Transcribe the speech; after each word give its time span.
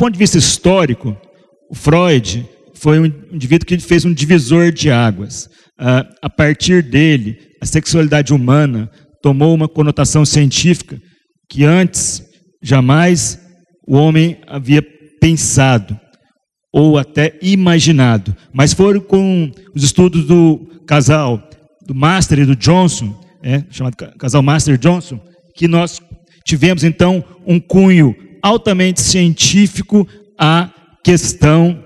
ponto 0.00 0.14
de 0.14 0.18
vista 0.18 0.38
histórico, 0.38 1.14
Freud 1.74 2.48
foi 2.74 2.98
um 2.98 3.04
indivíduo 3.04 3.66
que 3.66 3.76
fez 3.76 4.06
um 4.06 4.14
divisor 4.14 4.72
de 4.72 4.90
águas. 4.90 5.44
Uh, 5.78 6.08
a 6.22 6.30
partir 6.30 6.82
dele, 6.82 7.38
a 7.60 7.66
sexualidade 7.66 8.32
humana 8.32 8.90
tomou 9.20 9.54
uma 9.54 9.68
conotação 9.68 10.24
científica 10.24 10.98
que 11.50 11.64
antes 11.64 12.22
jamais 12.62 13.38
o 13.86 13.94
homem 13.94 14.38
havia 14.46 14.82
pensado 15.20 16.00
ou 16.72 16.96
até 16.96 17.38
imaginado. 17.42 18.34
Mas 18.54 18.72
foram 18.72 19.00
com 19.00 19.52
os 19.74 19.84
estudos 19.84 20.24
do 20.24 20.80
casal, 20.86 21.46
do 21.86 21.94
Master 21.94 22.38
e 22.38 22.46
do 22.46 22.56
Johnson, 22.56 23.20
é, 23.42 23.62
chamado 23.70 23.96
casal 24.18 24.42
Master 24.42 24.78
Johnson, 24.78 25.20
que 25.54 25.68
nós 25.68 26.00
tivemos 26.46 26.84
então 26.84 27.22
um 27.46 27.60
cunho 27.60 28.16
altamente 28.42 29.00
científico 29.00 30.06
à 30.38 30.70
questão 31.02 31.82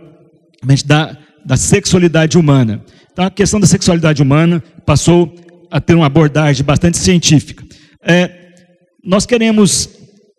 da, 0.86 1.16
da 1.44 1.56
sexualidade 1.56 2.38
humana. 2.38 2.82
Então, 3.12 3.24
a 3.24 3.30
questão 3.30 3.60
da 3.60 3.66
sexualidade 3.66 4.22
humana 4.22 4.62
passou 4.84 5.34
a 5.70 5.80
ter 5.80 5.94
uma 5.94 6.06
abordagem 6.06 6.64
bastante 6.64 6.98
científica. 6.98 7.64
É, 8.02 8.30
nós 9.04 9.26
queremos, 9.26 9.88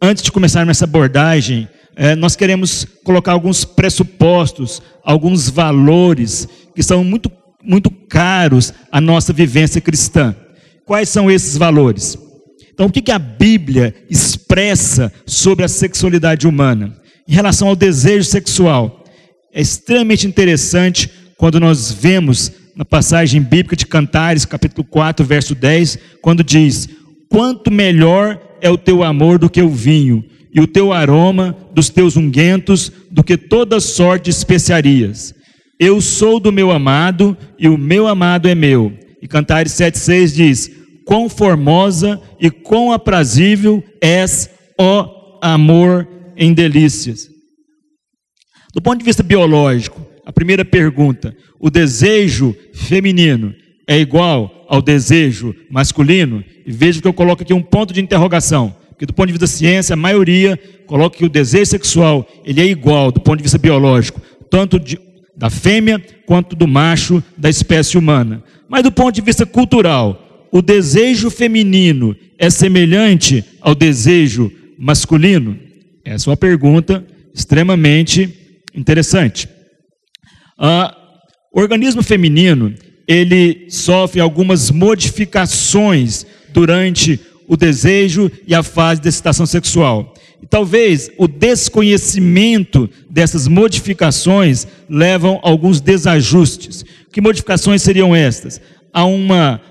antes 0.02 0.24
de 0.24 0.32
começar 0.32 0.66
nessa 0.66 0.86
abordagem, 0.86 1.68
é, 1.96 2.16
nós 2.16 2.36
queremos 2.36 2.86
colocar 3.04 3.32
alguns 3.32 3.64
pressupostos, 3.64 4.82
alguns 5.04 5.50
valores 5.50 6.48
que 6.76 6.84
são 6.84 7.04
muito, 7.04 7.32
muito 7.64 7.90
caros 7.90 8.74
à 8.92 9.00
nossa 9.00 9.32
vivência 9.32 9.80
cristã. 9.80 10.36
Quais 10.86 11.10
são 11.10 11.32
esses 11.32 11.58
valores? 11.58 12.18
Então, 12.76 12.88
o 12.88 12.92
que, 12.92 13.10
a 13.10 13.18
Bíblia 13.18 13.96
expressa 14.10 15.10
sobre 15.26 15.64
a 15.64 15.68
sexualidade 15.70 16.46
humana? 16.46 16.94
Em 17.26 17.34
relação 17.34 17.70
ao 17.70 17.76
desejo 17.76 18.26
sexual, 18.26 19.02
é 19.54 19.62
extremamente 19.62 20.28
interessante 20.28 21.10
quando 21.38 21.58
nós 21.58 21.90
vemos 21.90 22.52
na 22.76 22.84
passagem 22.84 23.42
bíblica 23.42 23.78
de 23.78 23.86
Cantares, 23.86 24.44
capítulo 24.44 24.84
4, 24.84 25.26
verso 25.26 25.56
10, 25.56 25.98
quando 26.22 26.44
diz: 26.44 26.90
Quanto 27.30 27.72
melhor 27.72 28.38
é 28.60 28.70
o 28.70 28.78
teu 28.78 29.04
amor 29.04 29.40
do 29.40 29.50
que 29.50 29.62
o 29.62 29.70
vinho, 29.70 30.26
e 30.54 30.60
o 30.60 30.68
teu 30.68 30.92
aroma 30.92 31.56
dos 31.74 31.90
teus 31.90 32.18
ungüentos 32.18 32.92
do 33.10 33.24
que 33.24 33.38
toda 33.38 33.80
sorte 33.80 34.26
de 34.26 34.32
especiarias. 34.32 35.34
Eu 35.80 36.02
sou 36.02 36.42
do 36.42 36.52
meu 36.52 36.72
amado, 36.72 37.38
e 37.58 37.70
o 37.70 37.78
meu 37.78 38.06
amado 38.06 38.50
é 38.50 38.56
meu. 38.56 38.92
E 39.22 39.30
Cantares 39.30 39.72
7,6 39.72 40.36
diz: 40.36 40.72
Quão 41.06 41.30
formosa 41.30 42.20
e 42.40 42.50
quão 42.50 42.92
aprazível 42.92 43.84
és, 44.02 44.50
ó 44.78 45.38
amor 45.42 46.08
em 46.36 46.54
delícias. 46.54 47.30
Do 48.74 48.82
ponto 48.82 49.00
de 49.00 49.06
vista 49.06 49.24
biológico, 49.24 50.06
a 50.26 50.34
primeira 50.34 50.66
pergunta: 50.66 51.36
o 51.60 51.70
desejo 51.70 52.56
feminino 52.74 53.54
é 53.88 53.98
igual 54.00 54.66
ao 54.68 54.82
desejo 54.82 55.56
masculino? 55.70 56.44
E 56.66 56.72
veja 56.72 57.02
que 57.02 57.08
eu 57.08 57.14
coloco 57.14 57.44
aqui 57.44 57.54
um 57.54 57.62
ponto 57.62 57.94
de 57.94 58.02
interrogação, 58.02 58.76
porque 58.90 59.06
do 59.06 59.14
ponto 59.14 59.28
de 59.28 59.34
vista 59.34 59.46
da 59.46 59.52
ciência, 59.52 59.94
a 59.94 59.98
maioria 59.98 60.60
coloca 60.88 61.18
que 61.18 61.26
o 61.26 61.30
desejo 61.30 61.68
sexual 61.68 62.28
ele 62.44 62.62
é 62.62 62.66
igual 62.66 63.12
do 63.12 63.20
ponto 63.20 63.38
de 63.38 63.44
vista 63.44 63.58
biológico, 63.58 64.22
tanto 64.50 64.80
de, 64.80 65.00
da 65.38 65.50
fêmea 65.50 66.04
quanto 66.26 66.56
do 66.56 66.68
macho 66.68 67.24
da 67.38 67.50
espécie 67.50 67.98
humana. 67.98 68.44
Mas 68.68 68.84
do 68.84 68.92
ponto 68.92 69.14
de 69.14 69.22
vista 69.22 69.46
cultural, 69.46 70.25
o 70.52 70.62
desejo 70.62 71.30
feminino 71.30 72.16
é 72.38 72.50
semelhante 72.50 73.44
ao 73.62 73.76
desejo 73.76 74.52
masculino? 74.78 75.58
Essa 76.04 76.30
é 76.30 76.32
uma 76.32 76.38
pergunta 76.38 77.06
extremamente 77.34 78.30
interessante. 78.74 79.50
Ah, 80.58 80.96
o 81.54 81.60
organismo 81.60 82.04
feminino, 82.04 82.74
ele 83.08 83.66
sofre 83.70 84.20
algumas 84.20 84.72
modificações 84.72 86.26
durante 86.54 87.20
o 87.48 87.56
desejo 87.56 88.32
e 88.48 88.56
a 88.56 88.64
fase 88.64 89.02
de 89.02 89.10
excitação 89.10 89.46
sexual. 89.46 90.14
E 90.42 90.48
talvez 90.48 91.10
o 91.18 91.28
desconhecimento 91.28 92.90
dessas 93.10 93.48
modificações 93.48 94.68
levam 94.90 95.40
a 95.44 95.50
alguns 95.50 95.80
desajustes. 95.82 96.84
Que 97.12 97.22
modificações 97.22 97.82
seriam 97.82 98.16
estas? 98.16 98.62
Há 98.94 99.06
uma 99.06 99.62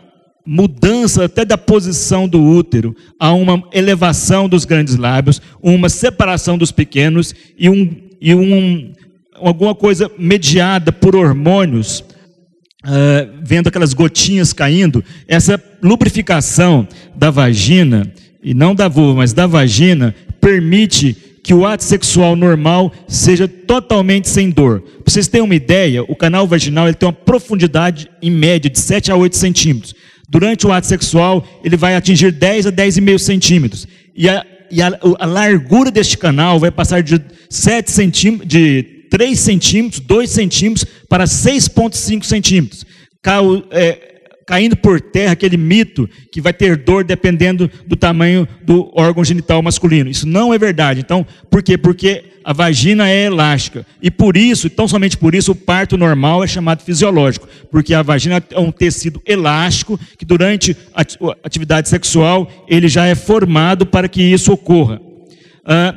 mudança 0.47 1.25
até 1.25 1.45
da 1.45 1.57
posição 1.57 2.29
do 2.29 2.43
útero, 2.43 2.95
há 3.19 3.33
uma 3.33 3.63
elevação 3.73 4.49
dos 4.49 4.65
grandes 4.65 4.97
lábios, 4.97 5.41
uma 5.63 5.89
separação 5.89 6.59
dos 6.59 6.71
pequenos 6.71 7.35
e 7.59 7.69
um 7.69 8.05
e 8.21 8.35
um, 8.35 8.93
alguma 9.35 9.75
coisa 9.75 10.11
mediada 10.19 10.91
por 10.91 11.15
hormônios, 11.15 12.01
uh, 12.01 13.31
vendo 13.43 13.69
aquelas 13.69 13.93
gotinhas 13.93 14.55
caindo, 14.55 15.05
essa 15.29 15.63
lubrificação 15.83 16.89
da 17.15 17.31
vagina, 17.31 18.11
e 18.43 18.55
não 18.55 18.75
da 18.75 18.89
vulva, 18.89 19.19
mas 19.19 19.35
da 19.35 19.47
vagina, 19.47 20.15
permite 20.41 21.15
que 21.43 21.53
o 21.53 21.67
ato 21.67 21.85
sexual 21.85 22.35
normal 22.35 22.91
seja 23.07 23.47
totalmente 23.47 24.27
sem 24.27 24.49
dor. 24.49 24.81
Para 24.81 25.13
vocês 25.13 25.29
terem 25.29 25.45
uma 25.45 25.55
ideia, 25.55 26.03
o 26.03 26.17
canal 26.17 26.47
vaginal 26.47 26.87
ele 26.87 26.95
tem 26.95 27.07
uma 27.07 27.13
profundidade 27.13 28.09
em 28.23 28.31
média 28.31 28.71
de 28.71 28.79
7 28.79 29.13
a 29.13 29.17
8 29.17 29.37
centímetros. 29.37 29.95
Durante 30.29 30.67
o 30.67 30.73
ato 30.73 30.87
sexual, 30.87 31.47
ele 31.63 31.77
vai 31.77 31.95
atingir 31.95 32.33
10 32.33 32.67
a 32.67 32.73
10,5 32.73 33.19
centímetros. 33.19 33.87
E 34.17 34.29
a 34.29 34.45
e 34.71 34.83
a, 34.83 34.99
a 35.21 35.27
largura 35.27 35.91
deste 35.91 36.19
canal 36.19 36.59
vai 36.59 36.71
passar 36.71 37.01
de 37.01 37.21
7 37.49 37.91
centímetros, 37.93 38.49
de 38.49 39.07
3 39.09 39.39
centímetros, 39.39 40.01
2 40.01 40.31
centímetros 40.31 40.85
para 41.09 41.25
6,5 41.25 42.25
centímetros. 42.25 42.85
Cau, 43.23 43.63
é, 43.71 44.14
caindo 44.47 44.77
por 44.77 45.01
terra 45.01 45.33
aquele 45.33 45.57
mito 45.57 46.09
que 46.31 46.41
vai 46.41 46.53
ter 46.53 46.77
dor 46.77 47.05
dependendo 47.05 47.71
do 47.87 47.97
tamanho 47.97 48.47
do 48.63 48.91
órgão 48.95 49.25
genital 49.25 49.63
masculino. 49.63 50.11
Isso 50.11 50.27
não 50.27 50.53
é 50.53 50.59
verdade. 50.59 51.01
Então, 51.01 51.27
por 51.51 51.63
quê? 51.63 51.79
Porque 51.79 52.25
a 52.45 52.53
vagina 52.53 53.09
é 53.09 53.25
elástica. 53.25 53.87
E 54.03 54.11
por 54.11 54.37
isso, 54.37 54.69
tão 54.69 54.87
somente 54.87 55.17
por 55.17 55.35
isso, 55.35 55.53
o 55.53 55.57
parto 55.57 55.97
normal 55.97 56.45
é 56.45 56.47
chamado 56.47 56.83
fisiológico. 56.83 57.49
Porque 57.71 57.95
a 57.95 58.03
vagina 58.03 58.43
é 58.51 58.59
um 58.61 58.71
tecido 58.71 59.23
elástico 59.25 59.99
que 60.19 60.25
durante 60.25 60.77
a 60.95 61.03
atividade 61.43 61.89
sexual 61.89 62.51
ele 62.69 62.87
já 62.87 63.07
é 63.07 63.15
formado 63.15 63.87
para 63.87 64.09
que 64.09 64.23
isso 64.23 64.53
ocorra. 64.53 65.01
Ah, 65.65 65.95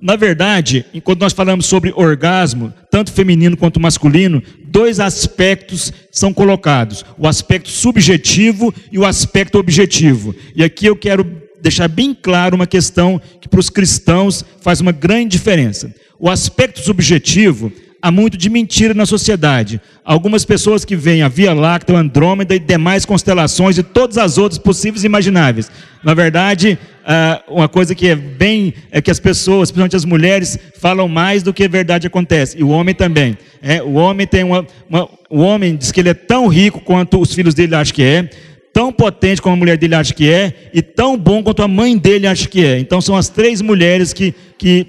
na 0.00 0.16
verdade, 0.16 0.86
enquanto 0.94 1.20
nós 1.20 1.34
falamos 1.34 1.66
sobre 1.66 1.92
orgasmo, 1.94 2.72
tanto 2.90 3.12
feminino 3.12 3.54
quanto 3.54 3.78
masculino, 3.78 4.42
dois 4.64 4.98
aspectos 4.98 5.92
são 6.10 6.32
colocados: 6.32 7.04
o 7.18 7.28
aspecto 7.28 7.68
subjetivo 7.68 8.72
e 8.90 8.98
o 8.98 9.04
aspecto 9.04 9.58
objetivo. 9.58 10.34
E 10.56 10.64
aqui 10.64 10.86
eu 10.86 10.96
quero 10.96 11.26
deixar 11.60 11.86
bem 11.86 12.14
claro 12.14 12.56
uma 12.56 12.66
questão 12.66 13.20
que 13.40 13.48
para 13.48 13.60
os 13.60 13.68
cristãos 13.68 14.42
faz 14.62 14.80
uma 14.80 14.92
grande 14.92 15.28
diferença. 15.28 15.94
O 16.18 16.30
aspecto 16.30 16.80
subjetivo 16.80 17.70
há 18.02 18.10
muito 18.10 18.36
de 18.36 18.48
mentira 18.48 18.94
na 18.94 19.06
sociedade. 19.06 19.80
Algumas 20.04 20.44
pessoas 20.44 20.84
que 20.84 20.96
veem 20.96 21.22
a 21.22 21.28
Via 21.28 21.52
Láctea, 21.52 21.96
Andrômeda 21.96 22.54
e 22.54 22.58
demais 22.58 23.04
constelações 23.04 23.78
e 23.78 23.82
todas 23.82 24.18
as 24.18 24.38
outras 24.38 24.58
possíveis 24.58 25.04
e 25.04 25.06
imagináveis. 25.06 25.70
Na 26.02 26.14
verdade, 26.14 26.78
ah, 27.04 27.42
uma 27.48 27.68
coisa 27.68 27.94
que 27.94 28.08
é 28.08 28.16
bem, 28.16 28.72
é 28.90 29.02
que 29.02 29.10
as 29.10 29.20
pessoas, 29.20 29.70
principalmente 29.70 29.96
as 29.96 30.04
mulheres, 30.04 30.58
falam 30.78 31.08
mais 31.08 31.42
do 31.42 31.52
que 31.52 31.64
a 31.64 31.68
verdade 31.68 32.06
acontece. 32.06 32.58
E 32.58 32.64
o 32.64 32.68
homem 32.68 32.94
também. 32.94 33.36
É, 33.62 33.82
o 33.82 33.94
homem 33.94 34.26
tem 34.26 34.42
uma, 34.42 34.66
uma, 34.88 35.08
o 35.28 35.40
homem 35.40 35.76
diz 35.76 35.92
que 35.92 36.00
ele 36.00 36.08
é 36.08 36.14
tão 36.14 36.48
rico 36.48 36.80
quanto 36.80 37.20
os 37.20 37.34
filhos 37.34 37.54
dele 37.54 37.74
acham 37.74 37.94
que 37.94 38.02
é, 38.02 38.30
tão 38.72 38.92
potente 38.92 39.42
como 39.42 39.54
a 39.54 39.58
mulher 39.58 39.76
dele 39.76 39.94
acha 39.94 40.14
que 40.14 40.30
é, 40.30 40.70
e 40.72 40.80
tão 40.80 41.16
bom 41.16 41.42
quanto 41.42 41.62
a 41.62 41.68
mãe 41.68 41.98
dele 41.98 42.26
acha 42.26 42.48
que 42.48 42.64
é. 42.64 42.78
Então 42.78 43.00
são 43.00 43.16
as 43.16 43.28
três 43.28 43.60
mulheres 43.60 44.12
que, 44.12 44.34
que 44.56 44.86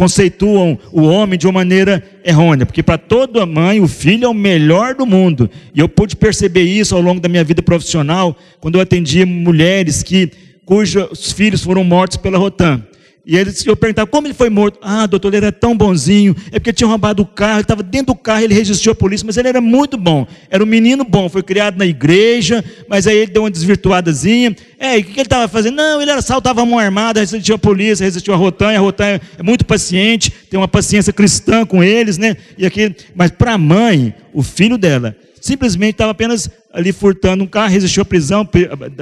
conceituam 0.00 0.78
o 0.90 1.02
homem 1.02 1.38
de 1.38 1.46
uma 1.46 1.52
maneira 1.52 2.02
errônea, 2.24 2.64
porque 2.64 2.82
para 2.82 2.96
toda 2.96 3.44
mãe 3.44 3.82
o 3.82 3.86
filho 3.86 4.24
é 4.24 4.28
o 4.28 4.32
melhor 4.32 4.94
do 4.94 5.04
mundo. 5.04 5.50
E 5.74 5.78
eu 5.78 5.90
pude 5.90 6.16
perceber 6.16 6.62
isso 6.62 6.94
ao 6.96 7.02
longo 7.02 7.20
da 7.20 7.28
minha 7.28 7.44
vida 7.44 7.60
profissional, 7.60 8.34
quando 8.60 8.76
eu 8.76 8.80
atendia 8.80 9.26
mulheres 9.26 10.02
que 10.02 10.30
cujos 10.64 11.32
filhos 11.32 11.62
foram 11.62 11.84
mortos 11.84 12.16
pela 12.16 12.38
Rotan. 12.38 12.82
E 13.24 13.36
eles, 13.36 13.64
eu 13.66 13.76
perguntava 13.76 14.06
como 14.06 14.26
ele 14.26 14.34
foi 14.34 14.48
morto. 14.48 14.78
Ah, 14.82 15.06
doutor, 15.06 15.28
ele 15.28 15.44
era 15.44 15.52
tão 15.52 15.76
bonzinho. 15.76 16.34
É 16.50 16.58
porque 16.58 16.72
tinha 16.72 16.88
roubado 16.88 17.22
o 17.22 17.26
carro, 17.26 17.56
ele 17.56 17.62
estava 17.62 17.82
dentro 17.82 18.08
do 18.08 18.14
carro, 18.14 18.42
ele 18.42 18.54
resistiu 18.54 18.92
à 18.92 18.94
polícia, 18.94 19.26
mas 19.26 19.36
ele 19.36 19.48
era 19.48 19.60
muito 19.60 19.96
bom. 19.96 20.26
Era 20.48 20.62
um 20.62 20.66
menino 20.66 21.04
bom, 21.04 21.28
foi 21.28 21.42
criado 21.42 21.76
na 21.76 21.86
igreja, 21.86 22.64
mas 22.88 23.06
aí 23.06 23.18
ele 23.18 23.30
deu 23.30 23.42
uma 23.42 23.50
desvirtuadazinha. 23.50 24.56
É, 24.78 24.98
e 24.98 25.02
o 25.02 25.04
que 25.04 25.12
ele 25.12 25.22
estava 25.22 25.46
fazendo? 25.48 25.76
Não, 25.76 26.00
ele 26.00 26.10
era 26.10 26.22
saltava 26.22 26.62
a 26.62 26.66
mão 26.66 26.78
armada, 26.78 27.20
resistiu 27.20 27.56
à 27.56 27.58
polícia, 27.58 28.04
resistiu 28.04 28.32
à 28.32 28.36
Rotan, 28.36 28.72
e 28.72 28.76
a 28.76 28.80
Rotan 28.80 29.04
é, 29.04 29.20
é 29.38 29.42
muito 29.42 29.64
paciente, 29.64 30.32
tem 30.48 30.58
uma 30.58 30.68
paciência 30.68 31.12
cristã 31.12 31.66
com 31.66 31.84
eles, 31.84 32.16
né? 32.16 32.36
E 32.56 32.64
aqui, 32.64 32.94
mas 33.14 33.30
para 33.30 33.52
a 33.52 33.58
mãe, 33.58 34.14
o 34.32 34.42
filho 34.42 34.78
dela, 34.78 35.14
Simplesmente 35.40 35.92
estava 35.92 36.12
apenas 36.12 36.50
ali 36.72 36.92
furtando 36.92 37.44
um 37.44 37.46
carro, 37.46 37.72
resistiu 37.72 38.02
à 38.02 38.04
prisão, 38.04 38.48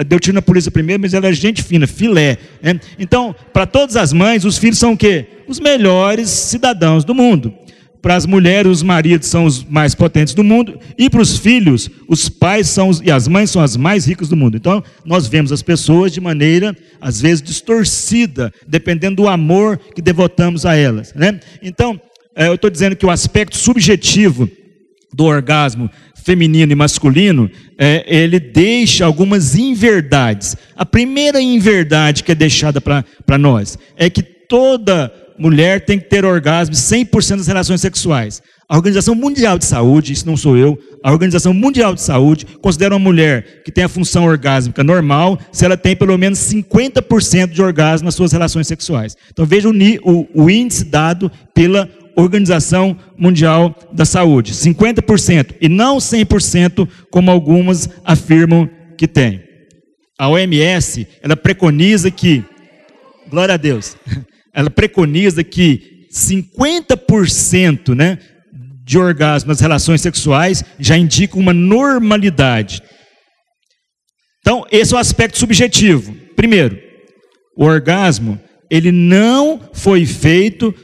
deu 0.06 0.20
tiro 0.20 0.34
na 0.34 0.42
polícia 0.42 0.70
primeiro, 0.70 1.02
mas 1.02 1.14
ela 1.14 1.26
é 1.26 1.32
gente 1.32 1.62
fina, 1.62 1.86
filé. 1.86 2.38
Né? 2.62 2.80
Então, 2.98 3.34
para 3.52 3.66
todas 3.66 3.96
as 3.96 4.12
mães, 4.12 4.44
os 4.44 4.56
filhos 4.56 4.78
são 4.78 4.92
o 4.92 4.96
quê? 4.96 5.26
Os 5.46 5.58
melhores 5.58 6.28
cidadãos 6.28 7.04
do 7.04 7.14
mundo. 7.14 7.52
Para 8.00 8.14
as 8.14 8.26
mulheres, 8.26 8.70
os 8.70 8.82
maridos 8.82 9.26
são 9.26 9.44
os 9.44 9.64
mais 9.64 9.94
potentes 9.94 10.32
do 10.32 10.44
mundo, 10.44 10.78
e 10.96 11.10
para 11.10 11.20
os 11.20 11.36
filhos, 11.36 11.90
os 12.06 12.28
pais 12.28 12.68
são 12.68 12.88
os, 12.88 13.00
e 13.00 13.10
as 13.10 13.26
mães 13.26 13.50
são 13.50 13.60
as 13.60 13.76
mais 13.76 14.06
ricas 14.06 14.28
do 14.28 14.36
mundo. 14.36 14.56
Então, 14.56 14.82
nós 15.04 15.26
vemos 15.26 15.50
as 15.50 15.62
pessoas 15.62 16.12
de 16.12 16.20
maneira, 16.20 16.76
às 17.00 17.20
vezes, 17.20 17.42
distorcida, 17.42 18.52
dependendo 18.66 19.16
do 19.16 19.28
amor 19.28 19.78
que 19.94 20.00
devotamos 20.00 20.64
a 20.64 20.76
elas. 20.76 21.12
Né? 21.12 21.40
Então, 21.60 22.00
é, 22.36 22.46
eu 22.46 22.54
estou 22.54 22.70
dizendo 22.70 22.94
que 22.94 23.04
o 23.04 23.10
aspecto 23.10 23.56
subjetivo 23.56 24.48
do 25.12 25.24
orgasmo 25.24 25.90
feminino 26.14 26.72
e 26.72 26.74
masculino, 26.74 27.50
é, 27.78 28.04
ele 28.06 28.38
deixa 28.38 29.04
algumas 29.04 29.54
inverdades. 29.54 30.56
A 30.76 30.84
primeira 30.84 31.40
inverdade 31.40 32.22
que 32.22 32.32
é 32.32 32.34
deixada 32.34 32.80
para 32.80 33.38
nós 33.38 33.78
é 33.96 34.10
que 34.10 34.22
toda 34.22 35.12
mulher 35.38 35.84
tem 35.84 35.98
que 35.98 36.08
ter 36.08 36.24
orgasmo 36.24 36.74
100% 36.74 37.36
das 37.36 37.46
relações 37.46 37.80
sexuais. 37.80 38.42
A 38.68 38.76
Organização 38.76 39.14
Mundial 39.14 39.56
de 39.56 39.64
Saúde, 39.64 40.12
isso 40.12 40.26
não 40.26 40.36
sou 40.36 40.54
eu, 40.54 40.78
a 41.02 41.10
Organização 41.10 41.54
Mundial 41.54 41.94
de 41.94 42.02
Saúde 42.02 42.44
considera 42.60 42.94
uma 42.94 43.02
mulher 43.02 43.62
que 43.64 43.72
tem 43.72 43.84
a 43.84 43.88
função 43.88 44.26
orgásmica 44.26 44.84
normal 44.84 45.38
se 45.50 45.64
ela 45.64 45.76
tem 45.76 45.96
pelo 45.96 46.18
menos 46.18 46.38
50% 46.40 47.46
de 47.46 47.62
orgasmo 47.62 48.04
nas 48.04 48.14
suas 48.14 48.32
relações 48.32 48.66
sexuais. 48.66 49.16
Então 49.32 49.46
veja 49.46 49.70
o, 49.70 49.72
o, 50.02 50.28
o 50.34 50.50
índice 50.50 50.84
dado 50.84 51.32
pela 51.54 51.88
Organização 52.18 52.98
Mundial 53.16 53.72
da 53.92 54.04
Saúde, 54.04 54.52
50%, 54.52 55.54
e 55.60 55.68
não 55.68 55.98
100%, 55.98 56.88
como 57.12 57.30
algumas 57.30 57.88
afirmam 58.04 58.68
que 58.96 59.06
tem. 59.06 59.40
A 60.18 60.28
OMS, 60.28 61.06
ela 61.22 61.36
preconiza 61.36 62.10
que, 62.10 62.42
glória 63.30 63.54
a 63.54 63.56
Deus, 63.56 63.96
ela 64.52 64.68
preconiza 64.68 65.44
que 65.44 66.08
50% 66.12 67.94
né, 67.94 68.18
de 68.84 68.98
orgasmo 68.98 69.50
nas 69.50 69.60
relações 69.60 70.00
sexuais 70.00 70.64
já 70.76 70.98
indica 70.98 71.38
uma 71.38 71.52
normalidade. 71.52 72.82
Então, 74.40 74.66
esse 74.72 74.92
é 74.92 74.96
o 74.96 75.00
aspecto 75.00 75.38
subjetivo. 75.38 76.16
Primeiro, 76.34 76.80
o 77.56 77.64
orgasmo, 77.64 78.40
ele 78.68 78.90
não 78.90 79.60
foi 79.72 80.04
feito 80.04 80.74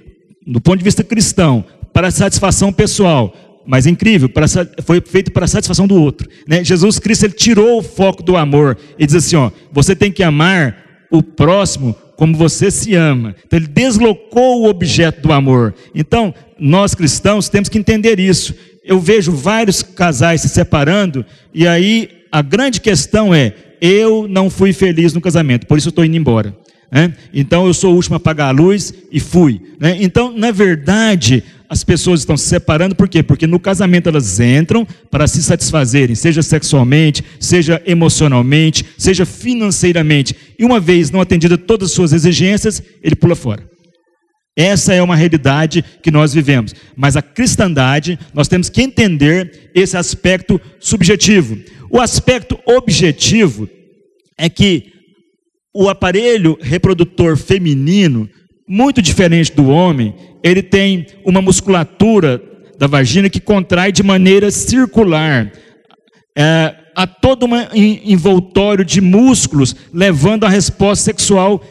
do 0.47 0.61
ponto 0.61 0.79
de 0.79 0.85
vista 0.85 1.03
cristão, 1.03 1.65
para 1.93 2.11
satisfação 2.11 2.73
pessoal, 2.73 3.35
mas 3.67 3.87
incrível, 3.87 4.29
para, 4.29 4.47
foi 4.85 5.01
feito 5.01 5.33
para 5.33 5.45
a 5.45 5.49
satisfação 5.49 5.87
do 5.87 6.01
outro. 6.01 6.29
Né? 6.47 6.63
Jesus 6.63 6.99
Cristo 6.99 7.25
ele 7.25 7.33
tirou 7.33 7.79
o 7.79 7.83
foco 7.83 8.23
do 8.23 8.37
amor 8.37 8.77
e 8.99 9.07
diz 9.07 9.15
assim: 9.15 9.37
ó, 9.37 9.51
você 9.73 9.97
tem 9.97 10.13
que 10.13 10.23
amar 10.23 10.77
o 11.11 11.23
próximo 11.23 11.97
como 12.17 12.37
você 12.37 12.71
se 12.71 12.95
ama. 12.95 13.35
Então 13.47 13.59
ele 13.59 13.67
deslocou 13.67 14.63
o 14.63 14.69
objeto 14.69 15.23
do 15.23 15.33
amor. 15.33 15.75
Então, 15.95 16.35
nós 16.59 16.95
cristãos 16.95 17.49
temos 17.49 17.69
que 17.69 17.79
entender 17.79 18.21
isso. 18.21 18.55
Eu 18.85 19.01
vejo 19.01 19.33
vários 19.33 19.83
casais 19.83 20.43
se 20.43 20.49
separando, 20.49 21.25
e 21.53 21.67
aí 21.67 22.09
a 22.31 22.43
grande 22.43 22.81
questão 22.81 23.35
é: 23.35 23.55
eu 23.81 24.29
não 24.29 24.51
fui 24.51 24.73
feliz 24.73 25.13
no 25.13 25.21
casamento, 25.21 25.67
por 25.67 25.79
isso 25.79 25.89
estou 25.89 26.05
indo 26.05 26.17
embora. 26.17 26.55
Né? 26.91 27.13
Então 27.33 27.67
eu 27.67 27.75
sou 27.75 27.93
o 27.93 27.97
último 27.97 28.15
a 28.15 28.19
apagar 28.19 28.49
a 28.49 28.51
luz 28.51 28.93
e 29.11 29.21
fui. 29.21 29.61
Né? 29.79 29.99
Então, 30.01 30.33
na 30.37 30.51
verdade, 30.51 31.43
as 31.69 31.83
pessoas 31.83 32.21
estão 32.21 32.37
se 32.37 32.47
separando 32.47 32.95
por 32.95 33.09
quê? 33.09 33.23
Porque 33.23 33.47
no 33.47 33.59
casamento 33.59 34.09
elas 34.09 34.39
entram 34.39 34.87
para 35.11 35.27
se 35.27 35.43
satisfazerem, 35.43 36.15
seja 36.15 36.43
sexualmente, 36.43 37.25
seja 37.41 37.83
emocionalmente, 37.85 38.85
seja 38.97 39.27
financeiramente. 39.27 40.37
E 40.59 40.65
uma 40.65 40.79
vez 40.79 41.11
não 41.11 41.21
atendida 41.21 41.59
todas 41.59 41.91
as 41.91 41.95
suas 41.95 42.13
exigências, 42.13 42.83
ele 43.03 43.17
pula 43.17 43.35
fora. 43.35 43.75
Essa 44.57 44.95
é 44.95 45.03
uma 45.03 45.17
realidade 45.17 45.85
que 46.01 46.13
nós 46.13 46.33
vivemos. 46.33 46.75
Mas 46.97 47.17
a 47.17 47.23
cristandade, 47.23 48.19
nós 48.33 48.47
temos 48.47 48.69
que 48.69 48.83
entender 48.83 49.71
esse 49.75 49.97
aspecto 49.97 50.61
subjetivo. 50.79 51.59
O 51.91 52.01
aspecto 52.01 52.59
objetivo 52.65 53.69
é 54.39 54.49
que 54.49 54.94
o 55.75 55.89
aparelho 55.89 56.57
reprodutor 56.61 57.37
feminino, 57.37 58.31
muito 58.67 59.03
diferente 59.03 59.53
do 59.53 59.69
homem, 59.69 60.15
ele 60.43 60.63
tem 60.63 61.07
uma 61.25 61.43
musculatura 61.43 62.41
da 62.79 62.87
vagina 62.87 63.29
que 63.29 63.41
contrai 63.41 63.91
de 63.91 64.03
maneira 64.03 64.51
circular. 64.53 65.51
É, 66.37 66.75
há 66.95 67.07
todo 67.07 67.47
um 67.47 67.51
envoltório 67.75 68.85
de 68.85 69.01
músculos 69.01 69.75
levando 69.93 70.45
a 70.45 70.49
resposta 70.49 71.05
sexual 71.05 71.63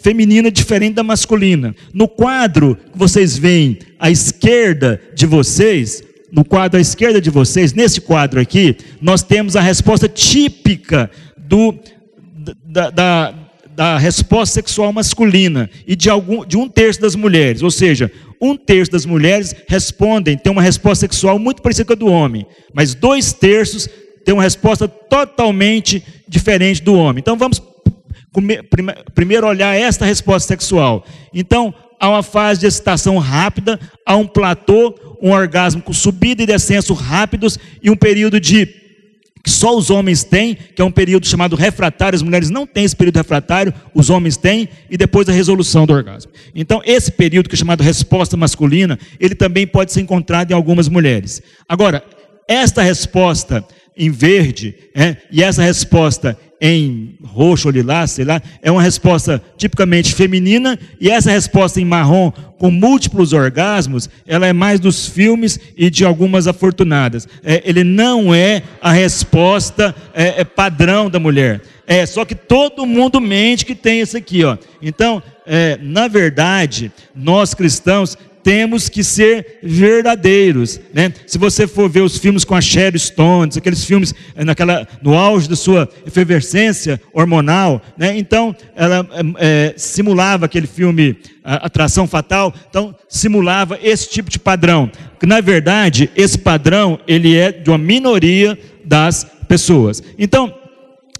feminina 0.00 0.50
diferente 0.50 0.94
da 0.94 1.02
masculina. 1.02 1.74
No 1.92 2.06
quadro 2.06 2.76
que 2.76 2.98
vocês 2.98 3.36
veem 3.36 3.78
à 3.98 4.10
esquerda 4.10 5.00
de 5.14 5.26
vocês, 5.26 6.02
no 6.30 6.44
quadro 6.44 6.78
à 6.78 6.80
esquerda 6.80 7.20
de 7.20 7.30
vocês, 7.30 7.72
nesse 7.72 8.00
quadro 8.00 8.40
aqui, 8.40 8.76
nós 9.00 9.22
temos 9.22 9.56
a 9.56 9.60
resposta 9.60 10.08
típica 10.08 11.10
do, 11.36 11.74
da, 12.64 12.90
da 12.90 13.47
da 13.78 13.96
resposta 13.96 14.54
sexual 14.54 14.92
masculina 14.92 15.70
e 15.86 15.94
de, 15.94 16.10
algum, 16.10 16.44
de 16.44 16.56
um 16.56 16.68
terço 16.68 17.00
das 17.00 17.14
mulheres. 17.14 17.62
Ou 17.62 17.70
seja, 17.70 18.10
um 18.40 18.56
terço 18.56 18.90
das 18.90 19.06
mulheres 19.06 19.54
respondem, 19.68 20.36
tem 20.36 20.50
uma 20.50 20.60
resposta 20.60 21.06
sexual 21.06 21.38
muito 21.38 21.62
parecida 21.62 21.84
com 21.84 21.92
a 21.92 21.96
do 21.96 22.08
homem, 22.08 22.44
mas 22.74 22.92
dois 22.92 23.32
terços 23.32 23.88
têm 24.24 24.34
uma 24.34 24.42
resposta 24.42 24.88
totalmente 24.88 26.02
diferente 26.26 26.82
do 26.82 26.92
homem. 26.92 27.20
Então 27.20 27.38
vamos 27.38 27.62
primeiro 29.14 29.46
olhar 29.46 29.76
esta 29.76 30.04
resposta 30.04 30.48
sexual. 30.48 31.04
Então, 31.32 31.72
há 32.00 32.08
uma 32.08 32.24
fase 32.24 32.58
de 32.58 32.66
excitação 32.66 33.16
rápida, 33.18 33.78
há 34.04 34.16
um 34.16 34.26
platô, 34.26 34.92
um 35.22 35.30
orgasmo 35.30 35.80
com 35.82 35.92
subida 35.92 36.42
e 36.42 36.46
descenso 36.46 36.94
rápidos 36.94 37.56
e 37.80 37.88
um 37.90 37.96
período 37.96 38.40
de 38.40 38.87
que 39.42 39.50
só 39.50 39.76
os 39.76 39.90
homens 39.90 40.24
têm, 40.24 40.54
que 40.54 40.80
é 40.82 40.84
um 40.84 40.90
período 40.90 41.26
chamado 41.26 41.56
refratário, 41.56 42.16
as 42.16 42.22
mulheres 42.22 42.50
não 42.50 42.66
têm 42.66 42.84
esse 42.84 42.96
período 42.96 43.16
refratário, 43.16 43.72
os 43.94 44.10
homens 44.10 44.36
têm, 44.36 44.68
e 44.90 44.96
depois 44.96 45.28
a 45.28 45.32
resolução 45.32 45.86
do 45.86 45.92
orgasmo. 45.92 46.32
Então, 46.54 46.82
esse 46.84 47.10
período 47.10 47.48
que 47.48 47.54
é 47.54 47.58
chamado 47.58 47.82
resposta 47.82 48.36
masculina, 48.36 48.98
ele 49.18 49.34
também 49.34 49.66
pode 49.66 49.92
ser 49.92 50.00
encontrado 50.00 50.50
em 50.50 50.54
algumas 50.54 50.88
mulheres. 50.88 51.42
Agora, 51.68 52.02
esta 52.48 52.82
resposta 52.82 53.64
em 53.98 54.10
verde, 54.10 54.74
é, 54.94 55.16
e 55.30 55.42
essa 55.42 55.62
resposta 55.62 56.38
em 56.60 57.16
roxo 57.22 57.68
ou 57.68 57.72
lilás, 57.72 58.12
sei 58.12 58.24
lá, 58.24 58.42
é 58.62 58.70
uma 58.70 58.82
resposta 58.82 59.40
tipicamente 59.56 60.14
feminina, 60.14 60.78
e 61.00 61.08
essa 61.10 61.30
resposta 61.30 61.80
em 61.80 61.84
marrom, 61.84 62.32
com 62.58 62.70
múltiplos 62.70 63.32
orgasmos, 63.32 64.08
ela 64.26 64.46
é 64.46 64.52
mais 64.52 64.80
dos 64.80 65.06
filmes 65.06 65.58
e 65.76 65.88
de 65.90 66.04
algumas 66.04 66.48
afortunadas. 66.48 67.28
É, 67.44 67.62
ele 67.64 67.84
não 67.84 68.34
é 68.34 68.62
a 68.82 68.90
resposta 68.92 69.94
é, 70.12 70.40
é 70.40 70.44
padrão 70.44 71.08
da 71.08 71.20
mulher. 71.20 71.60
É, 71.86 72.04
só 72.04 72.24
que 72.24 72.34
todo 72.34 72.84
mundo 72.84 73.20
mente 73.20 73.64
que 73.64 73.74
tem 73.74 74.00
isso 74.00 74.16
aqui, 74.16 74.44
ó. 74.44 74.58
Então, 74.82 75.22
é, 75.46 75.78
na 75.80 76.08
verdade, 76.08 76.92
nós 77.14 77.54
cristãos 77.54 78.18
temos 78.48 78.88
que 78.88 79.04
ser 79.04 79.58
verdadeiros, 79.62 80.80
né? 80.94 81.12
Se 81.26 81.36
você 81.36 81.66
for 81.66 81.86
ver 81.86 82.00
os 82.00 82.16
filmes 82.16 82.44
com 82.44 82.54
a 82.54 82.62
Sherry 82.62 82.98
Stones, 82.98 83.58
aqueles 83.58 83.84
filmes 83.84 84.14
eh, 84.34 84.42
naquela, 84.42 84.88
no 85.02 85.12
auge 85.12 85.46
da 85.46 85.54
sua 85.54 85.86
efervescência 86.06 86.98
hormonal, 87.12 87.82
né? 87.94 88.16
Então, 88.16 88.56
ela 88.74 89.06
é, 89.36 89.74
simulava 89.76 90.46
aquele 90.46 90.66
filme 90.66 91.18
Atração 91.44 92.06
Fatal, 92.06 92.54
então 92.70 92.96
simulava 93.06 93.78
esse 93.82 94.08
tipo 94.08 94.30
de 94.30 94.38
padrão. 94.38 94.90
Na 95.22 95.42
verdade, 95.42 96.10
esse 96.16 96.38
padrão 96.38 96.98
ele 97.06 97.36
é 97.36 97.52
de 97.52 97.68
uma 97.68 97.76
minoria 97.76 98.58
das 98.82 99.26
pessoas. 99.46 100.02
Então, 100.18 100.54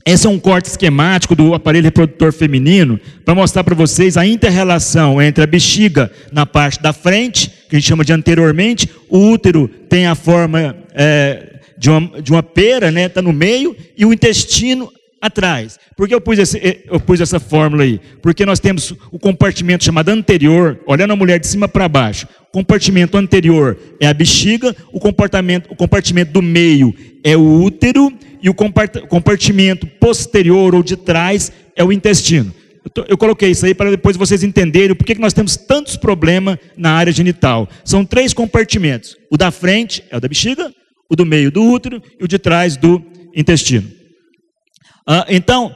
esse 0.09 0.27
é 0.27 0.31
um 0.31 0.39
corte 0.39 0.71
esquemático 0.71 1.35
do 1.35 1.53
aparelho 1.53 1.85
reprodutor 1.85 2.33
feminino 2.33 2.99
para 3.27 3.35
mostrar 3.35 3.63
para 3.63 3.75
vocês 3.75 4.17
a 4.17 4.27
interrelação 4.27 5.21
entre 5.21 5.45
a 5.45 5.47
bexiga 5.47 6.11
na 6.33 6.47
parte 6.47 6.81
da 6.81 6.95
frente, 6.95 7.51
que 7.69 7.77
a 7.77 7.79
gente 7.79 7.89
chama 7.89 8.07
de 8.07 8.13
anteriormente, 8.15 8.89
o 9.11 9.19
útero 9.19 9.69
tem 9.89 10.07
a 10.07 10.15
forma 10.15 10.75
é, 10.95 11.61
de, 11.77 11.91
uma, 11.91 12.23
de 12.23 12.31
uma 12.31 12.43
pera, 12.43 12.91
né, 12.91 13.05
está 13.05 13.21
no 13.21 13.35
meio, 13.35 13.77
e 13.99 14.07
o 14.07 14.13
intestino 14.13 14.91
atrás. 15.21 15.79
Por 15.95 16.09
que 16.09 16.15
eu 16.15 16.21
pus, 16.23 16.39
esse, 16.39 16.81
eu 16.87 16.99
pus 17.01 17.21
essa 17.21 17.39
fórmula 17.39 17.83
aí? 17.83 18.01
Porque 18.23 18.47
nós 18.47 18.61
temos 18.61 18.95
o 19.13 19.19
compartimento 19.19 19.85
chamado 19.85 20.09
anterior, 20.09 20.81
olhando 20.87 21.13
a 21.13 21.17
mulher 21.17 21.39
de 21.39 21.47
cima 21.47 21.69
para 21.69 21.89
baixo. 21.89 22.27
O 22.49 22.53
compartimento 22.53 23.19
anterior 23.19 23.77
é 24.01 24.07
a 24.07 24.15
bexiga, 24.15 24.75
o 24.91 24.99
compartimento, 24.99 25.71
o 25.71 25.77
compartimento 25.77 26.33
do 26.33 26.41
meio 26.41 26.95
é 27.23 27.37
o 27.37 27.61
útero 27.63 28.11
e 28.43 28.49
o 28.49 28.55
compartimento 28.55 29.87
posterior 29.87 30.75
ou 30.75 30.83
de 30.83 30.97
trás 30.97 31.53
é 31.77 31.85
o 31.85 31.93
intestino. 31.93 32.55
Eu, 33.07 33.19
coloquei 33.19 33.51
isso 33.51 33.67
aí 33.67 33.75
para 33.75 33.91
depois 33.91 34.17
vocês 34.17 34.43
entenderem 34.43 34.95
por 34.95 35.05
que 35.05 35.15
nós 35.17 35.33
temos 35.33 35.57
tantos 35.57 35.97
problemas 35.97 36.59
na 36.77 36.93
área 36.93 37.13
genital. 37.13 37.69
São 37.85 38.05
três 38.05 38.33
compartimentos. 38.33 39.17
O 39.31 39.37
da 39.37 39.51
frente 39.51 40.03
é 40.11 40.17
o 40.17 40.21
da 40.21 40.29
bexiga, 40.29 40.73
o 41.09 41.17
do 41.17 41.27
meio 41.27 41.51
do 41.51 41.63
útero 41.63 42.03
e 42.19 42.25
o 42.25 42.29
de 42.29 42.39
trás 42.39 42.77
do 42.77 43.03
intestino. 43.35 43.91
Ah, 45.07 45.27
então, 45.29 45.75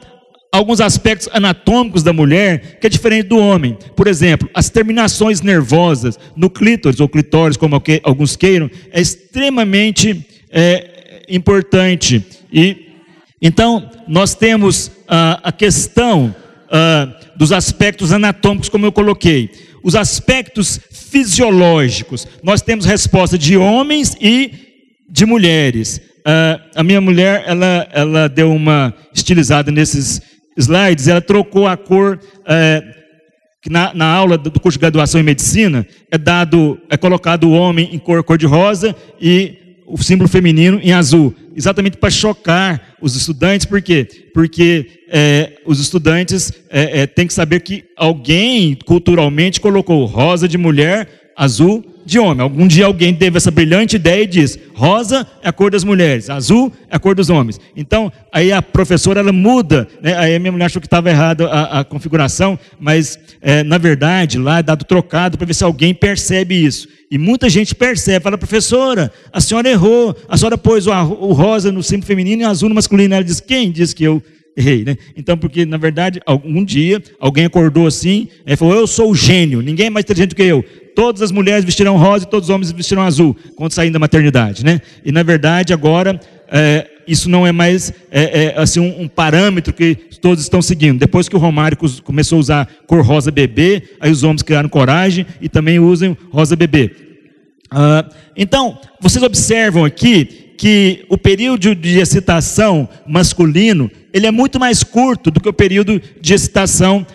alguns 0.51 0.79
aspectos 0.79 1.27
anatômicos 1.33 2.03
da 2.03 2.13
mulher 2.13 2.79
que 2.79 2.87
é 2.87 2.89
diferente 2.89 3.27
do 3.27 3.37
homem. 3.37 3.77
Por 3.95 4.07
exemplo, 4.07 4.49
as 4.53 4.69
terminações 4.69 5.41
nervosas 5.41 6.17
no 6.35 6.49
clítoris 6.49 6.99
ou 6.99 7.09
clitóris, 7.09 7.57
como 7.57 7.81
alguns 8.03 8.35
queiram, 8.35 8.69
é 8.91 9.01
extremamente 9.01 10.25
é, 10.51 11.23
importante. 11.27 12.23
E 12.53 12.93
então 13.41 13.89
nós 14.07 14.35
temos 14.35 14.91
ah, 15.07 15.39
a 15.43 15.51
questão 15.51 16.33
ah, 16.71 17.09
dos 17.35 17.51
aspectos 17.51 18.13
anatômicos, 18.13 18.69
como 18.69 18.85
eu 18.85 18.91
coloquei. 18.91 19.49
Os 19.83 19.95
aspectos 19.95 20.79
fisiológicos, 20.91 22.25
nós 22.41 22.61
temos 22.61 22.85
resposta 22.85 23.37
de 23.37 23.57
homens 23.57 24.15
e 24.21 24.51
de 25.09 25.25
mulheres. 25.25 26.01
Uh, 26.25 26.57
a 26.73 26.83
minha 26.83 27.01
mulher, 27.01 27.43
ela, 27.45 27.87
ela 27.91 28.29
deu 28.29 28.49
uma 28.49 28.93
estilizada 29.13 29.69
nesses 29.69 30.21
slides, 30.57 31.09
ela 31.09 31.19
trocou 31.19 31.67
a 31.67 31.75
cor, 31.75 32.17
uh, 32.17 32.93
que 33.61 33.69
na, 33.69 33.93
na 33.93 34.05
aula 34.05 34.37
do 34.37 34.49
curso 34.59 34.77
de 34.77 34.81
graduação 34.81 35.19
em 35.19 35.23
medicina, 35.23 35.85
é 36.09 36.17
dado, 36.17 36.79
é 36.89 36.95
colocado 36.95 37.43
o 37.43 37.51
homem 37.51 37.89
em 37.91 37.99
cor, 37.99 38.23
cor 38.23 38.37
de 38.37 38.45
rosa 38.45 38.95
e 39.19 39.57
o 39.85 40.01
símbolo 40.01 40.29
feminino 40.29 40.79
em 40.81 40.91
azul, 40.91 41.33
exatamente 41.55 41.97
para 41.97 42.09
chocar 42.09 42.95
os 43.01 43.15
estudantes, 43.15 43.65
por 43.65 43.81
quê? 43.81 44.07
Porque 44.33 45.03
é, 45.09 45.59
os 45.65 45.79
estudantes 45.79 46.51
é, 46.69 47.01
é, 47.01 47.07
têm 47.07 47.27
que 47.27 47.33
saber 47.33 47.59
que 47.61 47.83
alguém 47.95 48.75
culturalmente 48.85 49.59
colocou 49.61 50.05
rosa 50.05 50.47
de 50.47 50.57
mulher, 50.57 51.31
azul 51.35 51.83
de 52.05 52.19
homem. 52.19 52.41
Algum 52.41 52.67
dia 52.67 52.85
alguém 52.85 53.13
teve 53.13 53.37
essa 53.37 53.51
brilhante 53.51 53.95
ideia 53.95 54.23
e 54.23 54.27
diz: 54.27 54.57
rosa 54.73 55.27
é 55.41 55.49
a 55.49 55.53
cor 55.53 55.71
das 55.71 55.83
mulheres, 55.83 56.29
azul 56.29 56.71
é 56.89 56.95
a 56.95 56.99
cor 56.99 57.15
dos 57.15 57.29
homens. 57.29 57.59
Então, 57.75 58.11
aí 58.31 58.51
a 58.51 58.61
professora 58.61 59.19
ela 59.19 59.31
muda, 59.31 59.87
né? 60.01 60.15
aí 60.17 60.35
a 60.35 60.39
minha 60.39 60.51
mulher 60.51 60.65
achou 60.65 60.81
que 60.81 60.87
estava 60.87 61.09
errada 61.09 61.49
a, 61.49 61.83
configuração, 61.83 62.57
mas 62.79 63.19
é, 63.41 63.63
na 63.63 63.77
verdade 63.77 64.37
lá 64.37 64.59
é 64.59 64.63
dado 64.63 64.85
trocado 64.85 65.37
para 65.37 65.47
ver 65.47 65.53
se 65.53 65.63
alguém 65.63 65.93
percebe 65.93 66.55
isso. 66.55 66.87
E 67.09 67.17
muita 67.17 67.49
gente 67.49 67.75
percebe, 67.75 68.23
fala, 68.23 68.37
professora, 68.37 69.11
a 69.31 69.39
senhora 69.39 69.69
errou, 69.69 70.15
a 70.27 70.35
senhora 70.35 70.57
pôs 70.57 70.87
o, 70.87 70.91
o 70.91 71.33
rosa 71.33 71.71
no 71.71 71.83
símbolo 71.83 72.07
feminino 72.07 72.41
e 72.41 72.45
o 72.45 72.49
azul 72.49 72.69
no 72.69 72.75
masculino. 72.75 73.13
Ela 73.13 73.23
diz: 73.23 73.39
quem 73.39 73.71
diz 73.71 73.93
que 73.93 74.03
eu 74.03 74.21
né? 74.85 74.97
Então, 75.15 75.37
porque 75.37 75.65
na 75.65 75.77
verdade, 75.77 76.21
algum 76.25 76.63
dia 76.63 77.01
alguém 77.19 77.45
acordou 77.45 77.87
assim, 77.87 78.27
e 78.45 78.55
falou: 78.55 78.75
Eu 78.75 78.87
sou 78.87 79.11
o 79.11 79.15
gênio, 79.15 79.61
ninguém 79.61 79.87
é 79.87 79.89
mais 79.89 80.03
inteligente 80.03 80.29
do 80.29 80.35
que 80.35 80.43
eu 80.43 80.63
todas 80.95 81.21
as 81.21 81.31
mulheres 81.31 81.65
vestirão 81.65 81.97
rosa 81.97 82.25
e 82.25 82.29
todos 82.29 82.49
os 82.49 82.53
homens 82.53 82.71
vestirão 82.71 83.01
azul, 83.01 83.35
quando 83.55 83.71
saírem 83.71 83.91
da 83.91 83.99
maternidade, 83.99 84.63
né? 84.63 84.81
E 85.03 85.11
na 85.11 85.23
verdade 85.23 85.73
agora 85.73 86.19
é, 86.49 86.87
isso 87.07 87.29
não 87.29 87.45
é 87.45 87.51
mais 87.51 87.91
é, 88.11 88.45
é, 88.45 88.61
assim 88.61 88.79
um, 88.79 89.01
um, 89.01 89.07
parâmetro 89.07 89.73
que 89.73 89.95
todos 90.21 90.43
estão 90.43 90.61
seguindo. 90.61 90.99
Depois 90.99 91.27
que 91.27 91.35
o 91.35 91.39
Romário 91.39 91.77
começou 92.03 92.37
a 92.37 92.39
usar 92.39 92.69
cor 92.87 93.03
rosa 93.03 93.31
bebê, 93.31 93.83
aí 93.99 94.11
os 94.11 94.23
homens 94.23 94.43
criaram 94.43 94.69
coragem 94.69 95.25
e 95.41 95.49
também 95.49 95.79
usam 95.79 96.15
rosa 96.31 96.55
bebê. 96.55 96.91
Ah, 97.69 98.07
então 98.37 98.79
vocês 99.01 99.23
observam 99.23 99.83
aqui 99.83 100.53
que 100.57 101.05
o 101.09 101.17
período 101.17 101.75
de 101.75 101.99
excitação 101.99 102.87
masculino 103.05 103.89
ele 104.13 104.27
é 104.27 104.31
muito 104.31 104.59
mais 104.59 104.83
curto 104.83 105.31
do 105.31 105.41
que 105.41 105.49
o 105.49 105.53
período 105.53 106.01
de 106.21 106.33
excitação 106.33 107.05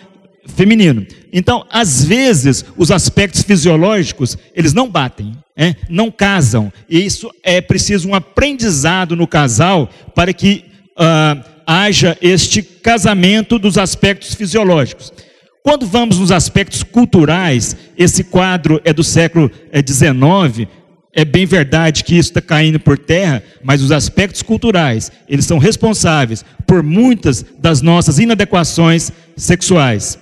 feminino. 0.45 1.05
Então, 1.31 1.65
às 1.69 2.03
vezes, 2.03 2.65
os 2.75 2.91
aspectos 2.91 3.41
fisiológicos, 3.41 4.37
eles 4.53 4.73
não 4.73 4.89
batem, 4.89 5.33
é? 5.55 5.75
não 5.89 6.11
casam. 6.11 6.71
E 6.89 7.03
isso 7.03 7.31
é 7.43 7.61
preciso 7.61 8.09
um 8.09 8.15
aprendizado 8.15 9.15
no 9.15 9.27
casal 9.27 9.89
para 10.13 10.33
que 10.33 10.65
uh, 10.97 11.43
haja 11.65 12.17
este 12.21 12.61
casamento 12.61 13.57
dos 13.57 13.77
aspectos 13.77 14.33
fisiológicos. 14.33 15.13
Quando 15.61 15.85
vamos 15.85 16.17
nos 16.17 16.31
aspectos 16.31 16.83
culturais, 16.83 17.75
esse 17.97 18.23
quadro 18.23 18.81
é 18.83 18.91
do 18.91 19.03
século 19.03 19.51
XIX, 19.73 20.67
é 21.13 21.25
bem 21.25 21.45
verdade 21.45 22.03
que 22.03 22.15
isso 22.15 22.29
está 22.29 22.41
caindo 22.41 22.79
por 22.79 22.97
terra, 22.97 23.43
mas 23.63 23.81
os 23.81 23.91
aspectos 23.91 24.43
culturais, 24.43 25.11
eles 25.27 25.45
são 25.45 25.57
responsáveis 25.57 26.45
por 26.67 26.83
muitas 26.83 27.43
das 27.57 27.81
nossas 27.81 28.19
inadequações 28.19 29.11
sexuais. 29.35 30.19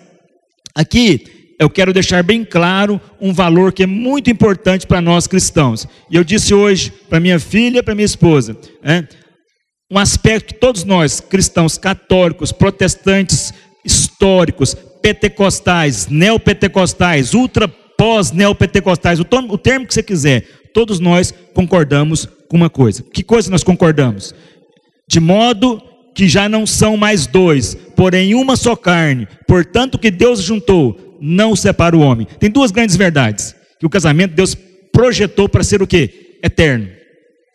Aqui 0.73 1.53
eu 1.59 1.69
quero 1.69 1.91
deixar 1.91 2.23
bem 2.23 2.45
claro 2.45 3.01
um 3.19 3.33
valor 3.33 3.73
que 3.73 3.83
é 3.83 3.87
muito 3.87 4.29
importante 4.29 4.85
para 4.85 5.01
nós 5.01 5.27
cristãos. 5.27 5.87
E 6.09 6.15
eu 6.15 6.23
disse 6.23 6.53
hoje 6.53 6.93
para 7.09 7.19
minha 7.19 7.39
filha, 7.39 7.83
para 7.83 7.95
minha 7.95 8.05
esposa, 8.05 8.55
né, 8.83 9.07
um 9.91 9.97
aspecto 9.97 10.53
que 10.53 10.59
todos 10.59 10.83
nós, 10.83 11.19
cristãos 11.19 11.77
católicos, 11.77 12.51
protestantes, 12.51 13.53
históricos, 13.85 14.75
pentecostais, 15.01 16.07
neopentecostais, 16.07 17.33
ultra 17.33 17.67
pós-neopentecostais, 17.67 19.19
o, 19.19 19.25
o 19.49 19.57
termo 19.57 19.87
que 19.87 19.93
você 19.93 20.03
quiser, 20.03 20.45
todos 20.77 20.99
nós 20.99 21.33
concordamos 21.55 22.29
com 22.47 22.55
uma 22.55 22.69
coisa. 22.69 23.01
Que 23.11 23.23
coisa 23.23 23.49
nós 23.49 23.63
concordamos? 23.63 24.35
De 25.07 25.19
modo 25.19 25.81
que 26.13 26.27
já 26.27 26.47
não 26.47 26.67
são 26.67 26.95
mais 26.95 27.25
dois, 27.25 27.73
porém 27.95 28.35
uma 28.35 28.55
só 28.55 28.75
carne. 28.75 29.27
Portanto, 29.47 29.97
que 29.97 30.11
Deus 30.11 30.39
juntou, 30.39 31.17
não 31.19 31.55
separa 31.55 31.97
o 31.97 32.01
homem. 32.01 32.27
Tem 32.39 32.47
duas 32.47 32.69
grandes 32.69 32.95
verdades. 32.95 33.55
Que 33.79 33.87
o 33.87 33.89
casamento 33.89 34.35
Deus 34.35 34.55
projetou 34.93 35.49
para 35.49 35.63
ser 35.63 35.81
o 35.81 35.87
quê? 35.87 36.37
Eterno. 36.43 36.89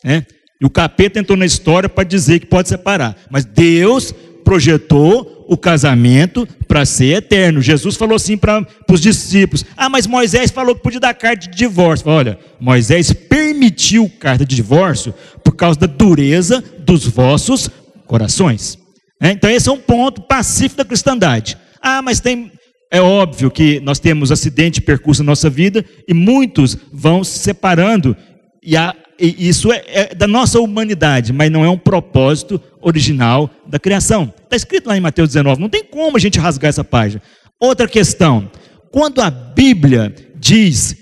Né? 0.03 0.27
E 0.61 0.67
o 0.67 0.71
capeta 0.71 1.21
entrou 1.21 1.39
na 1.39 1.47
história 1.47 1.89
para 1.89 2.03
dizer 2.03 2.41
que 2.41 2.47
pode 2.47 2.69
separar. 2.69 3.17
Mas 3.31 3.45
Deus 3.45 4.13
projetou 4.43 5.42
o 5.53 5.57
casamento 5.57 6.49
para 6.67 6.87
ser 6.87 7.17
eterno. 7.17 7.61
Jesus 7.61 7.95
falou 7.95 8.17
assim 8.17 8.39
para 8.39 8.67
os 8.89 9.01
discípulos: 9.01 9.65
Ah, 9.77 9.89
mas 9.89 10.07
Moisés 10.07 10.51
falou 10.51 10.75
que 10.75 10.83
podia 10.83 10.99
dar 10.99 11.13
carta 11.13 11.47
de 11.47 11.57
divórcio. 11.57 12.09
Olha, 12.09 12.39
Moisés 12.59 13.13
permitiu 13.13 14.11
carta 14.19 14.47
de 14.47 14.57
divórcio 14.57 15.13
por 15.45 15.55
causa 15.55 15.81
da 15.81 15.87
dureza 15.87 16.65
dos 16.79 17.07
vossos 17.07 17.69
corações. 18.07 18.79
É, 19.21 19.31
então, 19.31 19.51
esse 19.51 19.69
é 19.69 19.73
um 19.73 19.79
ponto 19.79 20.23
pacífico 20.23 20.79
da 20.79 20.85
cristandade. 20.85 21.59
Ah, 21.81 22.01
mas 22.01 22.19
tem. 22.19 22.51
É 22.91 23.01
óbvio 23.01 23.51
que 23.51 23.81
nós 23.81 23.99
temos 23.99 24.33
acidente 24.33 24.81
de 24.81 24.87
percurso 24.87 25.23
na 25.23 25.33
nossa 25.33 25.49
vida 25.49 25.85
e 26.09 26.13
muitos 26.13 26.77
vão 26.93 27.25
se 27.25 27.39
separando, 27.39 28.15
e, 28.63 28.77
a, 28.77 28.95
isso 29.27 29.73
é, 29.73 29.85
é, 29.87 30.15
da 30.15 30.27
nossa 30.27 30.61
humanidade, 30.61 31.33
mas 31.33 31.51
não 31.51 31.65
é 31.65 31.71
um 31.71 31.79
propósito 31.79 32.61
original 32.81 33.49
da 33.67 33.79
criação. 33.79 34.33
Está 34.43 34.57
escrito 34.57 34.89
lá 34.89 34.97
em 34.97 35.01
Mateus 35.01 35.29
19, 35.29 35.61
não 35.61 35.69
tem 35.69 35.85
como 35.85 36.17
a 36.17 36.21
gente 36.21 36.39
rasgar 36.39 36.69
essa 36.69 36.83
página. 36.83 37.23
Outra 37.61 37.87
questão: 37.87 38.51
quando 38.91 39.21
a 39.21 39.31
Bíblia 39.31 40.13
diz 40.35 40.97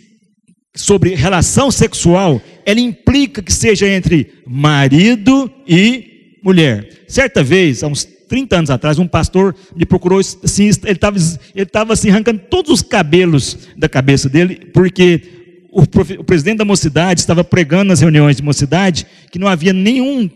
sobre 0.76 1.14
relação 1.14 1.70
sexual, 1.70 2.40
ela 2.66 2.78
implica 2.78 3.42
que 3.42 3.52
seja 3.52 3.88
entre 3.88 4.42
marido 4.46 5.50
e 5.66 6.38
mulher. 6.44 7.04
Certa 7.08 7.42
vez, 7.42 7.82
há 7.82 7.86
uns 7.86 8.04
30 8.04 8.56
anos 8.56 8.70
atrás, 8.70 8.98
um 8.98 9.08
pastor 9.08 9.56
me 9.74 9.84
procurou, 9.84 10.20
assim, 10.20 10.70
ele 10.84 10.92
estava 10.92 11.18
ele 11.54 11.66
tava, 11.66 11.92
assim, 11.94 12.10
arrancando 12.10 12.42
todos 12.48 12.70
os 12.70 12.82
cabelos 12.82 13.68
da 13.76 13.88
cabeça 13.88 14.28
dele, 14.28 14.70
porque 14.72 15.39
o, 15.72 15.82
o 16.18 16.24
presidente 16.24 16.58
da 16.58 16.64
mocidade 16.64 17.20
estava 17.20 17.44
pregando 17.44 17.84
nas 17.84 18.00
reuniões 18.00 18.36
de 18.36 18.42
mocidade 18.42 19.06
que 19.30 19.38
não 19.38 19.48
havia 19.48 19.72
nenhum 19.72 20.28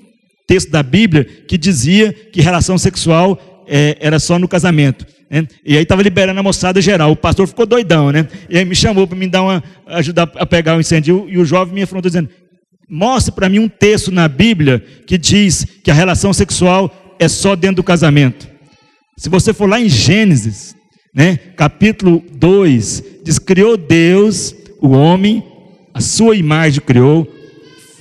texto 0.46 0.70
da 0.70 0.82
Bíblia 0.82 1.24
que 1.24 1.58
dizia 1.58 2.12
que 2.12 2.40
relação 2.40 2.78
sexual 2.78 3.64
é, 3.66 3.96
era 4.00 4.18
só 4.18 4.38
no 4.38 4.46
casamento. 4.46 5.06
Né? 5.30 5.46
E 5.64 5.76
aí 5.76 5.82
estava 5.82 6.02
liberando 6.02 6.38
a 6.38 6.42
moçada 6.42 6.80
geral. 6.80 7.10
O 7.10 7.16
pastor 7.16 7.46
ficou 7.46 7.66
doidão, 7.66 8.12
né? 8.12 8.28
E 8.48 8.58
aí 8.58 8.64
me 8.64 8.74
chamou 8.74 9.06
para 9.06 9.16
me 9.16 9.26
dar 9.26 9.42
uma, 9.42 9.64
ajudar 9.86 10.30
a 10.36 10.46
pegar 10.46 10.76
o 10.76 10.80
incêndio. 10.80 11.26
E 11.28 11.38
o 11.38 11.44
jovem 11.44 11.74
me 11.74 11.82
afrontou 11.82 12.10
dizendo: 12.10 12.28
Mostre 12.88 13.34
para 13.34 13.48
mim 13.48 13.58
um 13.58 13.68
texto 13.68 14.12
na 14.12 14.28
Bíblia 14.28 14.84
que 15.06 15.18
diz 15.18 15.66
que 15.82 15.90
a 15.90 15.94
relação 15.94 16.32
sexual 16.32 17.16
é 17.18 17.26
só 17.26 17.56
dentro 17.56 17.76
do 17.76 17.82
casamento. 17.82 18.48
Se 19.16 19.28
você 19.28 19.52
for 19.52 19.68
lá 19.68 19.80
em 19.80 19.88
Gênesis, 19.88 20.76
né, 21.14 21.36
capítulo 21.56 22.22
2, 22.34 23.02
diz: 23.24 23.38
Criou 23.38 23.76
Deus 23.76 24.54
o 24.86 24.90
homem, 24.90 25.42
a 25.92 26.00
sua 26.00 26.36
imagem 26.36 26.80
criou, 26.80 27.26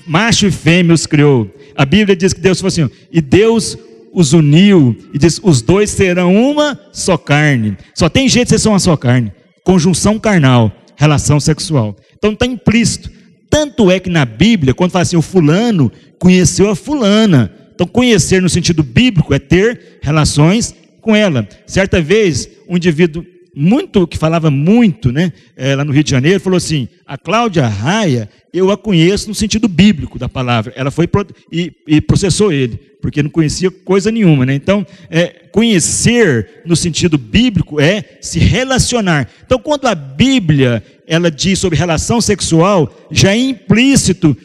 macho 0.06 0.46
e 0.48 0.52
fêmea 0.52 0.94
os 0.94 1.06
criou. 1.06 1.50
A 1.76 1.86
Bíblia 1.86 2.16
diz 2.16 2.34
que 2.34 2.42
Deus 2.42 2.60
falou 2.60 2.70
assim: 2.70 2.90
e 3.12 3.22
Deus 3.22 3.78
os 4.14 4.34
uniu, 4.34 4.96
e 5.14 5.18
diz: 5.18 5.40
os 5.44 5.62
dois 5.62 5.90
serão 5.90 6.36
uma 6.36 6.80
só 6.92 7.18
carne. 7.18 7.78
Só 7.96 8.10
tem 8.10 8.28
jeito 8.30 8.48
de 8.48 8.52
ser 8.52 8.60
só 8.60 8.70
uma 8.72 8.80
só 8.80 8.98
carne. 8.98 9.32
Conjunção 9.64 10.20
carnal, 10.20 10.72
relação 10.96 11.40
sexual. 11.40 11.96
Então 12.18 12.34
está 12.34 12.46
implícito 12.46 13.10
tanto 13.54 13.92
é 13.92 14.00
que 14.00 14.10
na 14.10 14.26
Bíblia, 14.26 14.74
quando 14.74 14.90
fala 14.90 15.04
assim, 15.04 15.16
o 15.16 15.22
fulano 15.22 15.92
conheceu 16.18 16.72
a 16.72 16.76
fulana. 16.76 17.54
Então, 17.76 17.86
conhecer 17.86 18.42
no 18.42 18.50
sentido 18.50 18.82
bíblico 18.82 19.32
é 19.32 19.38
ter 19.38 20.00
relações 20.02 20.74
com 21.00 21.16
ela. 21.16 21.48
Certa 21.68 22.02
vez, 22.02 22.50
um 22.68 22.78
indivíduo 22.78 23.24
muito, 23.56 24.08
que 24.08 24.18
falava 24.18 24.50
muito, 24.50 25.12
né, 25.12 25.32
é, 25.56 25.76
lá 25.76 25.86
no 25.86 25.92
Rio 25.92 26.04
de 26.04 26.12
Janeiro, 26.12 26.40
falou 26.40 26.58
assim: 26.58 26.88
a 27.06 27.18
Cláudia 27.18 27.68
Raia, 27.68 28.30
eu 28.54 28.72
a 28.72 28.78
conheço 28.78 29.30
no 29.30 29.36
sentido 29.36 29.68
bíblico 29.68 30.18
da 30.18 30.28
palavra. 30.28 30.74
Ela 30.76 30.90
foi 30.90 31.08
e, 31.52 31.72
e 31.88 32.02
processou 32.02 32.52
ele, 32.52 32.80
porque 33.02 33.22
não 33.22 33.30
conhecia 33.30 33.70
coisa 33.70 34.12
nenhuma, 34.12 34.46
né? 34.46 34.56
Então, 34.56 34.86
é, 35.10 35.28
conhecer 35.52 36.62
no 36.66 36.76
sentido 36.76 37.18
bíblico 37.18 37.80
é 37.80 38.18
se 38.22 38.40
relacionar. 38.40 39.30
Então, 39.46 39.60
quando 39.60 39.86
a 39.88 39.96
Bíblia 39.96 40.84
ela 41.08 41.30
diz 41.30 41.60
sobre 41.60 41.78
relação 41.78 42.22
sexual, 42.22 42.92
já 43.12 43.32
é 43.32 43.38
implícito 43.38 44.36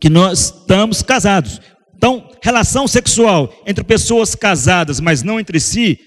que 0.00 0.08
nós 0.10 0.46
estamos 0.46 1.02
casados. 1.02 1.60
Então, 1.96 2.30
relação 2.42 2.86
sexual 2.86 3.62
entre 3.66 3.84
pessoas 3.84 4.34
casadas, 4.34 5.00
mas 5.00 5.22
não 5.22 5.40
entre 5.40 5.58
si, 5.60 5.98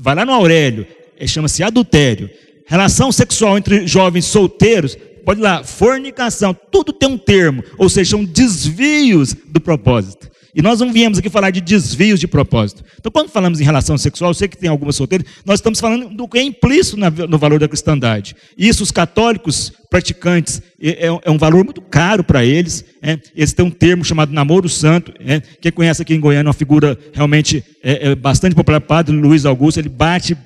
vai 0.00 0.14
lá 0.14 0.24
no 0.24 0.32
Aurélio, 0.32 0.86
chama-se 1.26 1.62
adultério. 1.62 2.30
Relação 2.66 3.10
sexual 3.10 3.56
entre 3.56 3.86
jovens 3.86 4.26
solteiros, 4.26 4.96
pode 5.24 5.40
ir 5.40 5.42
lá, 5.42 5.64
fornicação, 5.64 6.54
tudo 6.70 6.92
tem 6.92 7.08
um 7.08 7.18
termo, 7.18 7.64
ou 7.78 7.88
seja, 7.88 8.10
são 8.10 8.24
desvios 8.24 9.34
do 9.46 9.60
propósito. 9.60 10.28
E 10.54 10.62
nós 10.62 10.80
não 10.80 10.92
viemos 10.92 11.18
aqui 11.18 11.30
falar 11.30 11.50
de 11.50 11.60
desvios 11.60 12.18
de 12.18 12.26
propósito. 12.26 12.82
Então, 12.98 13.12
quando 13.12 13.28
falamos 13.28 13.60
em 13.60 13.64
relação 13.64 13.96
sexual, 13.96 14.30
eu 14.30 14.34
sei 14.34 14.48
que 14.48 14.56
tem 14.56 14.68
algumas 14.68 14.96
solteiras, 14.96 15.26
nós 15.44 15.60
estamos 15.60 15.78
falando 15.78 16.08
do 16.08 16.26
que 16.26 16.38
é 16.38 16.42
implícito 16.42 16.96
no 16.96 17.38
valor 17.38 17.60
da 17.60 17.68
cristandade. 17.68 18.34
Isso, 18.56 18.82
os 18.82 18.90
católicos 18.90 19.72
praticantes, 19.88 20.60
é, 20.80 21.06
é, 21.06 21.20
é 21.22 21.30
um 21.30 21.38
valor 21.38 21.64
muito 21.64 21.80
caro 21.80 22.24
para 22.24 22.44
eles. 22.44 22.84
É. 23.00 23.18
Eles 23.36 23.52
têm 23.52 23.64
um 23.64 23.70
termo 23.70 24.04
chamado 24.04 24.32
namoro 24.32 24.68
santo. 24.68 25.12
É. 25.20 25.40
Quem 25.60 25.70
conhece 25.70 26.02
aqui 26.02 26.14
em 26.14 26.20
Goiânia, 26.20 26.48
uma 26.48 26.54
figura 26.54 26.98
realmente 27.12 27.62
é, 27.82 28.10
é 28.10 28.14
bastante 28.14 28.54
popular, 28.54 28.80
Padre 28.80 29.14
Luiz 29.14 29.46
Augusto, 29.46 29.78
ele 29.78 29.88
bate 29.88 30.36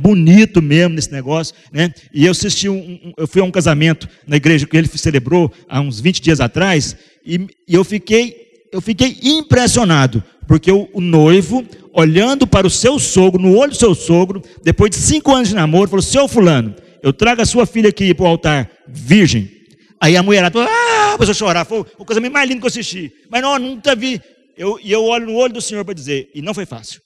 bonito 0.00 0.60
mesmo 0.62 0.94
nesse 0.94 1.12
negócio, 1.12 1.54
né? 1.72 1.92
E 2.12 2.24
eu 2.24 2.32
assisti 2.32 2.68
um, 2.68 2.78
um, 2.78 3.12
eu 3.16 3.26
fui 3.26 3.40
a 3.40 3.44
um 3.44 3.50
casamento 3.50 4.08
na 4.26 4.36
igreja 4.36 4.66
que 4.66 4.76
ele 4.76 4.88
celebrou 4.88 5.52
há 5.68 5.80
uns 5.80 6.00
20 6.00 6.20
dias 6.20 6.40
atrás, 6.40 6.96
e, 7.24 7.46
e 7.68 7.74
eu 7.74 7.84
fiquei 7.84 8.50
eu 8.72 8.80
fiquei 8.80 9.18
impressionado, 9.22 10.22
porque 10.46 10.70
o, 10.70 10.88
o, 10.92 11.00
noivo, 11.00 11.66
olhando 11.92 12.46
para 12.46 12.66
o 12.66 12.70
seu 12.70 12.98
sogro, 12.98 13.42
no 13.42 13.56
olho 13.56 13.72
do 13.72 13.76
seu 13.76 13.94
sogro, 13.94 14.42
depois 14.62 14.90
de 14.90 14.96
cinco 14.96 15.34
anos 15.34 15.48
de 15.48 15.54
namoro, 15.54 15.90
falou: 15.90 16.02
Seu 16.02 16.28
Fulano, 16.28 16.74
eu 17.02 17.12
trago 17.12 17.42
a 17.42 17.46
sua 17.46 17.66
filha 17.66 17.88
aqui 17.88 18.14
para 18.14 18.24
o 18.24 18.28
altar, 18.28 18.70
virgem. 18.88 19.50
Aí 20.00 20.16
a 20.16 20.22
mulher 20.22 20.50
falou: 20.52 20.68
Ah, 20.68 21.16
a 21.20 21.34
chorar. 21.34 21.64
Foi 21.64 21.84
o 21.98 22.04
casamento 22.04 22.32
mais 22.32 22.48
lindo 22.48 22.60
que 22.60 22.66
eu 22.66 22.70
assisti. 22.70 23.12
Mas 23.30 23.42
não, 23.42 23.58
nunca 23.58 23.94
vi. 23.94 24.20
Eu, 24.56 24.78
e 24.82 24.90
eu 24.92 25.04
olho 25.04 25.26
no 25.26 25.34
olho 25.34 25.52
do 25.52 25.60
Senhor 25.60 25.84
para 25.84 25.94
dizer: 25.94 26.30
E 26.34 26.40
não 26.40 26.54
foi 26.54 26.64
fácil. 26.64 27.00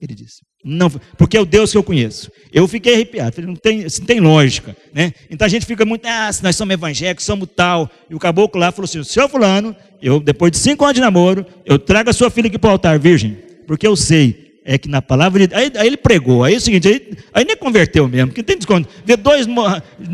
Ele 0.00 0.14
disse. 0.14 0.42
Não, 0.68 0.90
porque 1.16 1.36
é 1.36 1.40
o 1.40 1.44
Deus 1.44 1.70
que 1.70 1.78
eu 1.78 1.82
conheço. 1.84 2.28
Eu 2.52 2.66
fiquei 2.66 2.94
arrepiado, 2.94 3.36
falei, 3.36 3.48
não 3.48 3.54
tem, 3.54 3.82
não 3.82 4.04
tem 4.04 4.18
lógica, 4.18 4.76
né? 4.92 5.12
Então 5.30 5.46
a 5.46 5.48
gente 5.48 5.64
fica 5.64 5.84
muito, 5.84 6.04
ah, 6.06 6.28
nós 6.42 6.56
somos 6.56 6.72
evangélicos, 6.74 7.24
somos 7.24 7.48
tal. 7.54 7.88
E 8.10 8.16
o 8.16 8.18
caboclo 8.18 8.60
lá 8.60 8.72
falou 8.72 8.86
assim: 8.86 9.00
seu 9.04 9.28
fulano, 9.28 9.76
eu, 10.02 10.18
depois 10.18 10.50
de 10.50 10.58
cinco 10.58 10.82
anos 10.82 10.96
de 10.96 11.00
namoro, 11.00 11.46
eu 11.64 11.78
trago 11.78 12.10
a 12.10 12.12
sua 12.12 12.30
filha 12.30 12.48
aqui 12.48 12.58
para 12.58 12.66
o 12.66 12.72
altar 12.72 12.98
virgem, 12.98 13.38
porque 13.64 13.86
eu 13.86 13.94
sei 13.94 14.44
é 14.64 14.76
que 14.76 14.88
na 14.88 15.00
palavra 15.00 15.46
de 15.46 15.54
aí, 15.54 15.70
aí 15.76 15.86
ele 15.86 15.96
pregou, 15.96 16.42
aí 16.42 16.54
é 16.54 16.56
o 16.56 16.60
seguinte, 16.60 16.88
aí, 16.88 17.12
aí 17.32 17.44
nem 17.44 17.56
converteu 17.56 18.08
mesmo, 18.08 18.30
porque 18.30 18.42
tem 18.42 18.56
desconto. 18.56 18.88
Ver 19.04 19.16
dois, 19.16 19.46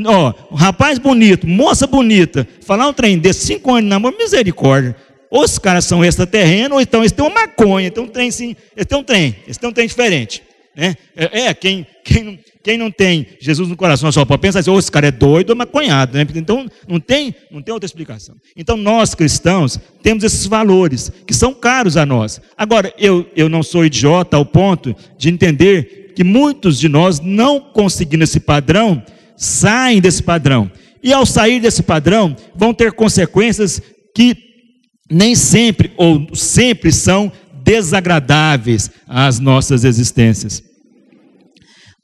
ó, 0.05 0.35
um 0.51 0.55
rapaz 0.55 0.99
bonito, 0.99 1.49
moça 1.49 1.87
bonita, 1.87 2.47
falar 2.61 2.87
um 2.87 2.93
trem 2.93 3.19
desse, 3.19 3.47
cinco 3.47 3.71
anos 3.71 3.85
de 3.85 3.89
namoro, 3.89 4.19
misericórdia. 4.19 4.95
Ou 5.33 5.45
os 5.45 5.59
caras 5.59 5.87
são 5.87 6.05
extraterrenos, 6.05 6.73
ou 6.77 6.81
então 6.83 7.01
eles 7.01 7.11
têm 7.11 7.25
uma 7.25 7.35
maconha, 7.35 7.87
então 7.87 8.07
tem 8.07 8.31
sim, 8.31 8.55
eles 8.77 8.87
têm 8.87 8.99
um 8.99 9.03
trem, 9.03 9.35
eles 9.47 9.57
têm 9.57 9.71
um 9.71 9.73
trem 9.73 9.87
diferente. 9.87 10.43
Né? 10.77 10.95
É, 11.17 11.45
é 11.45 11.55
quem, 11.55 11.87
quem, 12.05 12.23
não, 12.23 12.39
quem 12.63 12.77
não 12.77 12.91
tem 12.91 13.27
Jesus 13.41 13.67
no 13.67 13.75
coração 13.75 14.13
só 14.13 14.27
pode 14.27 14.43
pensar 14.43 14.59
assim, 14.59 14.69
oh, 14.69 14.79
esse 14.79 14.93
cara 14.93 15.07
é 15.07 15.11
doido 15.11 15.49
ou 15.49 15.57
maconhado. 15.57 16.19
Né? 16.19 16.27
Então 16.35 16.69
não 16.87 17.01
tem, 17.01 17.35
não 17.51 17.63
tem 17.63 17.73
outra 17.73 17.87
explicação. 17.87 18.37
Então 18.55 18.77
nós 18.77 19.15
cristãos 19.15 19.81
temos 20.03 20.23
esses 20.23 20.45
valores 20.45 21.11
que 21.27 21.33
são 21.33 21.55
caros 21.55 21.97
a 21.97 22.05
nós. 22.05 22.39
Agora, 22.55 22.93
eu, 22.99 23.27
eu 23.35 23.49
não 23.49 23.63
sou 23.63 23.87
idiota 23.87 24.37
ao 24.37 24.45
ponto 24.45 24.95
de 25.17 25.31
entender 25.31 26.13
que 26.15 26.23
muitos 26.23 26.79
de 26.79 26.91
nós, 26.91 27.21
não 27.21 27.59
conseguindo 27.59 28.25
esse 28.25 28.39
padrão, 28.39 29.03
saem 29.35 29.99
desse 29.99 30.23
padrão. 30.23 30.71
E 31.03 31.11
ao 31.11 31.25
sair 31.25 31.59
desse 31.59 31.83
padrão, 31.83 32.37
vão 32.55 32.75
ter 32.75 32.93
consequências 32.93 33.81
que 34.15 34.52
nem 35.13 35.35
sempre 35.35 35.93
ou 35.97 36.35
sempre 36.35 36.91
são 36.91 37.31
desagradáveis 37.63 38.91
às 39.07 39.39
nossas 39.39 39.85
existências. 39.85 40.63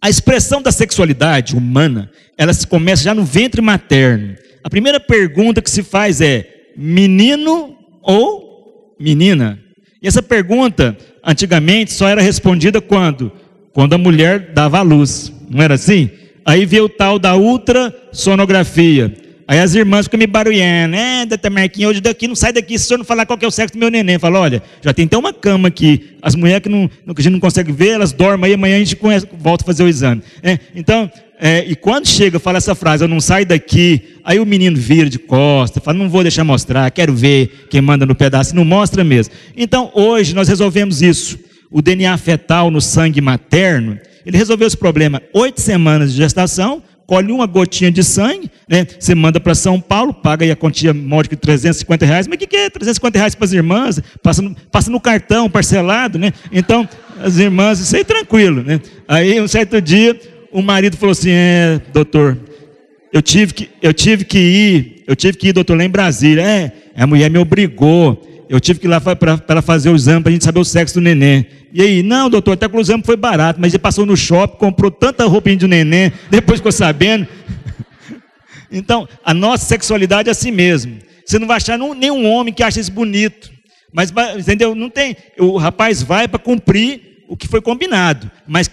A 0.01 0.11
expressão 0.11 0.63
da 0.63 0.71
sexualidade 0.71 1.57
humana, 1.57 2.11
ela 2.37 2.53
se 2.53 2.67
começa 2.67 3.03
já 3.03 3.15
no 3.15 3.25
ventre 3.25 3.61
materno. 3.61 4.37
A 4.63 4.71
primeira 4.71 5.01
pergunta 5.01 5.63
que 5.63 5.71
se 5.71 5.83
faz 5.83 6.21
é: 6.21 6.47
menino 6.77 7.77
ou 8.03 8.95
menina? 9.01 9.59
E 10.01 10.07
essa 10.07 10.23
pergunta, 10.23 10.97
antigamente, 11.25 11.93
só 11.93 12.07
era 12.07 12.21
respondida 12.21 12.81
quando? 12.81 13.33
Quando 13.73 13.95
a 13.95 13.99
mulher 13.99 14.53
dava 14.53 14.79
à 14.79 14.83
luz. 14.83 15.33
Não 15.51 15.63
era 15.63 15.75
assim? 15.75 16.11
Aí 16.45 16.65
veio 16.65 16.85
o 16.85 16.89
tal 16.89 17.19
da 17.19 17.35
ultrassonografia 17.35 19.13
Aí 19.49 19.61
as 19.61 19.75
irmãs 19.75 20.05
ficam 20.05 20.19
me 20.19 20.27
barulhando, 20.27 20.95
é, 20.95 21.25
doutor 21.25 21.51
Marquinhos, 21.51 21.93
hoje 21.93 22.01
daqui 22.03 22.29
não 22.29 22.37
sai 22.37 22.53
daqui 22.53 22.79
se 22.79 22.85
o 22.85 22.89
senhor 22.89 22.99
não 22.99 23.05
falar 23.07 23.25
qual 23.25 23.39
é 23.41 23.47
o 23.47 23.51
sexo 23.51 23.73
do 23.73 23.81
meu 23.81 23.91
neném. 23.91 24.19
Fala, 24.19 24.39
olha, 24.39 24.63
já 24.83 24.93
tem 24.93 25.07
até 25.07 25.17
uma 25.17 25.33
cama 25.33 25.69
aqui. 25.69 26.11
As 26.21 26.35
mulheres 26.35 26.63
que, 26.63 26.69
não, 26.69 26.87
que 26.87 27.21
a 27.21 27.23
gente 27.23 27.33
não 27.33 27.41
consegue 27.41 27.73
ver, 27.73 27.93
elas 27.93 28.13
dormem 28.13 28.49
aí, 28.49 28.55
amanhã 28.55 28.77
a 28.77 28.79
gente 28.81 28.95
conhece, 28.97 29.27
volta 29.41 29.65
a 29.65 29.67
fazer 29.67 29.85
o 29.85 29.89
exame. 29.89 30.21
É, 30.43 30.59
então, 30.75 31.11
é, 31.41 31.65
e 31.67 31.75
quando 31.75 32.07
chega, 32.07 32.39
fala 32.39 32.59
essa 32.59 32.75
frase, 32.75 33.03
eu 33.03 33.09
não 33.09 33.23
saio 33.23 33.47
daqui, 33.47 34.17
aí 34.23 34.39
o 34.39 34.45
menino 34.45 34.77
vira 34.77 35.09
de 35.09 35.19
costa, 35.19 35.81
fala, 35.81 35.97
não 35.97 36.11
vou 36.11 36.21
deixar 36.21 36.45
mostrar, 36.45 36.91
quero 36.91 37.15
ver 37.15 37.69
quem 37.71 37.81
manda 37.81 38.05
no 38.05 38.15
pedaço, 38.15 38.55
não 38.55 38.67
mostra 38.67 39.03
mesmo. 39.03 39.33
Então, 39.57 39.91
hoje 39.95 40.35
nós 40.35 40.47
resolvemos 40.47 41.01
isso. 41.01 41.39
O 41.71 41.81
DNA 41.81 42.19
fetal 42.19 42.71
no 42.71 42.83
sangue 42.83 43.23
materno, 43.23 43.99
ele 44.27 44.37
resolveu 44.37 44.67
esse 44.67 44.77
problema. 44.77 45.23
Oito 45.33 45.59
semanas 45.63 46.13
de 46.13 46.19
gestação, 46.19 46.83
colhe 47.09 47.33
uma 47.33 47.47
gotinha 47.47 47.91
de 47.91 48.05
sangue, 48.05 48.51
né? 48.69 48.87
Você 49.01 49.15
manda 49.15 49.41
para 49.41 49.55
São 49.55 49.81
Paulo, 49.81 50.13
paga 50.13 50.45
aí 50.45 50.51
a 50.51 50.57
quantia 50.57 50.93
módica 50.93 51.35
de 51.35 51.41
350 51.41 52.05
reais. 52.05 52.29
Mas 52.29 52.37
o 52.37 52.39
que, 52.39 52.47
que 52.47 52.57
é 52.57 52.69
350 52.69 53.19
reais 53.19 53.35
para 53.35 53.47
as 53.47 53.53
irmãs? 53.55 53.99
Passa 54.23 54.43
no, 54.43 54.55
passa 54.71 54.91
no 54.91 55.01
cartão, 55.01 55.49
parcelado, 55.49 56.19
né? 56.19 56.35
Então, 56.53 56.87
as 57.19 57.39
irmãs, 57.39 57.81
isso 57.81 57.97
aí 57.97 58.05
tranquilo, 58.05 58.63
né? 58.63 58.79
Aí, 59.09 59.41
um 59.41 59.49
certo 59.49 59.81
dia, 59.81 60.21
o 60.53 60.61
marido 60.61 60.99
falou 60.99 61.13
assim: 61.13 61.31
é, 61.31 61.81
doutor, 61.95 62.37
eu 63.11 63.23
tive 63.23 63.55
que, 63.55 63.71
eu 63.81 63.95
tive 63.95 64.27
que 64.27 64.39
ir, 64.39 65.05
eu 65.07 65.17
tive 65.17 65.39
que 65.39 65.49
ir, 65.49 65.55
doutor, 65.55 65.79
lá 65.79 65.85
em 65.85 65.91
Brasília. 65.91 66.43
É, 66.43 66.73
a 66.95 67.07
mulher 67.07 67.31
me 67.31 67.39
obrigou. 67.39 68.23
Eu 68.49 68.59
tive 68.59 68.81
que 68.81 68.87
ir 68.87 68.89
lá 68.89 68.99
para 68.99 69.61
fazer 69.61 69.91
o 69.91 69.95
exame 69.95 70.23
para 70.23 70.31
a 70.31 70.33
gente 70.33 70.45
saber 70.45 70.59
o 70.59 70.65
sexo 70.65 70.95
do 70.95 71.01
neném. 71.03 71.47
E 71.71 71.83
aí, 71.83 72.03
não, 72.03 72.31
doutor, 72.31 72.53
até 72.53 72.67
que 72.67 72.75
o 72.75 72.81
exame 72.81 73.03
foi 73.05 73.17
barato, 73.17 73.61
mas 73.61 73.75
ele 73.75 73.83
passou 73.83 74.07
no 74.07 74.17
shopping, 74.17 74.57
comprou 74.57 74.91
tanta 74.91 75.27
roupinha 75.27 75.57
de 75.57 75.67
neném, 75.67 76.11
depois 76.31 76.59
ficou 76.59 76.73
sabendo. 76.73 77.29
então, 78.73 79.07
a 79.23 79.35
nossa 79.35 79.67
sexualidade 79.67 80.31
é 80.31 80.33
assim 80.33 80.51
mesmo. 80.51 80.99
Você 81.27 81.39
não 81.39 81.47
vai 81.47 81.59
achar 81.59 81.79
nenhum 81.79 82.27
homem 82.27 82.55
que 82.55 82.63
acha 82.63 82.81
isso 82.81 82.91
bonito. 82.91 83.51
Mas, 83.93 84.11
entendeu? 84.39 84.75
Não 84.75 84.89
tem. 84.89 85.15
O 85.39 85.59
rapaz 85.59 86.03
vai 86.03 86.27
para 86.27 86.39
cumprir 86.39 87.25
o 87.29 87.37
que 87.37 87.47
foi 87.47 87.61
combinado. 87.61 88.31
Mas 88.47 88.71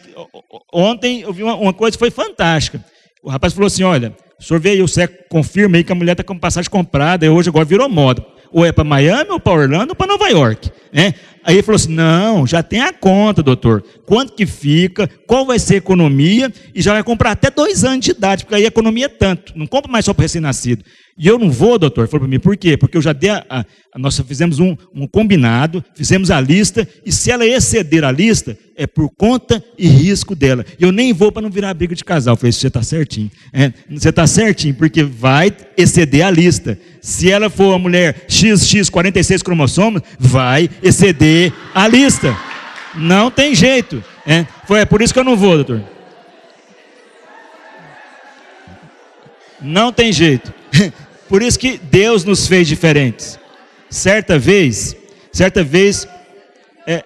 ontem 0.73 1.21
eu 1.21 1.33
vi 1.33 1.43
uma, 1.43 1.55
uma 1.55 1.73
coisa 1.73 1.97
que 1.97 1.99
foi 1.99 2.11
fantástica. 2.11 2.83
O 3.21 3.29
rapaz 3.29 3.51
falou 3.51 3.67
assim: 3.67 3.83
olha, 3.83 4.15
o 4.39 4.43
senhor 4.43 4.59
veio, 4.59 4.87
você 4.87 5.05
confirma 5.05 5.75
aí 5.75 5.83
que 5.83 5.91
a 5.91 5.95
mulher 5.95 6.13
está 6.13 6.23
com 6.23 6.37
passagem 6.39 6.69
comprada, 6.69 7.25
e 7.25 7.29
hoje 7.29 7.49
agora 7.49 7.65
virou 7.65 7.89
moda 7.89 8.34
ou 8.55 8.65
é 8.65 8.71
para 8.71 8.85
Miami, 8.85 9.31
ou 9.31 9.39
para 9.39 9.51
Orlando, 9.51 9.89
ou 9.89 9.95
para 9.97 10.07
Nova 10.07 10.29
York. 10.29 10.71
Né? 10.93 11.13
Aí 11.43 11.55
ele 11.55 11.61
falou 11.61 11.75
assim: 11.75 11.91
não, 11.93 12.47
já 12.47 12.63
tem 12.63 12.79
a 12.79 12.93
conta, 12.93 13.43
doutor. 13.43 13.83
Quanto 14.05 14.31
que 14.31 14.45
fica, 14.45 15.09
qual 15.27 15.45
vai 15.45 15.59
ser 15.59 15.73
a 15.73 15.77
economia, 15.77 16.49
e 16.73 16.81
já 16.81 16.93
vai 16.93 17.03
comprar 17.03 17.31
até 17.31 17.51
dois 17.51 17.83
anos 17.83 18.05
de 18.05 18.11
idade, 18.11 18.45
porque 18.45 18.55
aí 18.55 18.63
a 18.63 18.69
economia 18.69 19.07
é 19.07 19.09
tanto. 19.09 19.51
Não 19.57 19.67
compra 19.67 19.91
mais 19.91 20.05
só 20.05 20.13
para 20.13 20.23
recém-nascido. 20.23 20.85
E 21.17 21.27
eu 21.27 21.39
não 21.39 21.49
vou, 21.49 21.79
doutor, 21.79 22.09
falou 22.09 22.21
para 22.21 22.27
mim, 22.27 22.39
por 22.39 22.57
quê? 22.57 22.75
Porque 22.75 22.97
eu 22.97 23.01
já 23.01 23.13
dei 23.13 23.29
a, 23.29 23.45
a, 23.49 23.65
nós 23.97 24.19
fizemos 24.19 24.59
um, 24.59 24.75
um, 24.93 25.07
combinado, 25.07 25.81
fizemos 25.95 26.29
a 26.29 26.41
lista, 26.41 26.85
e 27.05 27.11
se 27.11 27.31
ela 27.31 27.45
exceder 27.45 28.03
a 28.03 28.11
lista, 28.11 28.57
é 28.75 28.85
por 28.85 29.09
conta 29.09 29.63
e 29.77 29.87
risco 29.87 30.35
dela. 30.35 30.65
E 30.77 30.83
eu 30.83 30.91
nem 30.91 31.13
vou 31.13 31.31
para 31.31 31.41
não 31.41 31.49
virar 31.49 31.73
briga 31.73 31.95
de 31.95 32.03
casal. 32.03 32.33
Eu 32.33 32.37
falei, 32.37 32.51
você 32.51 32.67
está 32.67 32.83
certinho. 32.83 33.31
É, 33.53 33.71
você 33.89 34.09
está 34.09 34.27
certinho, 34.27 34.75
porque 34.75 35.03
vai 35.03 35.55
exceder 35.77 36.25
a 36.25 36.29
lista. 36.29 36.77
Se 36.99 37.31
ela 37.31 37.49
for 37.49 37.69
uma 37.69 37.79
mulher 37.79 38.25
XX, 38.27 38.89
46 38.89 39.41
cromossomos, 39.41 40.01
vai 40.19 40.69
exceder 40.83 41.53
a 41.73 41.87
lista. 41.87 42.37
Não 42.93 43.31
tem 43.31 43.55
jeito. 43.55 44.03
É, 44.27 44.45
foi, 44.67 44.81
é 44.81 44.85
por 44.85 45.01
isso 45.01 45.13
que 45.13 45.19
eu 45.19 45.23
não 45.23 45.37
vou, 45.37 45.55
doutor. 45.55 45.81
Não 49.61 49.93
tem 49.93 50.11
jeito. 50.11 50.53
Por 51.27 51.41
isso 51.41 51.57
que 51.59 51.77
Deus 51.77 52.23
nos 52.23 52.47
fez 52.47 52.67
diferentes. 52.67 53.39
Certa 53.89 54.37
vez, 54.37 54.95
certa 55.31 55.63
vez, 55.63 56.07
é, 56.85 57.03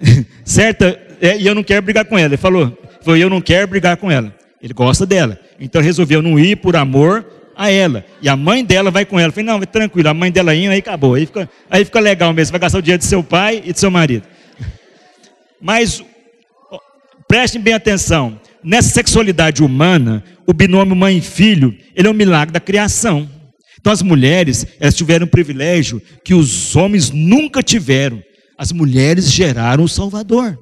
certa, 0.44 1.00
é, 1.20 1.38
e 1.38 1.46
eu 1.46 1.54
não 1.54 1.62
quero 1.62 1.82
brigar 1.82 2.04
com 2.04 2.18
ela. 2.18 2.28
Ele 2.28 2.36
falou, 2.36 2.78
Falou, 3.02 3.18
eu 3.18 3.28
não 3.28 3.40
quero 3.40 3.66
brigar 3.66 3.96
com 3.96 4.10
ela. 4.10 4.34
Ele 4.62 4.72
gosta 4.72 5.04
dela. 5.04 5.38
Então 5.58 5.82
resolveu 5.82 6.22
não 6.22 6.38
ir 6.38 6.56
por 6.56 6.76
amor 6.76 7.26
a 7.56 7.70
ela. 7.70 8.04
E 8.20 8.28
a 8.28 8.36
mãe 8.36 8.64
dela 8.64 8.90
vai 8.90 9.04
com 9.04 9.18
ela. 9.18 9.28
Eu 9.28 9.32
falei, 9.32 9.46
não, 9.46 9.60
tranquilo, 9.60 10.08
a 10.08 10.14
mãe 10.14 10.30
dela 10.30 10.54
indo, 10.54 10.70
aí 10.70 10.78
acabou. 10.78 11.14
Aí 11.14 11.26
fica, 11.26 11.50
aí 11.68 11.84
fica 11.84 12.00
legal 12.00 12.32
mesmo, 12.32 12.52
vai 12.52 12.60
gastar 12.60 12.78
o 12.78 12.82
dinheiro 12.82 13.02
do 13.02 13.06
seu 13.06 13.22
pai 13.22 13.62
e 13.64 13.72
do 13.72 13.78
seu 13.78 13.90
marido. 13.90 14.24
Mas 15.60 16.02
prestem 17.26 17.60
bem 17.60 17.74
atenção. 17.74 18.40
Nessa 18.64 18.90
sexualidade 18.90 19.62
humana, 19.62 20.22
o 20.46 20.52
binômio 20.52 20.94
mãe 20.94 21.18
e 21.18 21.22
filho, 21.22 21.76
ele 21.94 22.06
é 22.06 22.10
um 22.10 22.14
milagre 22.14 22.52
da 22.52 22.60
criação. 22.60 23.28
Então 23.80 23.92
as 23.92 24.02
mulheres, 24.02 24.66
elas 24.78 24.94
tiveram 24.94 25.26
um 25.26 25.28
privilégio 25.28 26.00
que 26.24 26.34
os 26.34 26.76
homens 26.76 27.10
nunca 27.10 27.62
tiveram. 27.62 28.22
As 28.56 28.70
mulheres 28.70 29.30
geraram 29.30 29.84
o 29.84 29.88
Salvador. 29.88 30.56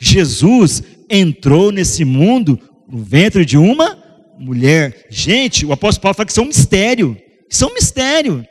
Jesus 0.00 0.82
entrou 1.10 1.70
nesse 1.70 2.04
mundo 2.04 2.58
no 2.88 2.98
ventre 2.98 3.44
de 3.44 3.58
uma 3.58 3.98
mulher. 4.38 5.06
Gente, 5.10 5.66
o 5.66 5.72
apóstolo 5.72 6.02
Paulo 6.02 6.14
fala 6.14 6.26
que 6.26 6.32
isso 6.32 6.40
é 6.40 6.44
um 6.44 6.46
mistério. 6.46 7.16
Isso 7.50 7.64
é 7.64 7.66
um 7.66 7.74
mistério. 7.74 8.44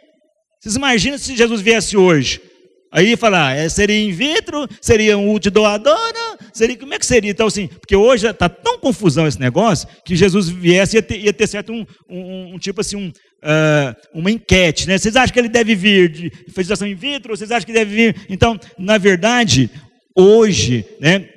Vocês 0.59 0.75
imaginam 0.75 1.17
se 1.17 1.35
Jesus 1.35 1.61
viesse 1.61 1.97
hoje? 1.97 2.39
Aí 2.91 3.15
falar, 3.15 3.55
é, 3.55 3.69
seria 3.69 3.97
in 3.97 4.11
vitro, 4.11 4.67
seria 4.81 5.17
um 5.17 5.31
útil 5.31 5.49
doadora, 5.49 6.37
seria, 6.51 6.77
como 6.77 6.93
é 6.93 6.99
que 6.99 7.05
seria? 7.05 7.31
Então, 7.31 7.47
assim, 7.47 7.67
porque 7.67 7.95
hoje 7.95 8.27
está 8.27 8.49
tão 8.49 8.77
confusão 8.79 9.25
esse 9.25 9.39
negócio, 9.39 9.87
que 10.03 10.13
Jesus 10.13 10.49
viesse 10.49 10.97
ia 10.97 11.01
ter, 11.01 11.17
ia 11.19 11.31
ter 11.31 11.47
certo 11.47 11.71
um, 11.71 11.85
um, 12.09 12.55
um 12.55 12.59
tipo 12.59 12.81
assim, 12.81 12.97
um, 12.97 13.07
uh, 13.07 13.95
uma 14.13 14.29
enquete, 14.29 14.89
né? 14.89 14.97
Vocês 14.97 15.15
acham 15.15 15.31
que 15.31 15.39
ele 15.39 15.47
deve 15.47 15.73
vir 15.73 16.09
de 16.09 16.29
fertilização 16.47 16.85
in 16.85 16.95
vitro? 16.95 17.35
Vocês 17.35 17.49
acham 17.49 17.65
que 17.65 17.71
deve 17.71 17.95
vir? 17.95 18.15
Então, 18.29 18.59
na 18.77 18.97
verdade, 18.97 19.69
hoje, 20.13 20.85
né? 20.99 21.29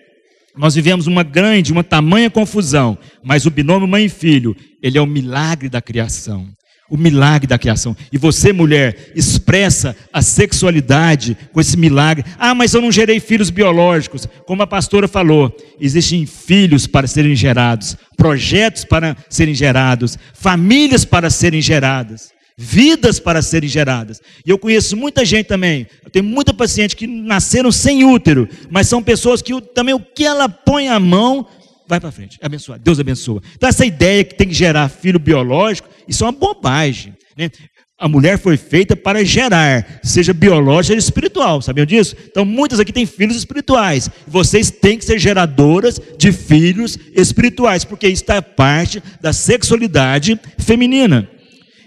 Nós 0.56 0.74
vivemos 0.74 1.06
uma 1.06 1.22
grande, 1.22 1.72
uma 1.72 1.82
tamanha 1.84 2.30
confusão, 2.30 2.98
mas 3.22 3.44
o 3.46 3.50
binômio 3.50 3.88
mãe 3.88 4.04
e 4.04 4.08
filho, 4.08 4.56
ele 4.82 4.98
é 4.98 5.00
o 5.00 5.06
milagre 5.06 5.68
da 5.68 5.82
criação. 5.82 6.48
O 6.90 6.96
milagre 6.96 7.46
da 7.46 7.58
criação. 7.58 7.96
E 8.12 8.18
você, 8.18 8.52
mulher, 8.52 9.12
expressa 9.14 9.96
a 10.12 10.20
sexualidade 10.20 11.36
com 11.52 11.60
esse 11.60 11.76
milagre. 11.76 12.24
Ah, 12.38 12.54
mas 12.54 12.74
eu 12.74 12.82
não 12.82 12.92
gerei 12.92 13.18
filhos 13.20 13.50
biológicos. 13.50 14.28
Como 14.46 14.62
a 14.62 14.66
pastora 14.66 15.08
falou, 15.08 15.54
existem 15.80 16.26
filhos 16.26 16.86
para 16.86 17.06
serem 17.06 17.34
gerados, 17.34 17.96
projetos 18.16 18.84
para 18.84 19.16
serem 19.30 19.54
gerados, 19.54 20.18
famílias 20.34 21.04
para 21.04 21.30
serem 21.30 21.60
geradas 21.60 22.34
vidas 22.56 23.18
para 23.18 23.42
serem 23.42 23.68
geradas. 23.68 24.20
E 24.46 24.50
eu 24.50 24.58
conheço 24.58 24.96
muita 24.96 25.24
gente 25.24 25.46
também, 25.46 25.86
eu 26.04 26.10
tenho 26.10 26.24
muita 26.24 26.54
paciente 26.54 26.96
que 26.96 27.06
nasceram 27.06 27.72
sem 27.72 28.04
útero, 28.04 28.48
mas 28.70 28.88
são 28.88 29.02
pessoas 29.02 29.42
que 29.42 29.60
também 29.60 29.94
o 29.94 30.00
que 30.00 30.24
ela 30.24 30.48
põe 30.48 30.88
a 30.88 31.00
mão 31.00 31.46
vai 31.86 32.00
para 32.00 32.12
frente. 32.12 32.38
Abençoa, 32.40 32.78
Deus 32.78 32.98
abençoa. 32.98 33.42
Então 33.56 33.68
essa 33.68 33.84
ideia 33.84 34.24
que 34.24 34.34
tem 34.34 34.48
que 34.48 34.54
gerar 34.54 34.88
filho 34.88 35.18
biológico, 35.18 35.88
isso 36.08 36.24
é 36.24 36.26
uma 36.26 36.32
bobagem. 36.32 37.14
Né? 37.36 37.50
A 37.98 38.08
mulher 38.08 38.38
foi 38.38 38.56
feita 38.56 38.96
para 38.96 39.24
gerar, 39.24 40.00
seja 40.02 40.34
biológico, 40.34 40.94
seja 40.94 40.98
espiritual, 40.98 41.62
sabiam 41.62 41.86
disso? 41.86 42.16
Então 42.28 42.44
muitas 42.44 42.80
aqui 42.80 42.92
têm 42.92 43.06
filhos 43.06 43.36
espirituais. 43.36 44.10
Vocês 44.26 44.70
têm 44.70 44.98
que 44.98 45.04
ser 45.04 45.18
geradoras 45.18 46.00
de 46.18 46.32
filhos 46.32 46.98
espirituais, 47.14 47.84
porque 47.84 48.08
isso 48.08 48.22
está 48.22 48.42
parte 48.42 49.02
da 49.20 49.32
sexualidade 49.32 50.38
feminina. 50.58 51.28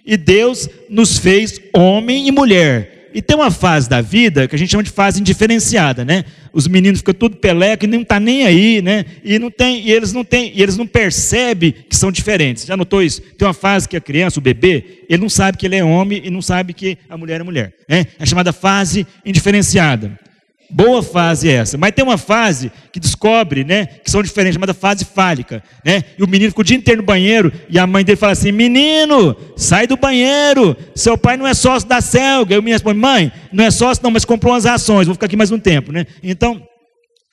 E 0.06 0.16
Deus 0.16 0.70
nos 0.90 1.18
fez 1.18 1.60
homem 1.74 2.28
e 2.28 2.32
mulher. 2.32 2.97
E 3.18 3.22
tem 3.24 3.36
uma 3.36 3.50
fase 3.50 3.90
da 3.90 4.00
vida 4.00 4.48
que 4.48 4.54
a 4.54 4.60
gente 4.60 4.70
chama 4.70 4.84
de 4.84 4.92
fase 4.92 5.20
indiferenciada, 5.20 6.06
né? 6.06 6.24
Os 6.54 6.68
meninos 6.68 7.00
ficam 7.00 7.16
tudo 7.16 7.36
peleca 7.38 7.84
e 7.84 7.88
não 7.88 8.04
tá 8.04 8.20
nem 8.20 8.46
aí, 8.46 8.80
né? 8.80 9.06
E 9.24 9.40
não 9.40 9.50
tem, 9.50 9.88
e 9.88 9.92
eles 9.92 10.14
não 10.14 10.24
têm, 10.24 10.52
e 10.54 10.62
eles 10.62 10.78
não 10.78 10.86
percebem 10.86 11.74
que 11.90 11.96
são 11.96 12.12
diferentes. 12.12 12.64
Já 12.68 12.78
notou 12.78 13.02
isso? 13.02 13.20
Tem 13.36 13.48
uma 13.48 13.56
fase 13.56 13.90
que 13.90 13.98
a 13.98 14.00
criança, 14.00 14.38
o 14.38 14.42
bebê, 14.42 15.04
ele 15.10 15.20
não 15.20 15.30
sabe 15.30 15.58
que 15.58 15.66
ele 15.66 15.76
é 15.76 15.84
homem 15.84 16.22
e 16.24 16.30
não 16.30 16.44
sabe 16.44 16.76
que 16.76 16.96
a 17.10 17.18
mulher 17.18 17.42
é 17.42 17.44
mulher, 17.44 17.74
né? 17.90 18.06
É 18.20 18.26
chamada 18.28 18.54
fase 18.54 19.08
indiferenciada. 19.26 20.20
Boa 20.70 21.02
fase 21.02 21.50
essa. 21.50 21.78
Mas 21.78 21.92
tem 21.92 22.04
uma 22.04 22.18
fase 22.18 22.72
que 22.92 23.00
descobre, 23.00 23.64
né, 23.64 23.86
que 23.86 24.12
são 24.12 24.22
diferentes, 24.22 24.56
chamada 24.56 24.74
fase 24.74 25.06
fálica, 25.06 25.64
né? 25.86 26.04
E 26.18 26.24
o 26.24 26.28
menino 26.28 26.52
fica 26.52 26.62
o 26.62 26.64
dia 26.64 26.76
inteiro 26.76 27.02
no 27.02 27.06
banheiro 27.06 27.52
e 27.70 27.80
a 27.80 27.88
mãe 27.88 28.04
dele 28.04 28.18
fala 28.18 28.34
assim: 28.34 28.52
"Menino, 28.52 29.36
sai 29.56 29.88
do 29.88 29.96
banheiro. 29.96 30.76
Seu 30.94 31.18
pai 31.18 31.38
não 31.38 31.48
é 31.48 31.54
sócio 31.54 31.88
da 31.88 32.02
Selga". 32.02 32.56
E 32.56 32.58
o 32.58 32.62
menino 32.62 32.76
responde: 32.76 33.00
"Mãe, 33.00 33.32
não 33.54 33.64
é 33.64 33.72
sócio 33.72 34.04
não, 34.04 34.12
mas 34.12 34.26
comprou 34.26 34.54
umas 34.54 34.66
ações. 34.66 35.08
Vou 35.08 35.16
ficar 35.16 35.28
aqui 35.28 35.38
mais 35.38 35.52
um 35.52 35.60
tempo, 35.60 35.92
né?" 35.92 36.06
Então, 36.22 36.62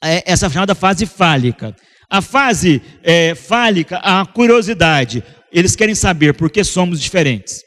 é 0.03 0.23
essa 0.27 0.47
é 0.47 0.51
chamada 0.51 0.75
fase 0.75 1.05
fálica. 1.05 1.75
A 2.11 2.23
fase 2.23 2.81
é, 3.03 3.35
fálica, 3.35 3.97
a 3.99 4.25
curiosidade. 4.25 5.25
Eles 5.53 5.75
querem 5.75 5.95
saber 5.95 6.35
por 6.35 6.51
que 6.51 6.63
somos 6.63 7.01
diferentes. 7.01 7.63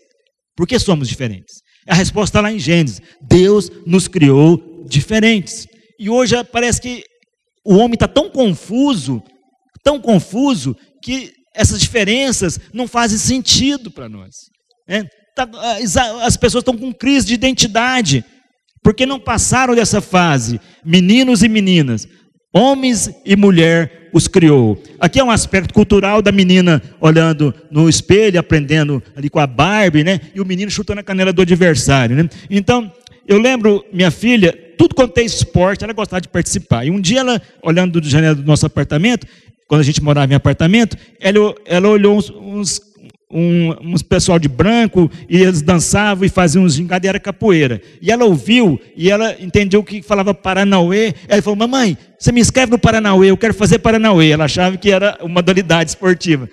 Por 0.56 0.68
que 0.68 0.80
somos 0.80 1.10
diferentes? 1.10 1.56
A 1.88 1.96
resposta 1.96 2.38
está 2.38 2.42
lá 2.42 2.52
em 2.52 2.60
Gênesis. 2.60 3.02
Deus 3.22 3.72
nos 3.86 4.08
criou 4.08 4.67
diferentes. 4.88 5.68
E 6.00 6.10
hoje 6.10 6.36
parece 6.46 6.82
que 6.82 7.04
o 7.66 7.76
homem 7.76 7.94
está 7.94 8.08
tão 8.08 8.30
confuso, 8.30 9.22
tão 9.84 10.00
confuso, 10.00 10.76
que 11.02 11.32
essas 11.54 11.80
diferenças 11.80 12.60
não 12.74 12.88
fazem 12.88 13.18
sentido 13.18 13.92
para 13.92 14.08
nós. 14.08 14.36
Né? 14.88 15.06
Tá, 15.36 15.50
as 16.22 16.38
pessoas 16.38 16.62
estão 16.62 16.78
com 16.78 16.94
crise 16.94 17.28
de 17.28 17.34
identidade, 17.34 18.24
porque 18.84 19.06
não 19.06 19.20
passaram 19.20 19.76
dessa 19.76 20.00
fase. 20.00 20.62
Meninos 20.86 21.44
e 21.44 21.50
meninas, 21.50 22.08
homens 22.54 23.10
e 23.26 23.36
mulher 23.36 24.10
os 24.14 24.28
criou. 24.28 24.82
Aqui 25.00 25.20
é 25.20 25.24
um 25.24 25.32
aspecto 25.32 25.74
cultural 25.74 26.22
da 26.22 26.32
menina 26.32 26.82
olhando 27.02 27.54
no 27.70 27.90
espelho, 27.90 28.40
aprendendo 28.40 29.04
ali 29.16 29.30
com 29.30 29.40
a 29.40 29.48
Barbie, 29.48 30.04
né? 30.04 30.22
E 30.34 30.40
o 30.40 30.46
menino 30.46 30.72
chutando 30.72 31.02
a 31.02 31.04
canela 31.04 31.34
do 31.34 31.42
adversário, 31.42 32.16
né? 32.16 32.30
Então, 32.50 32.92
eu 33.28 33.38
lembro, 33.38 33.84
minha 33.92 34.10
filha, 34.10 34.58
tudo 34.78 34.96
quanto 34.96 35.18
é 35.18 35.24
esporte, 35.24 35.84
ela 35.84 35.94
gostava 35.94 36.22
de 36.22 36.28
participar. 36.28 36.86
E 36.86 36.92
um 36.92 37.02
dia, 37.02 37.22
ela, 37.22 37.42
olhando 37.64 38.00
do 38.00 38.08
janela 38.08 38.36
do 38.36 38.44
nosso 38.44 38.66
apartamento, 38.66 39.26
quando 39.68 39.82
a 39.82 39.84
gente 39.84 40.02
morava 40.02 40.32
em 40.32 40.36
apartamento, 40.36 40.96
ela, 41.20 41.56
ela 41.66 41.90
olhou 41.90 42.18
uns, 42.18 42.30
uns, 42.30 42.82
um, 43.30 43.94
uns 43.94 44.02
pessoal 44.02 44.40
de 44.40 44.48
branco, 44.48 45.12
e 45.28 45.38
eles 45.38 45.62
dançavam 45.62 46.26
e 46.26 46.30
faziam 46.30 46.64
uns 46.64 46.76
gingados, 46.76 47.06
e 47.06 47.10
era 47.10 47.20
capoeira. 47.20 47.82
E 48.02 48.12
ela 48.12 48.24
ouviu, 48.26 48.80
e 48.96 49.10
ela 49.10 49.36
entendeu 49.40 49.84
que 49.84 50.02
falava 50.02 50.34
Paranauê. 50.34 51.14
Ela 51.28 51.42
falou, 51.42 51.58
mamãe, 51.58 51.98
você 52.18 52.32
me 52.32 52.40
inscreve 52.40 52.72
no 52.72 52.80
Paranauê, 52.80 53.30
eu 53.32 53.38
quero 53.38 53.54
fazer 53.54 53.80
Paranauê. 53.80 54.30
Ela 54.30 54.46
achava 54.46 54.78
que 54.78 54.90
era 54.90 55.18
uma 55.22 55.36
modalidade 55.36 55.90
esportiva. 55.90 56.48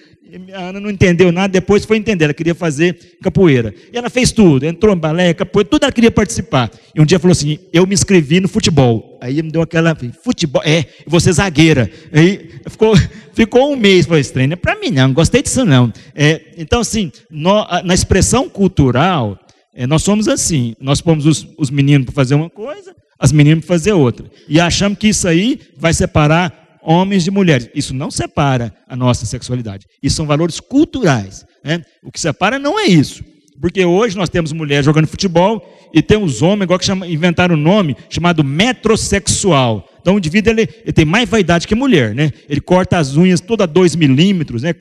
A 0.54 0.68
Ana 0.68 0.80
não 0.80 0.90
entendeu 0.90 1.30
nada, 1.30 1.48
depois 1.48 1.84
foi 1.84 1.98
entender, 1.98 2.24
ela 2.24 2.34
queria 2.34 2.54
fazer 2.54 3.18
capoeira. 3.22 3.74
E 3.92 3.96
ela 3.96 4.08
fez 4.08 4.32
tudo, 4.32 4.64
entrou 4.64 4.94
em 4.94 4.98
balé, 4.98 5.34
capoeira, 5.34 5.68
tudo 5.68 5.84
ela 5.84 5.92
queria 5.92 6.10
participar. 6.10 6.70
E 6.94 7.00
um 7.00 7.04
dia 7.04 7.18
falou 7.18 7.32
assim: 7.32 7.58
Eu 7.72 7.86
me 7.86 7.94
inscrevi 7.94 8.40
no 8.40 8.48
futebol. 8.48 9.18
Aí 9.20 9.42
me 9.42 9.50
deu 9.50 9.62
aquela, 9.62 9.96
futebol, 10.22 10.62
é, 10.64 10.86
você 11.06 11.30
zagueira. 11.30 11.90
Aí 12.12 12.50
ficou, 12.68 12.94
ficou 13.34 13.72
um 13.72 13.76
mês, 13.76 14.06
falei, 14.06 14.22
estranho, 14.22 14.48
não 14.48 14.54
é 14.54 14.56
para 14.56 14.74
mim 14.76 14.90
não, 14.90 15.08
não 15.08 15.14
gostei 15.14 15.42
disso 15.42 15.64
não. 15.64 15.92
É, 16.14 16.40
então, 16.56 16.80
assim, 16.80 17.12
no, 17.30 17.66
na 17.84 17.92
expressão 17.94 18.48
cultural, 18.48 19.38
é, 19.74 19.86
nós 19.86 20.02
somos 20.02 20.26
assim: 20.26 20.74
nós 20.80 21.02
pomos 21.02 21.26
os, 21.26 21.46
os 21.58 21.70
meninos 21.70 22.06
para 22.06 22.14
fazer 22.14 22.34
uma 22.34 22.48
coisa, 22.48 22.96
as 23.18 23.30
meninas 23.30 23.64
para 23.64 23.74
fazer 23.74 23.92
outra. 23.92 24.26
E 24.48 24.58
achamos 24.58 24.98
que 24.98 25.08
isso 25.08 25.28
aí 25.28 25.60
vai 25.76 25.92
separar 25.92 26.63
homens 26.84 27.26
e 27.26 27.30
mulheres. 27.30 27.68
Isso 27.74 27.94
não 27.94 28.10
separa 28.10 28.74
a 28.86 28.94
nossa 28.94 29.24
sexualidade. 29.24 29.86
Isso 30.02 30.16
são 30.16 30.26
valores 30.26 30.60
culturais. 30.60 31.46
Né? 31.64 31.82
O 32.02 32.12
que 32.12 32.20
separa 32.20 32.58
não 32.58 32.78
é 32.78 32.84
isso. 32.84 33.24
Porque 33.60 33.84
hoje 33.84 34.16
nós 34.16 34.28
temos 34.28 34.52
mulheres 34.52 34.84
jogando 34.84 35.06
futebol 35.06 35.64
e 35.92 36.02
temos 36.02 36.42
homens, 36.42 36.64
igual 36.64 36.78
que 36.78 36.84
chama, 36.84 37.06
inventaram 37.06 37.54
um 37.54 37.58
nome 37.58 37.96
chamado 38.10 38.44
metrosexual. 38.44 39.88
Então 40.04 40.16
o 40.16 40.18
indivíduo 40.18 40.52
ele, 40.52 40.68
ele, 40.82 40.92
tem 40.92 41.06
mais 41.06 41.26
vaidade 41.26 41.66
que 41.66 41.74
mulher, 41.74 42.14
né? 42.14 42.30
Ele 42.46 42.60
corta 42.60 42.98
as 42.98 43.16
unhas 43.16 43.40
toda 43.40 43.66
2 43.66 43.96
milímetros, 43.96 44.60
né? 44.60 44.74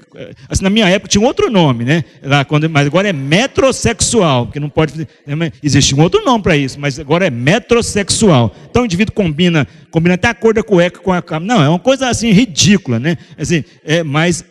Assim, 0.49 0.62
na 0.62 0.69
minha 0.69 0.86
época 0.89 1.07
tinha 1.07 1.25
outro 1.25 1.49
nome, 1.49 1.86
né? 1.86 2.03
Lá, 2.21 2.43
quando, 2.43 2.69
mas 2.69 2.88
agora 2.88 3.07
é 3.07 3.13
metrosexual, 3.13 4.47
porque 4.47 4.59
não 4.59 4.67
pode 4.67 5.07
né? 5.25 5.51
existe 5.63 5.95
um 5.95 6.01
outro 6.01 6.25
nome 6.25 6.43
para 6.43 6.57
isso, 6.57 6.77
mas 6.77 6.99
agora 6.99 7.25
é 7.25 7.29
metrosexual. 7.29 8.53
Então 8.69 8.81
o 8.81 8.86
indivíduo 8.86 9.15
combina, 9.15 9.65
combina 9.89 10.15
até 10.15 10.27
a 10.27 10.33
cor 10.33 10.53
da 10.53 10.62
cueca 10.62 10.99
com 10.99 11.13
a 11.13 11.21
cama. 11.21 11.45
Não, 11.45 11.63
é 11.63 11.69
uma 11.69 11.79
coisa 11.79 12.09
assim 12.09 12.31
ridícula, 12.31 12.99
né? 12.99 13.17
Assim, 13.38 13.63
é, 13.86 14.03
mas 14.03 14.43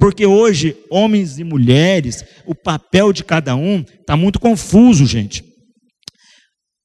porque 0.00 0.26
hoje 0.26 0.76
homens 0.90 1.38
e 1.38 1.44
mulheres, 1.44 2.24
o 2.44 2.52
papel 2.52 3.12
de 3.12 3.22
cada 3.22 3.54
um 3.54 3.84
está 4.00 4.16
muito 4.16 4.40
confuso, 4.40 5.06
gente. 5.06 5.44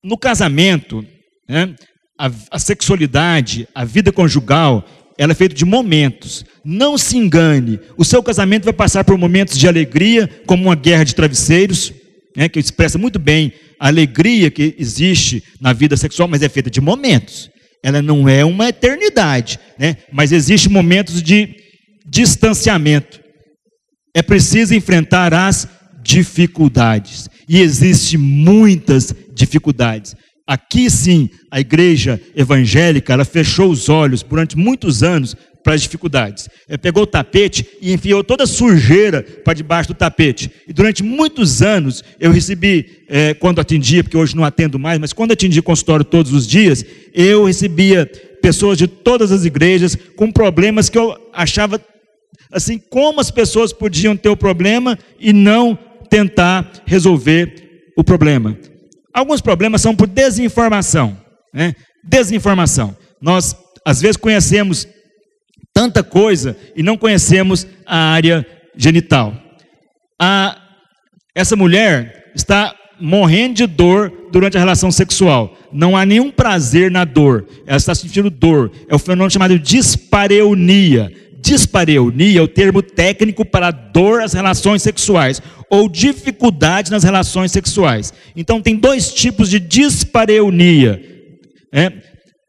No 0.04 0.16
casamento, 0.16 1.04
né? 1.50 1.74
A, 2.22 2.32
a 2.52 2.60
sexualidade, 2.60 3.68
a 3.74 3.84
vida 3.84 4.12
conjugal, 4.12 4.88
ela 5.18 5.32
é 5.32 5.36
feita 5.36 5.56
de 5.56 5.66
momentos. 5.66 6.46
Não 6.64 6.96
se 6.96 7.18
engane, 7.18 7.80
o 7.98 8.06
seu 8.06 8.22
casamento 8.22 8.66
vai 8.66 8.74
passar 8.74 9.04
por 9.04 9.18
momentos 9.18 9.58
de 9.58 9.68
alegria, 9.68 10.30
como 10.46 10.66
uma 10.66 10.76
guerra 10.76 11.04
de 11.04 11.16
travesseiros, 11.16 11.92
né, 12.38 12.48
que 12.48 12.60
expressa 12.60 13.00
muito 13.00 13.18
bem 13.18 13.52
a 13.80 13.88
alegria 13.88 14.52
que 14.52 14.76
existe 14.78 15.44
na 15.60 15.74
vida 15.74 15.98
sexual, 15.98 16.28
mas 16.28 16.44
é 16.44 16.50
feita 16.50 16.70
de 16.70 16.80
momentos. 16.80 17.50
Ela 17.84 18.04
não 18.04 18.30
é 18.30 18.46
uma 18.46 18.70
eternidade, 18.70 19.60
né? 19.80 19.98
mas 20.12 20.32
existem 20.32 20.72
momentos 20.72 21.24
de 21.24 21.56
distanciamento. 22.06 23.20
É 24.16 24.22
preciso 24.22 24.76
enfrentar 24.76 25.34
as 25.34 25.68
dificuldades. 26.04 27.28
E 27.50 27.60
existem 27.60 28.20
muitas 28.20 29.16
dificuldades. 29.34 30.16
Aqui 30.46 30.90
sim, 30.90 31.30
a 31.50 31.60
igreja 31.60 32.20
evangélica, 32.36 33.14
ela 33.14 33.26
fechou 33.26 33.70
os 33.70 33.90
olhos 33.90 34.24
durante 34.24 34.58
muitos 34.58 35.04
anos 35.04 35.36
para 35.64 35.76
as 35.76 35.82
dificuldades. 35.82 36.50
Ela 36.68 36.78
pegou 36.78 37.04
o 37.04 37.08
tapete 37.08 37.66
e 37.82 37.94
enfiou 37.94 38.24
toda 38.24 38.44
a 38.44 38.48
sujeira 38.48 39.22
para 39.22 39.54
debaixo 39.54 39.90
do 39.90 39.94
tapete. 39.94 40.52
E 40.68 40.74
durante 40.74 41.04
muitos 41.04 41.62
anos 41.62 42.04
eu 42.20 42.32
recebi, 42.32 43.04
é, 43.08 43.34
quando 43.34 43.62
atendia, 43.62 44.04
porque 44.04 44.18
hoje 44.18 44.36
não 44.36 44.44
atendo 44.44 44.80
mais, 44.80 45.00
mas 45.00 45.14
quando 45.14 45.32
atendia 45.32 45.62
consultório 45.62 46.04
todos 46.04 46.34
os 46.34 46.48
dias, 46.48 46.84
eu 47.14 47.46
recebia 47.46 48.06
pessoas 48.42 48.78
de 48.78 48.88
todas 48.88 49.32
as 49.32 49.46
igrejas 49.46 49.96
com 50.16 50.32
problemas 50.32 50.90
que 50.90 50.98
eu 50.98 51.16
achava 51.32 51.80
assim, 52.52 52.78
como 52.78 53.22
as 53.22 53.32
pessoas 53.32 53.72
podiam 53.72 54.18
ter 54.18 54.30
o 54.30 54.36
problema 54.36 54.98
e 55.20 55.32
não 55.32 55.78
tentar 56.10 56.70
resolver 56.86 57.94
o 57.96 58.04
problema. 58.04 58.58
Alguns 59.14 59.42
problemas 59.42 59.82
são 59.82 59.96
por 59.96 60.08
desinformação, 60.08 61.18
né? 61.54 61.76
Desinformação. 62.04 62.96
Nós 63.22 63.56
às 63.86 64.02
vezes 64.02 64.18
conhecemos 64.18 64.88
tanta 65.74 66.04
coisa 66.04 66.56
e 66.76 66.84
não 66.84 66.98
conhecemos 66.98 67.68
a 67.86 67.98
área 67.98 68.46
genital. 68.76 69.34
A, 70.20 70.58
essa 71.34 71.56
mulher 71.56 72.32
está 72.36 72.76
morrendo 73.00 73.56
de 73.56 73.68
dor 73.68 74.12
durante 74.32 74.56
a 74.56 74.60
relação 74.60 74.92
sexual. 74.92 75.58
Não 75.72 75.98
há 75.98 76.06
nenhum 76.06 76.32
prazer 76.32 76.92
na 76.92 77.04
dor. 77.04 77.48
Ela 77.66 77.78
está 77.78 77.96
sentindo 77.96 78.30
dor. 78.30 78.72
É 78.88 78.96
o 78.96 79.00
fenômeno 79.00 79.32
chamado 79.32 79.58
dispareunia. 79.58 81.12
Dispareunia 81.52 82.40
é 82.40 82.42
o 82.42 82.48
termo 82.48 82.82
técnico 82.82 83.44
para 83.44 83.72
dor 83.72 84.22
às 84.22 84.32
relações 84.32 84.82
sexuais 84.82 85.42
ou 85.70 85.90
dificuldade 85.90 86.90
nas 86.90 87.04
relações 87.04 87.52
sexuais. 87.52 88.14
Então 88.38 88.62
tem 88.62 88.78
dois 88.78 89.14
tipos 89.14 89.50
de 89.50 89.60
dispareunia. 89.60 91.04
É? 91.74 91.92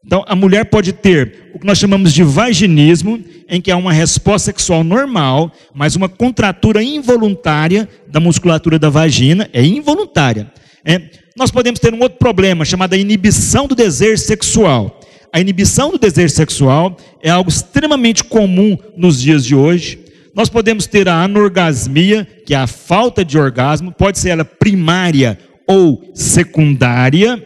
Então 0.05 0.23
a 0.25 0.33
mulher 0.37 0.65
pode 0.65 0.93
ter 0.93 1.51
o 1.53 1.59
que 1.59 1.65
nós 1.65 1.77
chamamos 1.77 2.13
de 2.13 2.23
vaginismo, 2.23 3.21
em 3.49 3.59
que 3.59 3.71
há 3.71 3.75
uma 3.75 3.91
resposta 3.91 4.45
sexual 4.45 4.85
normal, 4.85 5.51
mas 5.75 5.97
uma 5.97 6.07
contratura 6.07 6.81
involuntária 6.81 7.89
da 8.07 8.21
musculatura 8.21 8.79
da 8.79 8.89
vagina, 8.89 9.49
é 9.51 9.61
involuntária. 9.61 10.49
É? 10.85 11.01
Nós 11.35 11.51
podemos 11.51 11.79
ter 11.79 11.93
um 11.93 12.01
outro 12.01 12.17
problema 12.17 12.63
chamado 12.63 12.95
inibição 12.95 13.67
do 13.67 13.75
desejo 13.75 14.23
sexual. 14.23 15.01
A 15.33 15.41
inibição 15.41 15.89
do 15.89 15.97
desejo 15.97 16.31
sexual 16.31 16.95
é 17.19 17.31
algo 17.31 17.49
extremamente 17.49 18.23
comum 18.23 18.77
nos 18.95 19.19
dias 19.19 19.43
de 19.43 19.55
hoje. 19.55 19.97
Nós 20.35 20.47
podemos 20.47 20.85
ter 20.85 21.09
a 21.09 21.23
anorgasmia, 21.23 22.23
que 22.45 22.53
é 22.53 22.57
a 22.57 22.67
falta 22.67 23.25
de 23.25 23.35
orgasmo, 23.35 23.91
pode 23.91 24.19
ser 24.19 24.29
ela 24.29 24.45
primária 24.45 25.39
ou 25.67 26.11
secundária. 26.13 27.43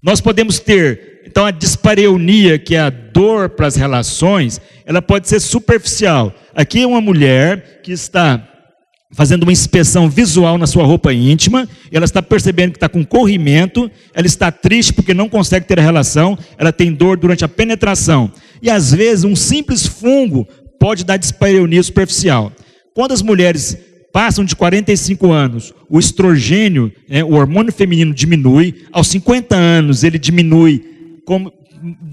Nós 0.00 0.20
podemos 0.20 0.60
ter, 0.60 1.22
então, 1.26 1.44
a 1.44 1.50
dispareunia, 1.50 2.60
que 2.60 2.76
é 2.76 2.80
a 2.80 2.90
dor 2.90 3.48
para 3.48 3.66
as 3.66 3.74
relações, 3.74 4.60
ela 4.86 5.02
pode 5.02 5.28
ser 5.28 5.40
superficial. 5.40 6.32
Aqui 6.54 6.82
é 6.82 6.86
uma 6.86 7.00
mulher 7.00 7.80
que 7.82 7.90
está 7.90 8.48
fazendo 9.12 9.44
uma 9.44 9.52
inspeção 9.52 10.08
visual 10.08 10.58
na 10.58 10.66
sua 10.66 10.84
roupa 10.84 11.12
íntima, 11.12 11.68
ela 11.90 12.04
está 12.04 12.22
percebendo 12.22 12.72
que 12.72 12.76
está 12.76 12.88
com 12.88 13.04
corrimento, 13.04 13.90
ela 14.14 14.26
está 14.26 14.52
triste 14.52 14.92
porque 14.92 15.14
não 15.14 15.28
consegue 15.28 15.66
ter 15.66 15.78
a 15.78 15.82
relação, 15.82 16.38
ela 16.58 16.72
tem 16.72 16.92
dor 16.92 17.16
durante 17.16 17.44
a 17.44 17.48
penetração. 17.48 18.30
E 18.60 18.68
às 18.68 18.92
vezes 18.92 19.24
um 19.24 19.34
simples 19.34 19.86
fungo 19.86 20.46
pode 20.78 21.04
dar 21.04 21.16
dispareunia 21.16 21.82
superficial. 21.82 22.52
Quando 22.94 23.12
as 23.12 23.22
mulheres 23.22 23.78
passam 24.12 24.44
de 24.44 24.54
45 24.54 25.30
anos, 25.30 25.74
o 25.88 25.98
estrogênio, 25.98 26.92
né, 27.08 27.24
o 27.24 27.34
hormônio 27.34 27.72
feminino 27.72 28.12
diminui, 28.12 28.84
aos 28.92 29.08
50 29.08 29.56
anos 29.56 30.04
ele 30.04 30.18
diminui, 30.18 30.84
como, 31.24 31.52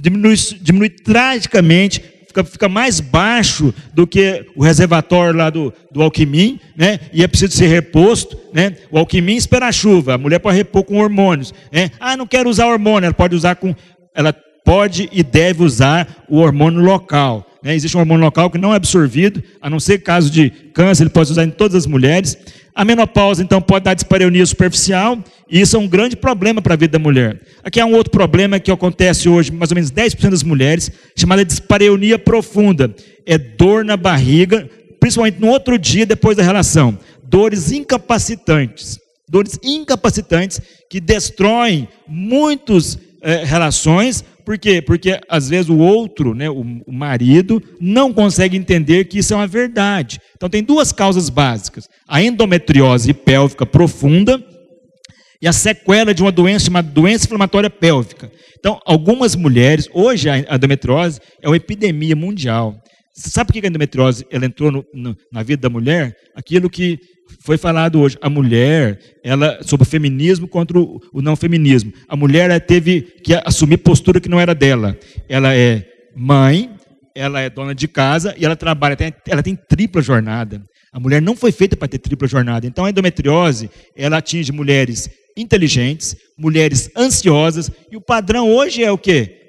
diminui, 0.01 0.35
diminui 0.61 0.89
tragicamente, 0.89 2.01
fica, 2.35 2.43
fica 2.43 2.69
mais 2.69 2.99
baixo 2.99 3.73
do 3.93 4.05
que 4.05 4.45
o 4.55 4.63
reservatório 4.63 5.37
lá 5.37 5.49
do, 5.49 5.73
do 5.91 6.01
Alquimim, 6.01 6.59
né? 6.75 6.99
E 7.13 7.23
é 7.23 7.27
preciso 7.27 7.53
ser 7.53 7.67
reposto, 7.67 8.37
né? 8.53 8.75
O 8.91 8.97
Alquimim 8.97 9.35
espera 9.35 9.67
a 9.67 9.71
chuva, 9.71 10.15
a 10.15 10.17
mulher 10.17 10.39
pode 10.39 10.57
repor 10.57 10.83
com 10.83 10.97
hormônios, 10.97 11.53
né? 11.71 11.91
Ah, 11.99 12.17
não 12.17 12.27
quero 12.27 12.49
usar 12.49 12.67
hormônio, 12.67 13.07
ela 13.07 13.13
pode 13.13 13.35
usar 13.35 13.55
com, 13.55 13.73
ela 14.13 14.33
pode 14.63 15.07
e 15.11 15.23
deve 15.23 15.63
usar 15.63 16.25
o 16.27 16.37
hormônio 16.37 16.81
local. 16.81 17.45
Né? 17.63 17.75
Existe 17.75 17.95
um 17.95 17.99
hormônio 17.99 18.25
local 18.25 18.49
que 18.49 18.57
não 18.57 18.73
é 18.73 18.75
absorvido, 18.75 19.41
a 19.61 19.69
não 19.69 19.79
ser 19.79 19.99
caso 19.99 20.29
de 20.29 20.49
câncer, 20.49 21.03
ele 21.03 21.09
pode 21.11 21.31
usar 21.31 21.43
em 21.43 21.51
todas 21.51 21.75
as 21.75 21.85
mulheres. 21.85 22.37
A 22.75 22.83
menopausa, 22.83 23.41
então, 23.41 23.61
pode 23.61 23.85
dar 23.85 23.93
dispareunia 23.93 24.45
superficial, 24.45 25.17
e 25.49 25.61
isso 25.61 25.77
é 25.77 25.79
um 25.79 25.87
grande 25.87 26.17
problema 26.17 26.61
para 26.61 26.73
a 26.73 26.77
vida 26.77 26.91
da 26.91 26.99
mulher. 26.99 27.39
Aqui 27.63 27.79
há 27.79 27.85
um 27.85 27.93
outro 27.93 28.11
problema 28.11 28.59
que 28.59 28.69
acontece 28.69 29.29
hoje, 29.29 29.49
mais 29.49 29.71
ou 29.71 29.75
menos 29.75 29.89
10% 29.89 30.29
das 30.29 30.43
mulheres, 30.43 30.91
chamada 31.15 31.45
dispareunia 31.45 32.19
profunda. 32.19 32.93
É 33.25 33.37
dor 33.37 33.85
na 33.85 33.95
barriga, 33.95 34.69
principalmente 34.99 35.39
no 35.39 35.47
outro 35.47 35.79
dia 35.79 36.05
depois 36.05 36.35
da 36.35 36.43
relação. 36.43 36.99
Dores 37.23 37.71
incapacitantes. 37.71 38.99
Dores 39.29 39.57
incapacitantes 39.63 40.59
que 40.89 40.99
destroem 40.99 41.87
muitas 42.05 42.99
é, 43.21 43.35
eh, 43.35 43.45
relações, 43.45 44.23
por 44.45 44.57
quê? 44.57 44.81
Porque 44.81 45.19
às 45.27 45.49
vezes 45.49 45.69
o 45.69 45.77
outro, 45.77 46.33
né, 46.33 46.49
o, 46.49 46.63
marido, 46.87 47.61
não 47.81 48.13
consegue 48.13 48.55
entender 48.55 49.05
que 49.05 49.19
isso 49.19 49.33
é 49.33 49.37
uma 49.37 49.47
verdade. 49.47 50.21
Então 50.35 50.47
tem 50.47 50.63
duas 50.63 50.91
causas 50.91 51.29
básicas: 51.29 51.87
a 52.07 52.21
endometriose 52.21 53.13
pélvica 53.13 53.65
profunda 53.65 54.41
e 55.41 55.47
a 55.47 55.51
sequela 55.51 56.13
de 56.13 56.21
uma 56.21 56.31
doença 56.31 56.65
chamada 56.65 56.89
doença 56.89 57.25
inflamatória 57.25 57.69
pélvica. 57.69 58.31
Então, 58.57 58.79
algumas 58.85 59.35
mulheres, 59.35 59.89
hoje 59.93 60.29
a 60.29 60.39
endometriose 60.55 61.19
é 61.41 61.47
uma 61.47 61.57
epidemia 61.57 62.15
mundial. 62.15 62.75
Sabe 63.13 63.47
por 63.47 63.53
que 63.53 63.65
a 63.65 63.69
endometriose 63.69 64.25
ela 64.31 64.45
entrou 64.45 64.71
no, 64.71 64.85
no, 64.93 65.15
na 65.31 65.43
vida 65.43 65.61
da 65.61 65.69
mulher? 65.69 66.15
Aquilo 66.35 66.69
que 66.69 66.99
foi 67.39 67.57
falado 67.57 67.99
hoje. 67.99 68.17
A 68.21 68.29
mulher, 68.29 68.99
ela 69.23 69.59
sobre 69.63 69.85
o 69.85 69.89
feminismo 69.89 70.47
contra 70.47 70.79
o, 70.79 71.01
não 71.15 71.35
feminismo. 71.35 71.93
A 72.07 72.15
mulher 72.15 72.59
teve 72.65 73.01
que 73.01 73.33
assumir 73.45 73.77
postura 73.77 74.19
que 74.19 74.29
não 74.29 74.39
era 74.39 74.55
dela. 74.55 74.97
Ela 75.29 75.55
é 75.55 75.85
mãe, 76.15 76.71
ela 77.13 77.39
é 77.39 77.49
dona 77.49 77.75
de 77.75 77.87
casa 77.87 78.35
e 78.37 78.45
ela 78.45 78.55
trabalha, 78.55 78.97
ela 79.27 79.43
tem 79.43 79.55
tripla 79.55 80.01
jornada. 80.01 80.61
A 80.91 80.99
mulher 80.99 81.21
não 81.21 81.35
foi 81.35 81.51
feita 81.51 81.75
para 81.75 81.87
ter 81.87 81.97
tripla 81.97 82.27
jornada. 82.27 82.65
Então 82.65 82.85
a 82.85 82.89
endometriose, 82.89 83.69
ela 83.95 84.17
atinge 84.17 84.51
mulheres 84.51 85.09
inteligentes, 85.35 86.15
mulheres 86.37 86.89
ansiosas, 86.95 87.69
e 87.91 87.97
o 87.97 88.01
padrão 88.01 88.49
hoje 88.49 88.83
é 88.83 88.91
o 88.91 88.97
quê? 88.97 89.41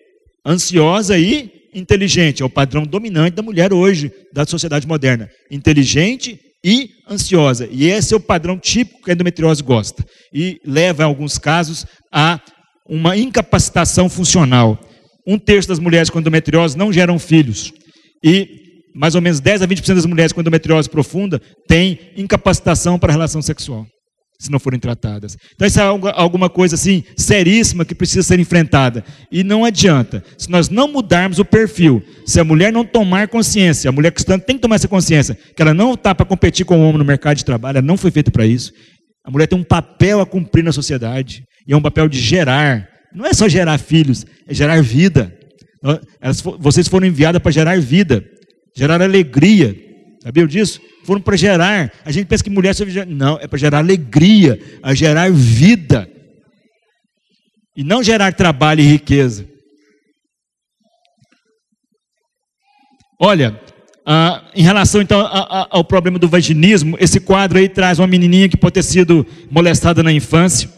Ansiosa 0.45 1.17
e 1.17 1.69
inteligente, 1.73 2.43
é 2.43 2.47
o 2.47 2.51
padrão 2.51 2.85
dominante 2.85 3.37
da 3.37 3.43
mulher 3.43 3.73
hoje, 3.73 4.11
da 4.33 4.45
sociedade 4.45 4.87
moderna. 4.87 5.31
Inteligente 5.51 6.41
e 6.67 6.91
ansiosa. 7.09 7.69
E 7.71 7.87
esse 7.87 8.13
é 8.13 8.17
o 8.17 8.21
padrão 8.21 8.59
típico 8.59 9.05
que 9.05 9.11
a 9.13 9.15
endometriose 9.15 9.63
gosta. 9.63 10.05
E 10.35 10.61
leva, 10.67 11.05
em 11.05 11.07
alguns 11.07 11.39
casos, 11.39 11.87
a 12.13 12.41
uma 12.89 13.17
incapacitação 13.17 14.09
funcional. 14.09 14.77
Um 15.25 15.39
terço 15.39 15.69
das 15.69 15.79
mulheres 15.79 16.11
com 16.11 16.19
endometriose 16.19 16.77
não 16.77 16.93
geram 16.93 17.21
filhos. 17.21 17.73
E 18.23 18.83
mais 18.93 19.15
ou 19.15 19.23
menos 19.23 19.39
10 19.39 19.63
a 19.63 19.69
20% 19.69 19.95
das 19.95 20.07
mulheres 20.07 20.33
com 20.33 20.41
endometriose 20.41 20.91
profunda 20.91 21.41
têm 21.69 22.01
incapacitação 22.17 22.99
para 22.99 23.13
a 23.13 23.15
relação 23.15 23.41
sexual 23.41 23.87
se 24.39 24.51
não 24.51 24.59
forem 24.59 24.79
tratadas. 24.79 25.37
Então, 25.55 25.67
isso 25.67 25.81
é 25.81 25.85
alguma 26.15 26.49
coisa 26.49 26.75
assim 26.75 27.05
seríssima 27.17 27.85
que 27.85 27.95
precisa 27.95 28.23
ser 28.23 28.39
enfrentada. 28.39 29.05
E 29.31 29.43
não 29.43 29.65
adianta. 29.65 30.23
Se 30.37 30.51
nós 30.51 30.69
não 30.69 30.89
mudarmos 30.89 31.39
o 31.39 31.45
perfil, 31.45 32.03
se 32.25 32.39
a 32.39 32.45
mulher 32.45 32.73
não 32.73 32.85
tomar 32.85 33.29
consciência, 33.29 33.89
a 33.89 33.93
mulher 33.93 34.13
cristã 34.13 34.39
tem 34.39 34.57
que 34.57 34.63
tomar 34.63 34.77
essa 34.77 34.89
consciência, 34.89 35.37
que 35.55 35.63
ela 35.63 35.73
não 35.73 35.95
está 35.95 36.15
para 36.15 36.27
competir 36.27 36.67
com 36.67 36.79
o 36.79 36.83
homem 36.83 36.99
no 36.99 37.05
mercado 37.05 37.37
de 37.37 37.45
trabalho, 37.45 37.79
ela 37.79 37.87
não 37.87 37.97
foi 37.97 38.11
feita 38.11 38.31
para 38.31 38.47
isso. 38.47 38.73
A 39.25 39.31
mulher 39.31 39.47
tem 39.47 39.59
um 39.59 39.65
papel 39.65 40.21
a 40.21 40.27
cumprir 40.27 40.63
na 40.63 40.73
sociedade, 40.73 41.43
e 41.67 41.73
é 41.73 41.77
um 41.77 41.83
papel 41.83 42.09
de 42.09 42.21
gerar. 42.21 42.89
Não 43.15 43.27
é 43.27 43.33
só 43.33 43.49
gerar 43.49 43.79
filhos, 43.79 44.25
é 44.47 44.55
gerar 44.55 44.83
vida. 44.83 45.33
vocês 46.59 46.87
foram 46.87 47.07
enviadas 47.07 47.43
para 47.43 47.51
gerar 47.51 47.81
vida, 47.81 48.25
gerar 48.77 49.01
alegria. 49.01 49.86
Sabiam 50.27 50.47
disso? 50.49 50.81
foram 51.05 51.21
para 51.21 51.37
gerar. 51.37 51.93
A 52.05 52.11
gente 52.11 52.27
pensa 52.27 52.43
que 52.43 52.51
mulher 52.51 52.75
serve 52.75 52.93
gerar. 52.93 53.07
Não, 53.07 53.39
é 53.41 53.47
para 53.47 53.59
gerar 53.61 53.79
alegria, 53.79 54.61
a 54.83 54.93
gerar 54.93 55.31
vida. 55.31 56.11
E 57.77 57.85
não 57.85 58.03
gerar 58.03 58.35
trabalho 58.35 58.81
e 58.81 58.89
riqueza. 58.89 59.47
Olha, 63.21 63.61
ah, 64.05 64.51
em 64.53 64.63
relação 64.63 65.01
então 65.01 65.21
a, 65.21 65.27
a, 65.27 65.69
ao 65.71 65.85
problema 65.85 66.19
do 66.19 66.29
vaginismo, 66.29 66.97
esse 66.99 67.21
quadro 67.21 67.59
aí 67.59 67.69
traz 67.69 68.01
uma 68.01 68.07
menininha 68.09 68.49
que 68.49 68.57
pode 68.57 68.75
ter 68.75 68.83
sido 68.83 69.25
molestada 69.49 70.03
na 70.03 70.13
infância. 70.13 70.69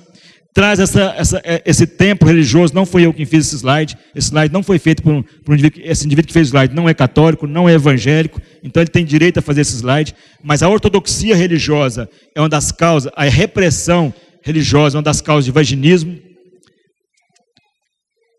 Traz 0.55 0.79
essa, 0.79 1.15
essa, 1.17 1.41
é, 1.45 1.63
esse 1.65 1.87
tempo 1.87 2.27
religioso. 2.27 2.75
Não 2.75 2.87
foi 2.87 3.07
eu 3.07 3.15
quem 3.15 3.27
fiz 3.27 3.47
esse 3.47 3.57
slide. 3.57 3.97
Esse 4.15 4.29
slide 4.29 4.53
não 4.53 4.63
foi 4.63 4.79
feito 4.79 5.03
por 5.03 5.13
um, 5.13 5.23
por 5.23 5.53
um 5.53 5.55
indivíduo. 5.55 5.83
Esse 5.85 6.05
indivíduo 6.05 6.29
que 6.29 6.33
fez 6.33 6.49
o 6.49 6.51
slide 6.51 6.75
não 6.75 6.89
é 6.89 6.95
católico, 6.95 7.47
não 7.47 7.69
é 7.69 7.75
evangélico, 7.75 8.41
então 8.63 8.83
ele 8.83 8.91
tem 8.91 9.05
direito 9.05 9.39
a 9.39 9.43
fazer 9.43 9.61
esse 9.61 9.77
slide. 9.77 10.15
Mas 10.43 10.63
a 10.63 10.69
ortodoxia 10.69 11.37
religiosa 11.37 12.09
é 12.35 12.41
uma 12.41 12.49
das 12.49 12.73
causas, 12.73 13.13
a 13.15 13.25
repressão 13.25 14.13
religiosa 14.43 14.97
é 14.97 14.99
uma 14.99 15.03
das 15.03 15.21
causas 15.21 15.45
de 15.45 15.53
vaginismo. 15.53 16.19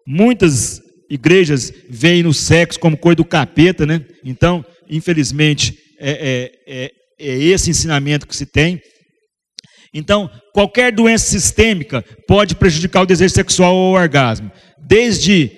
Muitas 0.08 0.82
igrejas 1.10 1.72
veem 1.90 2.24
no 2.24 2.34
sexo 2.34 2.80
como 2.80 2.98
coisa 2.98 3.18
do 3.18 3.26
capeta, 3.26 3.86
né? 3.86 4.04
Então, 4.24 4.66
infelizmente, 4.90 5.78
é, 6.00 6.52
é, 6.68 6.86
é, 6.86 6.92
é 7.20 7.38
esse 7.44 7.70
ensinamento 7.70 8.28
que 8.28 8.36
se 8.36 8.46
tem. 8.46 8.82
Então, 9.94 10.30
qualquer 10.54 10.92
doença 10.92 11.26
sistêmica 11.26 12.04
pode 12.28 12.56
prejudicar 12.56 13.02
o 13.02 13.06
desejo 13.06 13.34
sexual 13.34 13.76
ou 13.76 13.94
o 13.94 13.96
orgasmo, 13.96 14.52
desde 14.78 15.52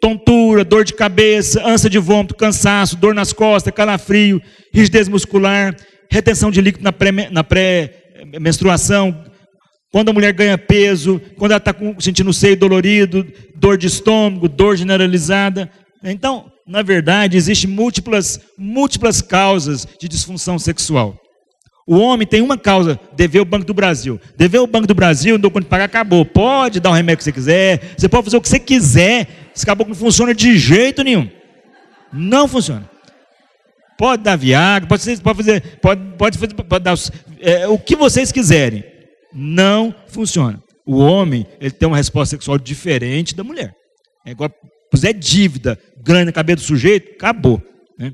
tontura, 0.00 0.64
dor 0.64 0.84
de 0.84 0.94
cabeça, 0.94 1.66
ânsia 1.66 1.88
de 1.88 1.98
vômito, 1.98 2.34
cansaço, 2.34 2.96
dor 2.96 3.14
nas 3.14 3.32
costas, 3.32 3.72
calafrio, 3.74 4.40
rigidez 4.72 5.08
muscular, 5.08 5.74
retenção 6.10 6.50
de 6.50 6.60
líquido 6.60 6.84
na 6.84 7.44
pré-menstruação, 7.44 9.12
pré 9.12 9.34
quando 9.90 10.08
a 10.08 10.12
mulher 10.12 10.32
ganha 10.32 10.58
peso, 10.58 11.20
quando 11.38 11.52
ela 11.52 11.58
está 11.58 11.72
sentindo 12.00 12.30
o 12.30 12.34
seio 12.34 12.56
dolorido, 12.56 13.24
dor 13.54 13.78
de 13.78 13.86
estômago, 13.86 14.48
dor 14.48 14.76
generalizada. 14.76 15.70
Então, 16.02 16.50
na 16.66 16.82
verdade, 16.82 17.36
existem 17.36 17.70
múltiplas, 17.70 18.40
múltiplas 18.58 19.22
causas 19.22 19.86
de 20.00 20.08
disfunção 20.08 20.58
sexual. 20.58 21.16
O 21.86 21.98
homem 21.98 22.26
tem 22.26 22.40
uma 22.40 22.56
causa, 22.56 22.98
dever 23.14 23.40
o 23.40 23.44
Banco 23.44 23.66
do 23.66 23.74
Brasil. 23.74 24.18
Dever 24.36 24.60
o 24.60 24.66
Banco 24.66 24.86
do 24.86 24.94
Brasil, 24.94 25.34
não 25.34 25.40
dou 25.40 25.50
conta 25.50 25.64
de 25.64 25.70
pagar, 25.70 25.84
acabou. 25.84 26.24
Pode 26.24 26.80
dar 26.80 26.90
o 26.90 26.94
remédio 26.94 27.18
que 27.18 27.24
você 27.24 27.32
quiser, 27.32 27.94
você 27.96 28.08
pode 28.08 28.24
fazer 28.24 28.36
o 28.36 28.40
que 28.40 28.48
você 28.48 28.58
quiser, 28.58 29.28
esse 29.54 29.66
caboclo 29.66 29.92
não 29.92 29.98
funciona 29.98 30.34
de 30.34 30.56
jeito 30.56 31.02
nenhum. 31.02 31.28
Não 32.12 32.48
funciona. 32.48 32.88
Pode 33.98 34.22
dar 34.22 34.36
Viagra, 34.36 34.88
pode, 34.88 35.20
pode 35.20 35.36
fazer, 35.36 35.78
pode, 35.80 36.00
pode, 36.16 36.38
fazer, 36.38 36.54
pode 36.54 36.84
dar 36.84 36.94
é, 37.40 37.68
o 37.68 37.78
que 37.78 37.94
vocês 37.94 38.32
quiserem. 38.32 38.82
Não 39.32 39.94
funciona. 40.08 40.62
O 40.86 40.98
homem, 40.98 41.46
ele 41.60 41.70
tem 41.70 41.86
uma 41.86 41.96
resposta 41.96 42.36
sexual 42.36 42.58
diferente 42.58 43.34
da 43.34 43.44
mulher. 43.44 43.74
É 44.26 44.30
igual, 44.30 44.50
puser 44.90 45.14
dívida 45.14 45.78
grande 46.02 46.26
na 46.26 46.32
cabeça 46.32 46.56
do 46.56 46.62
sujeito, 46.62 47.12
acabou. 47.12 47.62
Né? 47.98 48.12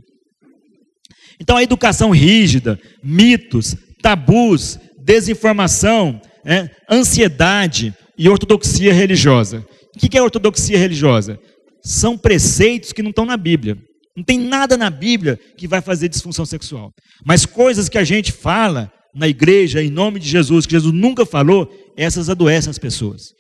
Então, 1.41 1.57
a 1.57 1.63
educação 1.63 2.11
rígida, 2.11 2.79
mitos, 3.03 3.75
tabus, 4.03 4.79
desinformação, 4.99 6.21
né, 6.45 6.71
ansiedade 6.89 7.95
e 8.17 8.29
ortodoxia 8.29 8.93
religiosa. 8.93 9.67
O 9.97 9.99
que 9.99 10.19
é 10.19 10.23
ortodoxia 10.23 10.79
religiosa? 10.79 11.39
São 11.83 12.17
preceitos 12.17 12.93
que 12.93 13.03
não 13.03 13.11
estão 13.11 13.25
na 13.25 13.37
Bíblia. 13.37 13.79
Não 14.17 14.23
tem 14.23 14.39
nada 14.39 14.77
na 14.77 14.91
Bíblia 14.91 15.39
que 15.57 15.67
vai 15.67 15.81
fazer 15.81 16.09
disfunção 16.09 16.45
sexual. 16.45 16.93
Mas 17.25 17.47
coisas 17.47 17.89
que 17.89 17.97
a 17.97 18.05
gente 18.05 18.33
fala 18.33 18.93
na 19.15 19.27
igreja, 19.27 19.83
em 19.83 19.91
nome 19.91 20.21
de 20.21 20.29
Jesus, 20.29 20.67
que 20.67 20.73
Jesus 20.73 20.93
nunca 20.93 21.25
falou, 21.25 21.73
essas 21.97 22.29
adoecem 22.29 22.71
as 22.71 22.79
pessoas. 22.79 23.33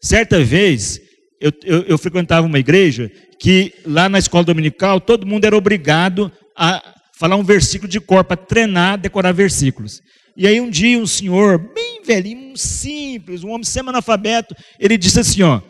Certa 0.00 0.42
vez, 0.42 1.00
eu, 1.40 1.52
eu, 1.64 1.82
eu 1.82 1.98
frequentava 1.98 2.46
uma 2.46 2.58
igreja 2.58 3.10
que 3.38 3.74
lá 3.84 4.08
na 4.08 4.18
escola 4.18 4.44
dominical 4.44 5.00
todo 5.00 5.26
mundo 5.26 5.44
era 5.44 5.56
obrigado 5.56 6.32
a 6.56 6.82
falar 7.22 7.36
um 7.36 7.44
versículo 7.44 7.88
de 7.88 8.00
cor, 8.00 8.24
para 8.24 8.36
treinar, 8.36 8.98
decorar 8.98 9.30
versículos. 9.30 10.02
E 10.36 10.44
aí 10.44 10.60
um 10.60 10.68
dia 10.68 10.98
um 10.98 11.06
senhor, 11.06 11.56
bem 11.56 12.02
velhinho, 12.04 12.56
simples, 12.56 13.44
um 13.44 13.50
homem 13.50 13.62
semi-analfabeto, 13.62 14.56
ele 14.76 14.98
disse 14.98 15.20
assim, 15.20 15.40
ó, 15.42 15.60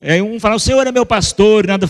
é, 0.00 0.22
um 0.22 0.40
fala, 0.40 0.54
o 0.54 0.58
Senhor 0.58 0.86
é 0.86 0.92
meu 0.92 1.04
pastor, 1.04 1.66
nada 1.66 1.86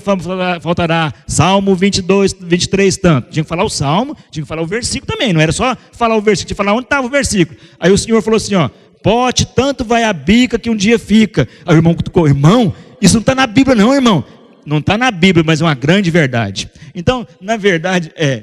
faltará. 0.61 1.13
Salmo 1.27 1.75
22, 1.75 2.35
23, 2.41 2.97
tanto. 2.97 3.31
Tinha 3.31 3.43
que 3.43 3.49
falar 3.49 3.65
o 3.65 3.69
salmo, 3.69 4.17
tinha 4.31 4.43
que 4.43 4.49
falar 4.49 4.63
o 4.63 4.67
versículo 4.67 5.13
também. 5.13 5.33
Não 5.33 5.41
era 5.41 5.51
só 5.51 5.77
falar 5.93 6.17
o 6.17 6.21
versículo, 6.21 6.49
tinha 6.49 6.55
que 6.55 6.63
falar 6.65 6.75
onde 6.75 6.87
estava 6.87 7.07
o 7.07 7.11
versículo. 7.11 7.59
Aí 7.79 7.91
o 7.91 7.99
Senhor 7.99 8.23
falou 8.23 8.37
assim: 8.37 8.55
ó, 8.55 8.69
pote, 9.03 9.45
tanto 9.47 9.85
vai 9.85 10.05
a 10.05 10.13
bica 10.13 10.61
que 10.61 10.71
um 10.71 10.77
dia 10.77 10.97
fica. 10.97 11.49
Aí 11.67 11.75
o 11.75 11.79
irmão 11.79 11.93
cutucou, 11.93 12.29
irmão, 12.29 12.73
isso 13.03 13.15
não 13.15 13.21
está 13.21 13.35
na 13.35 13.49
Bíblia, 13.49 13.75
não, 13.75 13.93
irmão 13.93 14.25
não 14.67 14.79
está 14.79 14.97
na 14.97 15.11
Bíblia, 15.11 15.45
mas 15.45 15.61
é 15.61 15.65
uma 15.65 15.75
grande 15.75 16.11
verdade. 16.11 16.71
Então, 16.95 17.27
na 17.41 17.57
verdade, 17.57 18.13
é, 18.17 18.43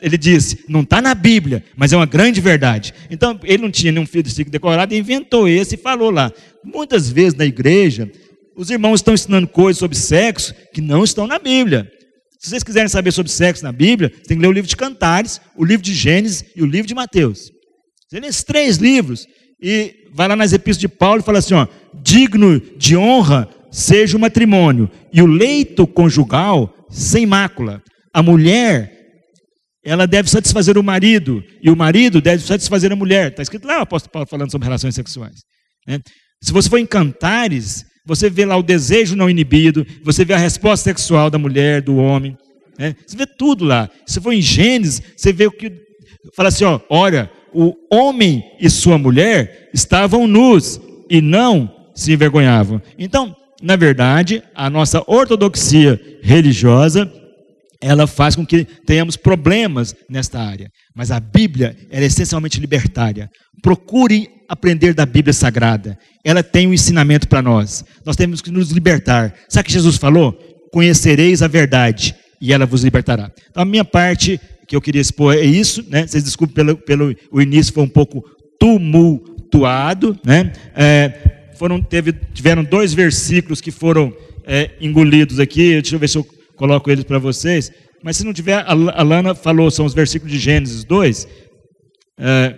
ele 0.00 0.18
disse, 0.18 0.64
não 0.68 0.80
está 0.80 1.00
na 1.00 1.14
Bíblia, 1.14 1.64
mas 1.76 1.92
é 1.92 1.96
uma 1.96 2.06
grande 2.06 2.40
verdade. 2.40 2.92
Então, 3.10 3.38
ele 3.42 3.62
não 3.62 3.70
tinha 3.70 3.92
nenhum 3.92 4.06
filho 4.06 4.22
de 4.22 4.44
decorado, 4.44 4.94
inventou 4.94 5.48
esse 5.48 5.74
e 5.74 5.78
falou 5.78 6.10
lá. 6.10 6.32
Muitas 6.64 7.10
vezes 7.10 7.34
na 7.34 7.44
igreja, 7.44 8.10
os 8.56 8.70
irmãos 8.70 8.96
estão 8.96 9.14
ensinando 9.14 9.48
coisas 9.48 9.78
sobre 9.78 9.96
sexo 9.96 10.54
que 10.72 10.80
não 10.80 11.04
estão 11.04 11.26
na 11.26 11.38
Bíblia. 11.38 11.90
Se 12.38 12.50
vocês 12.50 12.62
quiserem 12.62 12.88
saber 12.88 13.12
sobre 13.12 13.30
sexo 13.30 13.62
na 13.62 13.72
Bíblia, 13.72 14.10
tem 14.26 14.36
que 14.36 14.42
ler 14.42 14.48
o 14.48 14.52
livro 14.52 14.68
de 14.68 14.76
Cantares, 14.76 15.40
o 15.56 15.64
livro 15.64 15.82
de 15.82 15.94
Gênesis 15.94 16.44
e 16.56 16.62
o 16.62 16.66
livro 16.66 16.88
de 16.88 16.94
Mateus. 16.94 17.52
Você 18.08 18.20
lê 18.20 18.26
esses 18.26 18.42
três 18.42 18.78
livros 18.78 19.26
e 19.62 19.94
vai 20.12 20.26
lá 20.26 20.34
nas 20.34 20.52
epístolas 20.52 20.80
de 20.80 20.88
Paulo 20.88 21.20
e 21.20 21.24
fala 21.24 21.38
assim: 21.38 21.54
ó, 21.54 21.66
digno 22.02 22.60
de 22.76 22.96
honra 22.96 23.48
seja 23.72 24.16
o 24.16 24.20
matrimônio 24.20 24.88
e 25.12 25.22
o 25.22 25.26
leito 25.26 25.86
conjugal 25.86 26.72
sem 26.90 27.24
mácula. 27.24 27.82
A 28.12 28.22
mulher, 28.22 28.92
ela 29.82 30.06
deve 30.06 30.28
satisfazer 30.28 30.76
o 30.76 30.82
marido 30.82 31.42
e 31.62 31.70
o 31.70 31.76
marido 31.76 32.20
deve 32.20 32.44
satisfazer 32.44 32.92
a 32.92 32.96
mulher. 32.96 33.30
Está 33.30 33.42
escrito 33.42 33.66
lá 33.66 33.78
o 33.78 33.82
apóstolo 33.82 34.12
Paulo 34.12 34.28
falando 34.28 34.50
sobre 34.50 34.66
relações 34.66 34.94
sexuais. 34.94 35.40
Né? 35.88 35.98
Se 36.42 36.52
você 36.52 36.68
for 36.68 36.78
em 36.78 36.86
Cantares, 36.86 37.86
você 38.06 38.28
vê 38.28 38.44
lá 38.44 38.56
o 38.56 38.62
desejo 38.62 39.16
não 39.16 39.30
inibido, 39.30 39.86
você 40.04 40.24
vê 40.24 40.34
a 40.34 40.38
resposta 40.38 40.84
sexual 40.84 41.30
da 41.30 41.38
mulher, 41.38 41.80
do 41.80 41.96
homem. 41.96 42.36
Né? 42.78 42.94
Você 43.06 43.16
vê 43.16 43.26
tudo 43.26 43.64
lá. 43.64 43.88
Se 44.06 44.20
for 44.20 44.32
em 44.32 44.42
Gênesis, 44.42 45.00
você 45.16 45.32
vê 45.32 45.46
o 45.46 45.52
que. 45.52 45.72
Fala 46.36 46.50
assim: 46.50 46.64
ó, 46.64 46.78
olha, 46.90 47.30
o 47.54 47.74
homem 47.90 48.42
e 48.60 48.68
sua 48.68 48.98
mulher 48.98 49.70
estavam 49.72 50.26
nus 50.26 50.80
e 51.08 51.20
não 51.20 51.70
se 51.94 52.12
envergonhavam. 52.12 52.80
Então, 52.98 53.34
na 53.62 53.76
verdade, 53.76 54.42
a 54.54 54.68
nossa 54.68 55.02
ortodoxia 55.06 56.00
religiosa, 56.22 57.10
ela 57.80 58.06
faz 58.06 58.36
com 58.36 58.44
que 58.44 58.64
tenhamos 58.64 59.16
problemas 59.16 59.94
nesta 60.08 60.40
área. 60.40 60.68
Mas 60.94 61.10
a 61.10 61.18
Bíblia 61.20 61.76
é 61.90 62.02
essencialmente 62.02 62.60
libertária. 62.60 63.30
Procure 63.62 64.28
aprender 64.48 64.94
da 64.94 65.06
Bíblia 65.06 65.32
Sagrada. 65.32 65.98
Ela 66.24 66.42
tem 66.42 66.66
um 66.66 66.74
ensinamento 66.74 67.26
para 67.28 67.40
nós. 67.40 67.84
Nós 68.04 68.16
temos 68.16 68.42
que 68.42 68.50
nos 68.50 68.70
libertar. 68.70 69.34
Sabe 69.48 69.62
o 69.62 69.66
que 69.66 69.72
Jesus 69.72 69.96
falou? 69.96 70.32
Conhecereis 70.72 71.42
a 71.42 71.48
verdade 71.48 72.14
e 72.40 72.52
ela 72.52 72.66
vos 72.66 72.84
libertará. 72.84 73.30
Então, 73.50 73.62
a 73.62 73.66
minha 73.66 73.84
parte 73.84 74.40
que 74.66 74.76
eu 74.76 74.80
queria 74.80 75.00
expor 75.00 75.34
é 75.34 75.44
isso. 75.44 75.84
Né? 75.88 76.06
Vocês 76.06 76.24
desculpem 76.24 76.54
pelo, 76.54 76.76
pelo 76.76 77.14
o 77.30 77.40
início, 77.40 77.72
foi 77.72 77.82
um 77.82 77.88
pouco 77.88 78.22
tumultuado. 78.58 80.18
Né? 80.24 80.52
É, 80.74 81.31
foram, 81.56 81.80
teve, 81.80 82.12
tiveram 82.12 82.64
dois 82.64 82.94
versículos 82.94 83.60
que 83.60 83.70
foram 83.70 84.12
é, 84.44 84.70
engolidos 84.80 85.38
aqui. 85.38 85.72
Deixa 85.80 85.94
eu 85.94 85.98
ver 85.98 86.08
se 86.08 86.18
eu 86.18 86.26
coloco 86.56 86.90
eles 86.90 87.04
para 87.04 87.18
vocês. 87.18 87.72
Mas 88.02 88.16
se 88.16 88.24
não 88.24 88.32
tiver, 88.32 88.64
a, 88.66 89.02
Lana 89.02 89.34
falou, 89.34 89.70
são 89.70 89.86
os 89.86 89.94
versículos 89.94 90.32
de 90.32 90.38
Gênesis 90.38 90.84
2. 90.84 91.28
É, 92.18 92.54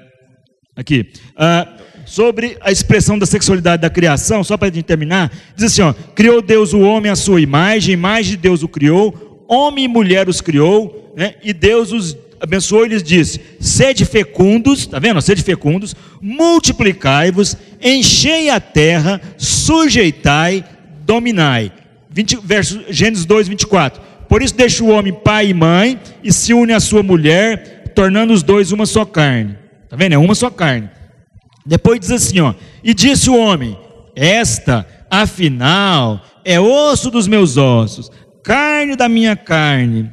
aqui. 0.76 1.11
Ah, 1.37 1.76
sobre 2.04 2.57
a 2.61 2.70
expressão 2.70 3.18
da 3.18 3.26
sexualidade 3.26 3.83
da 3.83 3.90
criação, 3.90 4.44
só 4.44 4.57
para 4.57 4.70
terminar, 4.70 5.33
diz 5.54 5.66
assim: 5.66 5.83
ó, 5.83 5.92
criou 6.14 6.42
Deus 6.42 6.72
o 6.72 6.80
homem 6.80 7.11
à 7.11 7.16
sua 7.16 7.40
imagem, 7.40 7.94
imagem 7.94 8.33
de 8.33 8.37
Deus 8.37 8.62
o 8.62 8.68
criou, 8.68 9.44
homem 9.48 9.85
e 9.85 9.88
mulher 9.88 10.28
os 10.28 10.40
criou, 10.40 11.12
né, 11.16 11.35
e 11.42 11.52
Deus 11.52 11.92
os 11.92 12.16
abençoou 12.44 12.85
e 12.85 12.90
lhes 12.90 13.02
disse: 13.02 13.40
Sede 13.59 14.04
fecundos, 14.04 14.80
está 14.80 14.98
vendo? 14.98 15.20
Sede 15.20 15.42
fecundos, 15.42 15.94
multiplicai-vos, 16.20 17.57
enchei 17.83 18.50
a 18.50 18.61
terra, 18.61 19.20
sujeitai, 19.37 20.64
dominai. 21.04 21.72
20, 22.11 22.38
verso, 22.44 22.85
Gênesis 22.88 23.24
2, 23.24 23.48
24. 23.48 24.00
Por 24.28 24.42
isso 24.42 24.54
deixa 24.54 24.85
o 24.85 24.88
homem 24.88 25.12
pai 25.12 25.48
e 25.48 25.54
mãe 25.54 25.98
e 26.22 26.33
se 26.33 26.54
une 26.54 26.72
à 26.72 26.80
sua 26.80 27.02
mulher, 27.02 27.92
tornando 27.94 28.33
os 28.33 28.42
dois 28.42 28.72
uma 28.72 28.86
só 28.86 29.05
carne. 29.05 29.57
Está 29.84 29.97
vendo? 29.97 30.12
É 30.12 30.18
uma 30.18 30.34
só 30.34 30.51
carne. 30.51 30.88
Depois 31.66 31.99
diz 31.99 32.11
assim: 32.11 32.40
ó, 32.40 32.55
E 32.82 32.95
disse 32.95 33.30
o 33.30 33.36
homem: 33.36 33.76
Esta, 34.14 34.86
afinal, 35.11 36.22
é 36.45 36.61
osso 36.61 37.11
dos 37.11 37.26
meus 37.26 37.57
ossos, 37.57 38.11
carne 38.42 38.97
da 38.97 39.09
minha 39.09 39.34
carne 39.34 40.12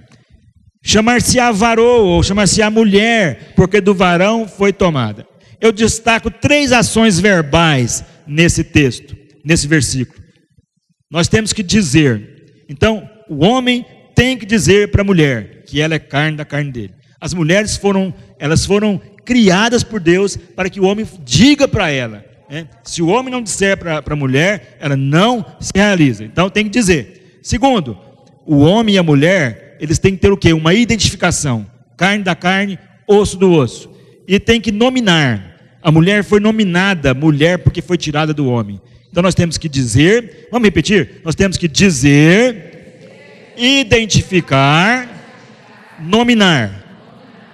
chamar-se-á 0.82 1.52
varou 1.52 2.08
ou 2.08 2.24
chamar-se-á 2.24 2.70
mulher, 2.70 3.54
porque 3.56 3.80
do 3.80 3.94
varão 3.94 4.48
foi 4.48 4.74
tomada. 4.74 5.28
Eu 5.60 5.72
destaco 5.72 6.32
três 6.32 6.72
ações 6.72 7.20
verbais 7.20 8.04
nesse 8.26 8.64
texto, 8.64 9.16
nesse 9.46 9.68
versículo. 9.68 10.22
Nós 11.10 11.28
temos 11.28 11.54
que 11.54 11.62
dizer. 11.62 12.64
Então, 12.68 13.08
o 13.30 13.46
homem 13.46 13.86
tem 14.16 14.38
que 14.38 14.46
dizer 14.46 14.90
para 14.90 15.02
a 15.02 15.06
mulher 15.06 15.64
que 15.66 15.80
ela 15.82 15.94
é 15.94 16.00
carne 16.00 16.38
da 16.38 16.46
carne 16.46 16.72
dele. 16.72 16.94
As 17.20 17.34
mulheres 17.34 17.78
foram, 17.78 18.14
elas 18.40 18.66
foram 18.66 19.00
criadas 19.24 19.84
por 19.84 20.00
Deus 20.00 20.36
para 20.36 20.70
que 20.70 20.80
o 20.80 20.86
homem 20.86 21.08
diga 21.24 21.68
para 21.68 21.90
ela. 21.90 22.26
É, 22.50 22.66
se 22.84 23.02
o 23.02 23.08
homem 23.08 23.32
não 23.32 23.42
disser 23.42 23.78
para 23.78 24.04
a 24.06 24.16
mulher, 24.16 24.78
ela 24.80 24.98
não 24.98 25.46
se 25.60 25.72
realiza. 25.74 26.24
Então 26.24 26.50
tem 26.50 26.66
que 26.66 26.70
dizer. 26.70 27.40
Segundo, 27.42 27.98
o 28.46 28.60
homem 28.60 28.96
e 28.96 28.98
a 28.98 29.04
mulher, 29.04 29.71
eles 29.82 29.98
têm 29.98 30.14
que 30.14 30.22
ter 30.22 30.32
o 30.32 30.38
quê? 30.38 30.54
Uma 30.54 30.76
identificação. 30.76 31.66
Carne 31.98 32.24
da 32.24 32.36
carne, 32.36 32.78
osso 33.08 33.36
do 33.36 33.52
osso. 33.52 33.90
E 34.28 34.40
tem 34.40 34.62
que 34.62 34.72
nominar. 34.72 35.80
A 35.82 35.92
mulher 35.92 36.24
foi 36.24 36.40
nominada 36.40 37.16
mulher 37.16 37.58
porque 37.58 37.82
foi 37.82 37.98
tirada 37.98 38.32
do 38.32 38.48
homem. 38.48 38.80
Então 39.10 39.24
nós 39.24 39.34
temos 39.34 39.58
que 39.58 39.68
dizer, 39.68 40.48
vamos 40.52 40.68
repetir? 40.68 41.22
Nós 41.26 41.34
temos 41.34 41.58
que 41.58 41.68
dizer, 41.68 43.54
identificar, 43.58 45.10
nominar. 46.00 46.86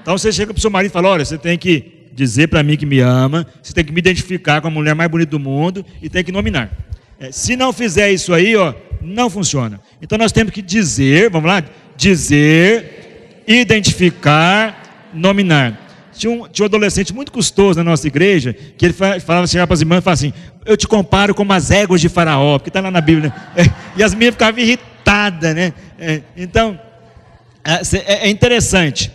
Então 0.01 0.17
você 0.17 0.29
chega 0.29 0.53
para 0.53 0.59
o 0.59 0.61
seu 0.61 0.69
marido 0.69 0.91
e 0.91 0.93
fala: 0.93 1.07
olha, 1.07 1.23
você 1.23 1.37
tem 1.37 1.57
que 1.57 2.09
dizer 2.11 2.47
para 2.47 2.61
mim 2.61 2.75
que 2.75 2.85
me 2.85 2.99
ama, 2.99 3.47
você 3.63 3.71
tem 3.71 3.85
que 3.85 3.93
me 3.93 3.99
identificar 3.99 4.59
com 4.59 4.67
a 4.67 4.71
mulher 4.71 4.93
mais 4.93 5.09
bonita 5.09 5.31
do 5.31 5.39
mundo 5.39 5.85
e 6.01 6.09
tem 6.09 6.25
que 6.25 6.31
nominar. 6.31 6.71
É, 7.19 7.31
se 7.31 7.55
não 7.55 7.71
fizer 7.71 8.11
isso 8.11 8.33
aí, 8.33 8.55
ó, 8.55 8.73
não 9.07 9.29
funciona. 9.29 9.79
Então 10.01 10.17
nós 10.17 10.31
temos 10.31 10.53
que 10.53 10.61
dizer, 10.61 11.29
vamos 11.29 11.47
lá, 11.47 11.63
dizer, 11.95 13.43
identificar, 13.47 15.09
nominar. 15.13 15.87
Tinha 16.13 16.31
um, 16.31 16.47
tinha 16.47 16.63
um 16.63 16.67
adolescente 16.67 17.13
muito 17.13 17.31
custoso 17.31 17.77
na 17.77 17.83
nossa 17.83 18.07
igreja, 18.07 18.53
que 18.53 18.85
ele 18.85 18.93
falava, 18.93 19.47
chegava 19.47 19.67
para 19.67 19.73
as 19.75 19.81
irmãs 19.81 19.99
e 19.99 20.01
falava 20.01 20.13
assim: 20.13 20.33
Eu 20.65 20.75
te 20.75 20.87
comparo 20.87 21.35
com 21.35 21.51
as 21.51 21.69
éguas 21.69 22.01
de 22.01 22.09
Faraó, 22.09 22.57
porque 22.57 22.69
está 22.69 22.81
lá 22.81 22.89
na 22.89 23.01
Bíblia. 23.01 23.33
Né? 23.55 23.63
É, 23.63 23.71
e 23.99 24.03
as 24.03 24.13
minhas 24.13 24.33
ficavam 24.33 24.59
irritadas, 24.59 25.55
né? 25.55 25.73
É, 25.99 26.21
então, 26.35 26.79
é, 27.63 28.27
é 28.27 28.29
interessante. 28.29 29.11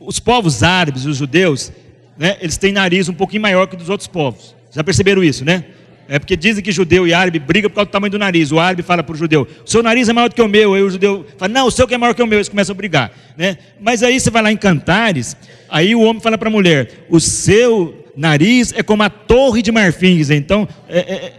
Os 0.00 0.18
povos 0.18 0.62
árabes, 0.62 1.04
os 1.04 1.16
judeus, 1.16 1.72
né, 2.18 2.36
eles 2.40 2.56
têm 2.56 2.72
nariz 2.72 3.08
um 3.08 3.14
pouquinho 3.14 3.42
maior 3.42 3.66
que 3.66 3.76
dos 3.76 3.88
outros 3.88 4.08
povos. 4.08 4.54
Já 4.72 4.82
perceberam 4.82 5.22
isso, 5.22 5.44
né? 5.44 5.64
É 6.08 6.18
porque 6.18 6.36
dizem 6.36 6.62
que 6.62 6.70
judeu 6.70 7.06
e 7.06 7.12
árabe 7.12 7.38
brigam 7.38 7.68
por 7.68 7.76
causa 7.76 7.88
do 7.88 7.92
tamanho 7.92 8.10
do 8.10 8.18
nariz. 8.18 8.52
O 8.52 8.60
árabe 8.60 8.82
fala 8.82 9.02
para 9.02 9.14
o 9.14 9.16
judeu: 9.16 9.46
seu 9.64 9.82
nariz 9.82 10.08
é 10.08 10.12
maior 10.12 10.28
do 10.28 10.34
que 10.34 10.42
o 10.42 10.48
meu. 10.48 10.74
Aí 10.74 10.82
o 10.82 10.90
judeu 10.90 11.26
fala: 11.36 11.52
não, 11.52 11.66
o 11.66 11.70
seu 11.70 11.86
que 11.86 11.94
é 11.94 11.98
maior 11.98 12.14
que 12.14 12.22
o 12.22 12.26
meu. 12.26 12.38
Eles 12.38 12.48
começam 12.48 12.72
a 12.72 12.76
brigar. 12.76 13.12
Né? 13.36 13.58
Mas 13.80 14.02
aí 14.02 14.18
você 14.18 14.30
vai 14.30 14.42
lá 14.42 14.52
em 14.52 14.56
Cantares, 14.56 15.36
aí 15.68 15.94
o 15.94 16.02
homem 16.02 16.22
fala 16.22 16.38
para 16.38 16.48
a 16.48 16.52
mulher: 16.52 17.06
o 17.10 17.18
seu 17.18 18.04
nariz 18.16 18.72
é 18.76 18.82
como 18.82 19.02
a 19.02 19.10
torre 19.10 19.62
de 19.62 19.72
marfins. 19.72 20.30
Então, 20.30 20.68
é, 20.88 20.98
é, 20.98 21.32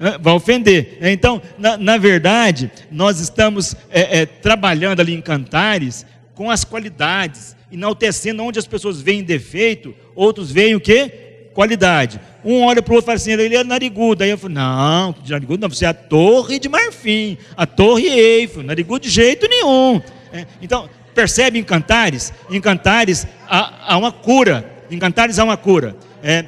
é, 0.00 0.18
vai 0.18 0.32
ofender. 0.32 0.98
Então, 1.02 1.42
na, 1.58 1.76
na, 1.76 1.98
verdade, 1.98 2.70
nós 2.90 3.20
estamos 3.20 3.76
é, 3.90 4.20
é, 4.20 4.26
trabalhando 4.26 5.00
ali 5.00 5.14
em 5.14 5.20
Cantares 5.20 6.06
com 6.34 6.50
as 6.50 6.64
qualidades 6.64 7.56
enaltecendo 7.70 8.42
onde 8.42 8.58
as 8.58 8.66
pessoas 8.66 9.00
veem 9.00 9.22
defeito, 9.22 9.94
outros 10.14 10.50
veem 10.50 10.74
o 10.74 10.80
quê? 10.80 11.25
Qualidade. 11.56 12.20
Um 12.44 12.64
olha 12.64 12.82
para 12.82 12.92
o 12.92 12.96
outro 12.96 13.06
e 13.06 13.06
fala 13.06 13.16
assim, 13.16 13.32
ele 13.32 13.56
é 13.56 13.64
narigudo. 13.64 14.22
Aí 14.22 14.28
eu 14.28 14.36
falo, 14.36 14.52
não, 14.52 15.14
narigudo 15.26 15.62
não, 15.62 15.74
você 15.74 15.86
é 15.86 15.88
a 15.88 15.94
torre 15.94 16.58
de 16.58 16.68
marfim, 16.68 17.38
a 17.56 17.64
torre 17.64 18.06
Eiffel, 18.06 18.62
narigudo 18.62 19.00
de 19.00 19.08
jeito 19.08 19.48
nenhum. 19.48 20.02
É, 20.34 20.44
então, 20.60 20.86
percebe 21.14 21.58
em 21.58 21.64
Cantares? 21.64 22.30
Em 22.50 22.60
Cantares 22.60 23.26
há, 23.48 23.94
há 23.94 23.96
uma 23.96 24.12
cura, 24.12 24.70
em 24.90 24.98
Cantares 24.98 25.38
há 25.38 25.44
uma 25.44 25.56
cura. 25.56 25.96
É, 26.22 26.44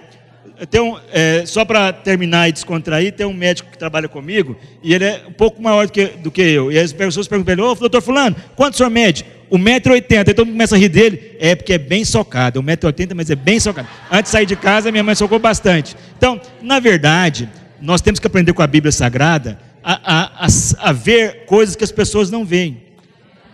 tem 0.69 0.83
um, 0.83 0.99
é, 1.11 1.47
só 1.47 1.65
para 1.65 1.91
terminar 1.91 2.51
e 2.51 2.53
descontrair, 2.53 3.11
tem 3.13 3.25
um 3.25 3.33
médico 3.33 3.71
que 3.71 3.79
trabalha 3.79 4.09
comigo 4.09 4.59
e 4.83 4.93
ele 4.93 5.07
é 5.07 5.23
um 5.27 5.33
pouco 5.33 5.63
maior 5.63 5.87
do 5.87 5.93
que, 5.93 6.05
do 6.05 6.31
que 6.31 6.43
eu. 6.43 6.71
E 6.71 6.79
as 6.79 6.93
pessoas 6.93 7.27
perguntam 7.27 7.55
para 7.55 7.63
ele: 7.65 7.73
Ô, 7.73 7.75
doutor 7.75 8.03
Fulano, 8.03 8.37
quanto 8.55 8.75
o 8.75 8.77
senhor 8.77 8.91
mede? 8.91 9.25
1,80m. 9.57 10.29
Aí 10.29 10.35
todo 10.35 10.47
mundo 10.47 10.55
começa 10.55 10.75
a 10.75 10.79
rir 10.79 10.89
dele. 10.89 11.37
É 11.39 11.55
porque 11.55 11.73
é 11.73 11.79
bem 11.79 12.05
socado. 12.05 12.63
1,80m, 12.63 13.15
mas 13.15 13.31
é 13.31 13.37
bem 13.37 13.59
socado. 13.59 13.89
Antes 14.11 14.31
de 14.31 14.33
sair 14.33 14.47
de 14.47 14.57
casa, 14.57 14.91
minha 14.91 15.03
mãe 15.03 15.15
socou 15.15 15.39
bastante. 15.39 15.97
Então, 16.17 16.41
na 16.63 16.81
verdade, 16.81 17.49
nós 17.81 18.01
temos 18.01 18.21
que 18.21 18.27
aprender 18.27 18.53
com 18.53 18.63
a 18.63 18.67
Bíblia 18.67 18.93
Sagrada 18.93 19.59
a, 19.83 19.93
a, 19.95 20.47
a, 20.47 20.91
a 20.91 20.93
ver 20.93 21.45
coisas 21.47 21.77
que 21.77 21.85
as 21.85 21.93
pessoas 21.93 22.31
não 22.31 22.45
veem. 22.45 22.83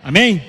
Amém? 0.03 0.41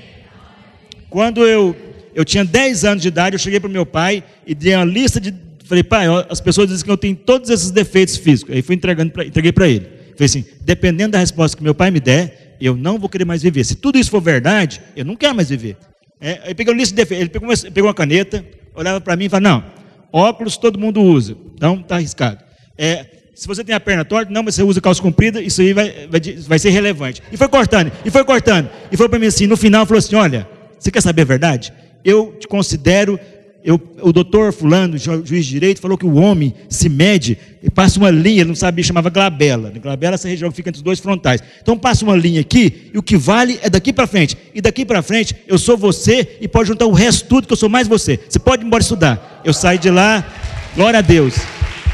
Quando 1.08 1.46
eu, 1.46 1.76
eu 2.14 2.24
tinha 2.24 2.44
10 2.44 2.84
anos 2.84 3.02
de 3.02 3.08
idade, 3.08 3.34
eu 3.34 3.38
cheguei 3.38 3.60
para 3.60 3.68
meu 3.68 3.86
pai 3.86 4.24
e 4.46 4.54
dei 4.54 4.74
uma 4.74 4.84
lista 4.84 5.20
de. 5.20 5.34
Falei, 5.64 5.82
pai, 5.82 6.06
as 6.28 6.40
pessoas 6.40 6.68
dizem 6.68 6.84
que 6.84 6.90
eu 6.90 6.96
tenho 6.96 7.16
todos 7.16 7.50
esses 7.50 7.70
defeitos 7.70 8.16
físicos. 8.16 8.54
Aí 8.54 8.62
fui 8.62 8.74
entregando 8.74 9.12
pra, 9.12 9.24
entreguei 9.24 9.52
para 9.52 9.68
ele. 9.68 9.86
Falei 10.12 10.26
assim: 10.26 10.44
dependendo 10.60 11.12
da 11.12 11.18
resposta 11.18 11.56
que 11.56 11.62
meu 11.62 11.74
pai 11.74 11.90
me 11.90 12.00
der, 12.00 12.45
eu 12.60 12.76
não 12.76 12.98
vou 12.98 13.08
querer 13.08 13.24
mais 13.24 13.42
viver. 13.42 13.64
Se 13.64 13.74
tudo 13.74 13.98
isso 13.98 14.10
for 14.10 14.20
verdade, 14.20 14.80
eu 14.94 15.04
não 15.04 15.16
quero 15.16 15.34
mais 15.34 15.48
viver. 15.48 15.76
É, 16.20 16.40
aí 16.44 16.54
peguei 16.54 16.72
lista 16.74 16.94
de 16.94 17.14
ele 17.14 17.28
pegou, 17.28 17.48
pegou 17.72 17.88
uma 17.88 17.94
caneta, 17.94 18.44
olhava 18.74 19.00
para 19.00 19.16
mim 19.16 19.26
e 19.26 19.28
falou: 19.28 19.42
Não, 19.42 19.64
óculos 20.12 20.56
todo 20.56 20.78
mundo 20.78 21.02
usa, 21.02 21.36
então 21.54 21.80
está 21.80 21.96
arriscado. 21.96 22.38
É, 22.78 23.06
se 23.34 23.46
você 23.46 23.62
tem 23.62 23.74
a 23.74 23.80
perna 23.80 24.04
torta, 24.04 24.32
não, 24.32 24.42
mas 24.42 24.54
você 24.54 24.62
usa 24.62 24.80
calça 24.80 25.02
comprida, 25.02 25.42
isso 25.42 25.60
aí 25.60 25.74
vai, 25.74 26.08
vai, 26.08 26.20
vai 26.20 26.58
ser 26.58 26.70
relevante. 26.70 27.22
E 27.30 27.36
foi 27.36 27.48
cortando, 27.48 27.92
e 28.04 28.10
foi 28.10 28.24
cortando. 28.24 28.70
E 28.90 28.96
foi 28.96 29.08
para 29.08 29.18
mim 29.18 29.26
assim: 29.26 29.46
no 29.46 29.56
final, 29.56 29.84
falou 29.84 29.98
assim: 29.98 30.16
Olha, 30.16 30.48
você 30.78 30.90
quer 30.90 31.02
saber 31.02 31.22
a 31.22 31.26
verdade? 31.26 31.72
Eu 32.04 32.36
te 32.38 32.48
considero 32.48 33.18
eu, 33.66 33.80
o 34.00 34.12
doutor 34.12 34.52
fulano, 34.52 34.96
juiz 34.96 35.44
de 35.44 35.50
direito, 35.50 35.80
falou 35.80 35.98
que 35.98 36.06
o 36.06 36.14
homem 36.14 36.54
se 36.68 36.88
mede 36.88 37.36
passa 37.74 37.98
uma 37.98 38.12
linha, 38.12 38.42
ele 38.42 38.48
não 38.50 38.54
sabia, 38.54 38.84
chamava 38.84 39.10
glabela. 39.10 39.72
Glabela 39.82 40.14
é 40.14 40.14
essa 40.14 40.28
região 40.28 40.48
que 40.50 40.54
fica 40.54 40.68
entre 40.68 40.78
os 40.78 40.84
dois 40.84 41.00
frontais. 41.00 41.42
Então 41.60 41.76
passa 41.76 42.04
uma 42.04 42.14
linha 42.14 42.40
aqui 42.40 42.92
e 42.94 42.96
o 42.96 43.02
que 43.02 43.16
vale 43.16 43.58
é 43.60 43.68
daqui 43.68 43.92
para 43.92 44.06
frente. 44.06 44.36
E 44.54 44.60
daqui 44.60 44.84
para 44.84 45.02
frente 45.02 45.34
eu 45.48 45.58
sou 45.58 45.76
você 45.76 46.38
e 46.40 46.46
pode 46.46 46.68
juntar 46.68 46.86
o 46.86 46.92
resto 46.92 47.26
tudo 47.26 47.48
que 47.48 47.52
eu 47.52 47.56
sou 47.56 47.68
mais 47.68 47.88
você. 47.88 48.20
Você 48.28 48.38
pode 48.38 48.62
ir 48.62 48.66
embora 48.66 48.82
estudar. 48.82 49.42
Eu 49.44 49.52
saí 49.52 49.78
de 49.78 49.90
lá, 49.90 50.24
glória 50.76 51.00
a 51.00 51.02
Deus, 51.02 51.34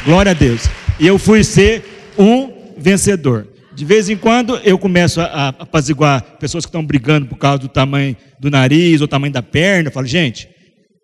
glória 0.05 0.33
a 0.33 0.35
Deus. 0.35 0.69
E 1.01 1.07
eu 1.07 1.19
fui 1.19 1.43
ser 1.43 2.13
um 2.19 2.51
vencedor. 2.77 3.47
De 3.75 3.87
vez 3.87 4.11
em 4.11 4.17
quando 4.17 4.57
eu 4.59 4.79
começo 4.79 5.23
a, 5.23 5.25
a 5.25 5.49
apaziguar 5.49 6.23
pessoas 6.39 6.67
que 6.67 6.69
estão 6.69 6.85
brigando 6.85 7.25
por 7.29 7.39
causa 7.39 7.61
do 7.61 7.69
tamanho 7.69 8.15
do 8.39 8.51
nariz 8.51 9.01
ou 9.01 9.09
tamanho 9.09 9.33
da 9.33 9.43
perna. 9.43 9.89
Eu 9.89 9.93
falo, 9.93 10.07
gente, 10.07 10.52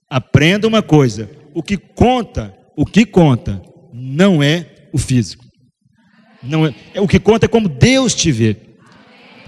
Aprenda 0.09 0.67
uma 0.67 0.83
coisa: 0.83 1.31
o 1.55 1.63
que 1.63 1.77
conta, 1.77 2.55
o 2.77 2.87
que 2.87 3.05
conta, 3.05 3.61
não 3.93 4.43
é 4.43 4.67
o 4.93 4.99
físico. 4.99 5.45
Não 6.43 6.67
é, 6.67 6.75
é, 6.95 7.01
o 7.01 7.09
que 7.09 7.19
conta 7.19 7.47
é 7.47 7.49
como 7.49 7.69
Deus 7.69 8.15
te 8.15 8.31
vê. 8.31 8.57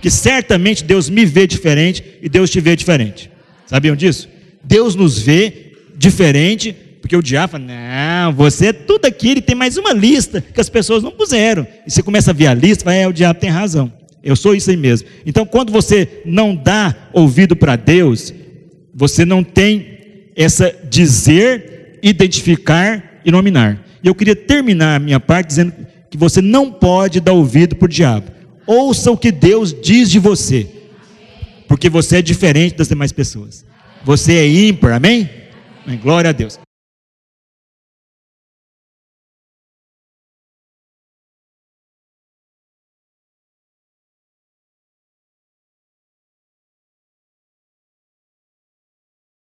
Que 0.02 0.10
certamente 0.10 0.82
Deus 0.82 1.08
me 1.08 1.24
vê 1.24 1.46
diferente 1.46 2.02
e 2.22 2.28
Deus 2.28 2.50
te 2.50 2.60
vê 2.60 2.74
diferente. 2.74 3.30
Sabiam 3.66 3.94
disso? 3.94 4.28
Deus 4.64 4.94
nos 4.94 5.18
vê 5.18 5.72
diferente, 5.96 6.74
porque 7.00 7.16
o 7.16 7.22
diabo 7.22 7.52
fala: 7.52 7.64
não, 7.64 8.32
você 8.32 8.66
é 8.66 8.72
tudo 8.72 9.06
aquilo 9.06 9.38
e 9.38 9.42
tem 9.42 9.54
mais 9.54 9.76
uma 9.76 9.92
lista 9.92 10.40
que 10.40 10.60
as 10.60 10.68
pessoas 10.68 11.02
não 11.02 11.12
puseram. 11.12 11.66
E 11.86 11.90
você 11.90 12.02
começa 12.02 12.30
a 12.30 12.34
ver 12.34 12.48
a 12.48 12.54
lista, 12.54 12.84
vai, 12.84 13.02
é, 13.02 13.08
o 13.08 13.12
diabo 13.12 13.38
tem 13.38 13.50
razão. 13.50 13.92
Eu 14.22 14.36
sou 14.36 14.54
isso 14.54 14.70
aí 14.70 14.76
mesmo. 14.76 15.08
Então, 15.24 15.46
quando 15.46 15.72
você 15.72 16.22
não 16.26 16.54
dá 16.54 16.94
ouvido 17.12 17.56
para 17.56 17.76
Deus, 17.76 18.34
você 18.94 19.24
não 19.24 19.42
tem 19.42 19.89
essa 20.36 20.74
dizer, 20.88 21.98
identificar 22.02 23.20
e 23.24 23.30
nominar. 23.30 23.84
E 24.02 24.08
eu 24.08 24.14
queria 24.14 24.36
terminar 24.36 24.96
a 24.96 24.98
minha 24.98 25.20
parte 25.20 25.48
dizendo 25.48 25.72
que 26.10 26.16
você 26.16 26.40
não 26.40 26.70
pode 26.70 27.20
dar 27.20 27.32
ouvido 27.32 27.76
para 27.76 27.86
o 27.86 27.88
diabo. 27.88 28.30
Ouça 28.66 29.10
o 29.10 29.16
que 29.16 29.32
Deus 29.32 29.72
diz 29.72 30.10
de 30.10 30.18
você, 30.18 30.66
porque 31.68 31.88
você 31.88 32.18
é 32.18 32.22
diferente 32.22 32.76
das 32.76 32.88
demais 32.88 33.12
pessoas. 33.12 33.64
Você 34.04 34.34
é 34.34 34.48
ímpar, 34.48 34.94
amém? 34.94 35.28
Glória 36.02 36.30
a 36.30 36.32
Deus. 36.32 36.58